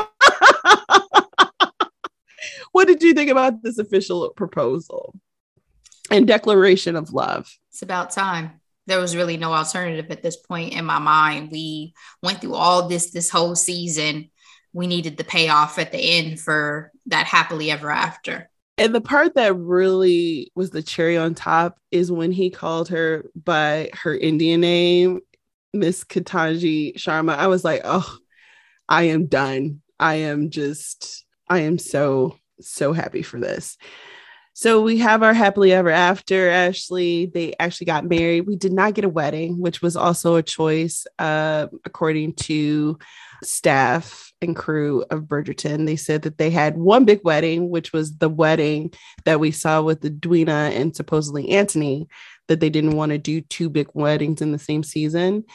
[2.72, 5.16] what did you think about this official proposal
[6.10, 7.52] and declaration of love?
[7.72, 8.60] It's about time.
[8.86, 11.52] There was really no alternative at this point in my mind.
[11.52, 14.30] We went through all this this whole season
[14.74, 18.50] we needed the payoff at the end for that happily ever after.
[18.80, 23.26] And the part that really was the cherry on top is when he called her
[23.36, 25.20] by her Indian name,
[25.74, 27.38] Miss Kathani Sharma.
[27.38, 28.18] I was like, oh,
[28.90, 29.82] I am done.
[30.00, 31.23] I am just,
[31.54, 33.78] I am so, so happy for this.
[34.56, 36.50] So we have our happily ever after.
[36.50, 38.42] Ashley, they actually got married.
[38.42, 43.00] We did not get a wedding, which was also a choice, uh, according to
[43.44, 45.86] staff and crew of Bridgerton.
[45.86, 48.94] They said that they had one big wedding, which was the wedding
[49.26, 52.08] that we saw with the Edwina and supposedly Anthony,
[52.48, 55.46] that they didn't want to do two big weddings in the same season.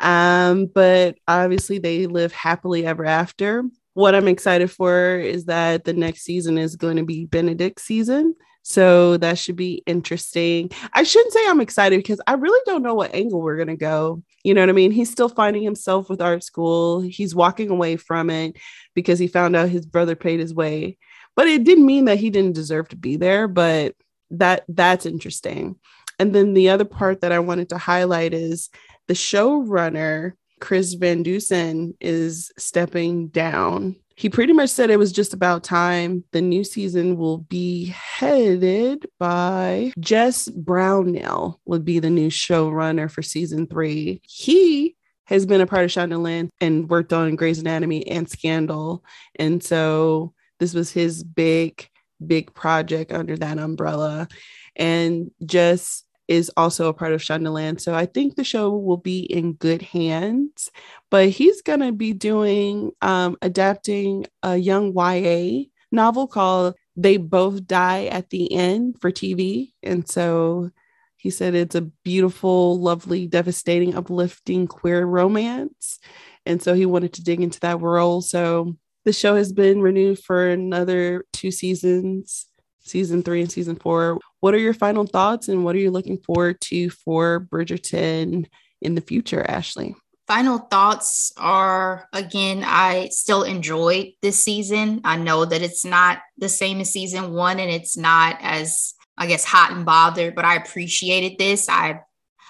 [0.00, 3.64] Um, but obviously, they live happily ever after.
[3.94, 8.34] What I'm excited for is that the next season is going to be Benedict's season.
[8.62, 10.70] So that should be interesting.
[10.92, 13.76] I shouldn't say I'm excited because I really don't know what angle we're going to
[13.76, 14.22] go.
[14.44, 14.90] You know what I mean?
[14.90, 17.00] He's still finding himself with art school.
[17.00, 18.56] He's walking away from it
[18.94, 20.98] because he found out his brother paid his way.
[21.36, 23.94] But it didn't mean that he didn't deserve to be there, but
[24.30, 25.76] that that's interesting.
[26.18, 28.68] And then the other part that I wanted to highlight is
[29.08, 35.32] the showrunner Chris Van Dusen is stepping down he pretty much said it was just
[35.32, 36.24] about time.
[36.32, 43.22] The new season will be headed by Jess Brownell, would be the new showrunner for
[43.22, 44.20] season three.
[44.24, 49.02] He has been a part of Shondaland and worked on Grey's Anatomy and Scandal.
[49.36, 51.88] And so this was his big,
[52.24, 54.28] big project under that umbrella.
[54.76, 57.80] And Jess is also a part of Shondaland.
[57.80, 60.70] So I think the show will be in good hands
[61.10, 67.66] but he's going to be doing um, adapting a young YA novel called They Both
[67.66, 69.72] Die at the End for TV.
[69.82, 70.70] And so
[71.16, 75.98] he said it's a beautiful, lovely, devastating, uplifting queer romance.
[76.46, 78.24] And so he wanted to dig into that world.
[78.24, 82.46] So the show has been renewed for another two seasons,
[82.80, 84.18] season three and season four.
[84.40, 88.46] What are your final thoughts and what are you looking forward to for Bridgerton
[88.80, 89.94] in the future, Ashley?
[90.30, 95.00] final thoughts are again, I still enjoyed this season.
[95.02, 99.26] I know that it's not the same as season one and it's not as, I
[99.26, 101.68] guess, hot and bothered, but I appreciated this.
[101.68, 102.02] I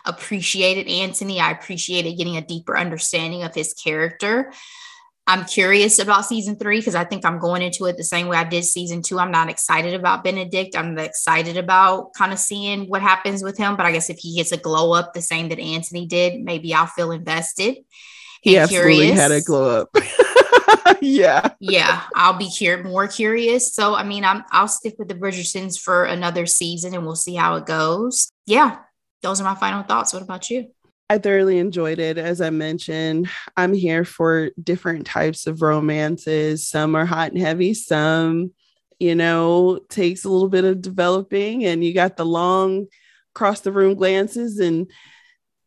[0.05, 1.41] appreciated Anthony.
[1.41, 4.53] I appreciated getting a deeper understanding of his character.
[5.27, 8.37] I'm curious about season three because I think I'm going into it the same way
[8.37, 9.21] I did season two.
[9.21, 10.77] I'm not excited about Benedict.
[10.77, 13.77] I'm excited about kind of seeing what happens with him.
[13.77, 16.75] But I guess if he gets a glow up the same that Anthony did, maybe
[16.75, 17.77] I'll feel invested.
[18.43, 19.21] He absolutely curious.
[19.21, 19.97] had a glow up.
[21.01, 21.51] yeah.
[21.61, 22.03] Yeah.
[22.15, 23.73] I'll be cur- more curious.
[23.73, 27.35] So I mean, I'm I'll stick with the Bridgertons for another season and we'll see
[27.35, 28.33] how it goes.
[28.47, 28.79] Yeah.
[29.23, 30.13] Those are my final thoughts.
[30.13, 30.71] What about you?
[31.11, 32.19] I thoroughly enjoyed it.
[32.19, 36.69] As I mentioned, I'm here for different types of romances.
[36.69, 38.53] Some are hot and heavy, some,
[39.01, 42.87] you know, takes a little bit of developing, and you got the long
[43.35, 44.89] cross the room glances and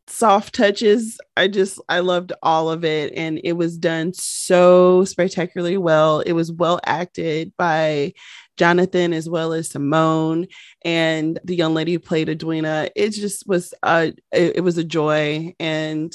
[0.08, 1.20] soft touches.
[1.36, 3.12] I just, I loved all of it.
[3.14, 6.22] And it was done so spectacularly well.
[6.22, 8.14] It was well acted by
[8.58, 10.48] Jonathan as well as Simone
[10.84, 12.90] and the young lady who played Edwina.
[12.96, 15.54] It just was a it, it was a joy.
[15.60, 16.14] And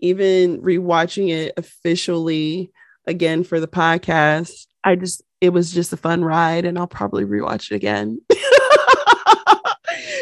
[0.00, 2.70] even rewatching it officially
[3.06, 7.24] again for the podcast, I just it was just a fun ride and I'll probably
[7.24, 8.20] rewatch it again.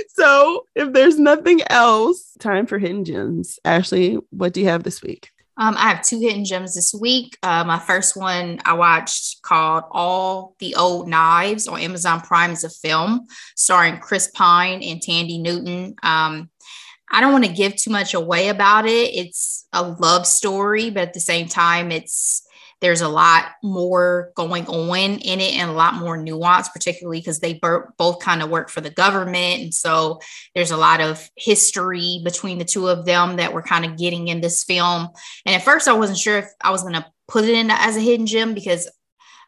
[0.09, 3.59] so if there's nothing else, time for hidden gems.
[3.65, 5.32] Ashley, what do you have this week?
[5.57, 7.37] Um, I have two hidden gems this week.
[7.43, 12.65] Uh, my first one I watched called All the Old Knives on Amazon Prime is
[12.65, 15.95] a film starring Chris Pine and Thandie Newton.
[16.03, 16.51] Um,
[17.11, 19.15] I don't want to give too much away about it.
[19.15, 22.47] It's a love story, but at the same time, it's
[22.83, 27.39] there's a lot more going on in it and a lot more nuance, particularly because
[27.39, 27.61] they
[27.97, 29.63] both kind of work for the government.
[29.63, 30.21] And so
[30.55, 34.27] there's a lot of history between the two of them that we're kind of getting
[34.29, 35.09] in this film.
[35.47, 37.97] And at first, I wasn't sure if I was going to put it in as
[37.97, 38.91] a hidden gem because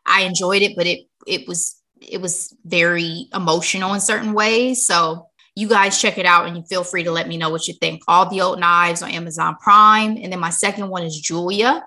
[0.07, 4.87] I enjoyed it, but it it was it was very emotional in certain ways.
[4.87, 7.69] So you guys check it out and you feel free to let me know what
[7.69, 8.03] you think.
[8.09, 10.17] All the old knives on Amazon Prime.
[10.17, 11.85] And then my second one is Julia.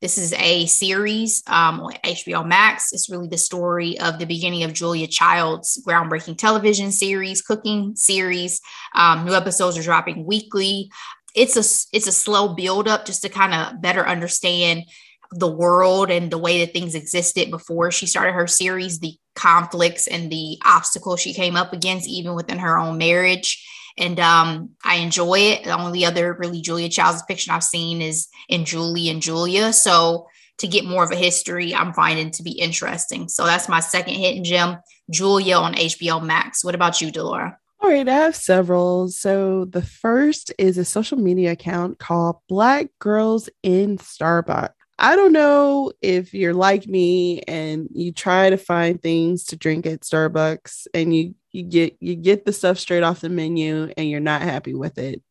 [0.00, 2.92] This is a series um, on HBO Max.
[2.92, 8.60] It's really the story of the beginning of Julia Child's groundbreaking television series, cooking series.
[8.94, 10.88] Um, new episodes are dropping weekly.
[11.34, 14.84] It's a it's a slow build up just to kind of better understand
[15.32, 20.06] the world and the way that things existed before she started her series, the conflicts
[20.06, 23.66] and the obstacles she came up against, even within her own marriage
[23.98, 25.64] and um, I enjoy it.
[25.64, 29.72] The only other really Julia Child's depiction I've seen is in Julie and Julia.
[29.72, 33.28] So to get more of a history, I'm finding to be interesting.
[33.28, 34.78] So that's my second hit hidden gem,
[35.10, 36.64] Julia on HBO Max.
[36.64, 37.58] What about you, Delora?
[37.80, 39.08] All right, I have several.
[39.08, 44.70] So the first is a social media account called Black Girls in Starbucks.
[44.98, 49.86] I don't know if you're like me and you try to find things to drink
[49.86, 54.10] at Starbucks and you you get you get the stuff straight off the menu and
[54.10, 55.22] you're not happy with it.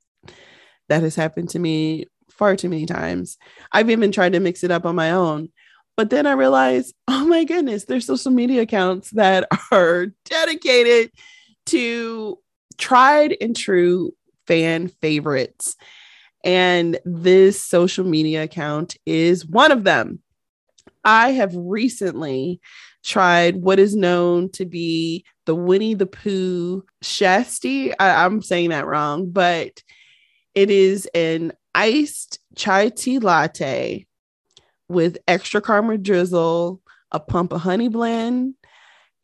[0.88, 3.38] That has happened to me far too many times.
[3.72, 5.49] I've even tried to mix it up on my own.
[5.98, 11.11] But then I realized, oh my goodness, there's social media accounts that are dedicated
[11.68, 12.39] to
[12.77, 14.14] tried and true
[14.45, 15.76] fan favorites.
[16.48, 20.19] And this social media account is one of them.
[21.03, 22.61] I have recently
[23.03, 27.94] tried what is known to be the Winnie the Pooh Shasti.
[27.99, 29.84] I, am saying that wrong, but
[30.56, 34.07] it is an iced chai tea latte
[34.88, 38.56] with extra caramel drizzle, a pump of honey blend,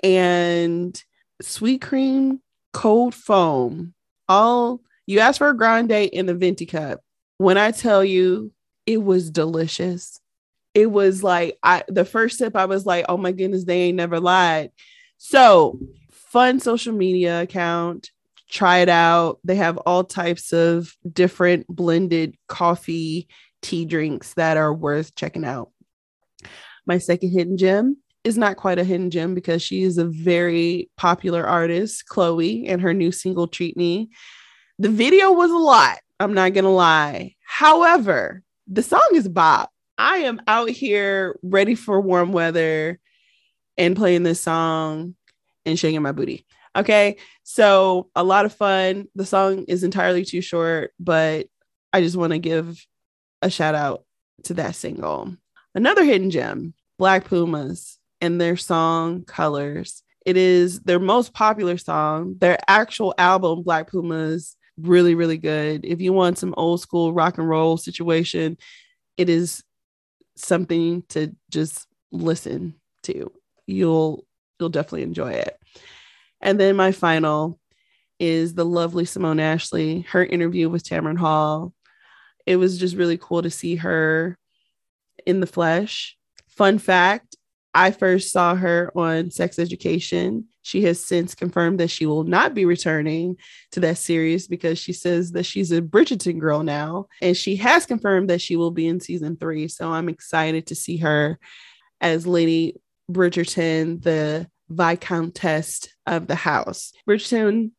[0.03, 1.01] and
[1.41, 2.41] sweet cream
[2.73, 3.93] cold foam.
[4.27, 7.02] All you ask for a grande in the venti cup.
[7.37, 8.51] When I tell you
[8.85, 10.19] it was delicious,
[10.73, 13.97] it was like I the first sip, I was like, oh my goodness, they ain't
[13.97, 14.71] never lied.
[15.17, 15.79] So
[16.11, 18.11] fun social media account.
[18.49, 19.39] Try it out.
[19.43, 23.27] They have all types of different blended coffee
[23.61, 25.71] tea drinks that are worth checking out.
[26.85, 30.89] My second hidden gem is not quite a hidden gem because she is a very
[30.97, 34.09] popular artist, Chloe, and her new single Treat Me.
[34.79, 37.35] The video was a lot, I'm not going to lie.
[37.45, 39.69] However, the song is bop.
[39.97, 42.99] I am out here ready for warm weather
[43.77, 45.15] and playing this song
[45.65, 46.45] and shaking my booty.
[46.75, 47.17] Okay.
[47.43, 49.07] So, a lot of fun.
[49.15, 51.47] The song is entirely too short, but
[51.91, 52.83] I just want to give
[53.41, 54.05] a shout out
[54.43, 55.35] to that single.
[55.75, 60.03] Another hidden gem Black Pumas and their song Colors.
[60.25, 62.35] It is their most popular song.
[62.39, 65.85] Their actual album, Black Pumas, really, really good.
[65.85, 68.57] If you want some old school rock and roll situation,
[69.17, 69.63] it is
[70.35, 73.31] something to just listen to.
[73.67, 74.25] You'll
[74.59, 75.57] you'll definitely enjoy it.
[76.41, 77.59] And then my final
[78.19, 81.73] is the lovely Simone Ashley, her interview with Tamron Hall.
[82.45, 84.37] It was just really cool to see her
[85.25, 86.17] in the flesh.
[86.47, 87.35] Fun fact
[87.73, 90.45] I first saw her on Sex Education.
[90.61, 93.37] She has since confirmed that she will not be returning
[93.71, 97.07] to that series because she says that she's a Bridgerton girl now.
[97.21, 99.67] And she has confirmed that she will be in season three.
[99.67, 101.39] So I'm excited to see her
[101.99, 102.75] as Lady
[103.11, 106.93] Bridgerton, the Viscountess of the house.
[107.07, 107.71] Bridgerton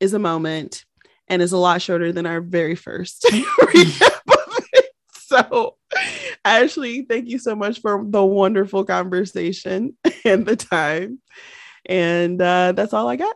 [0.00, 0.84] is a moment
[1.28, 4.86] and is a lot shorter than our very first recap of it.
[5.14, 5.76] So
[6.44, 11.20] Ashley, thank you so much for the wonderful conversation and the time.
[11.86, 13.34] And uh, that's all I got.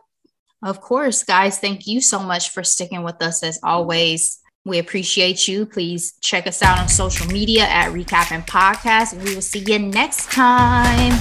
[0.63, 1.59] Of course, guys.
[1.59, 4.39] Thank you so much for sticking with us as always.
[4.65, 5.65] We appreciate you.
[5.65, 9.13] Please check us out on social media at Recappin Podcast.
[9.13, 11.11] And we will see you next time.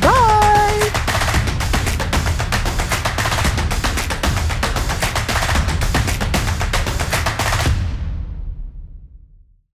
[0.00, 0.35] Bye.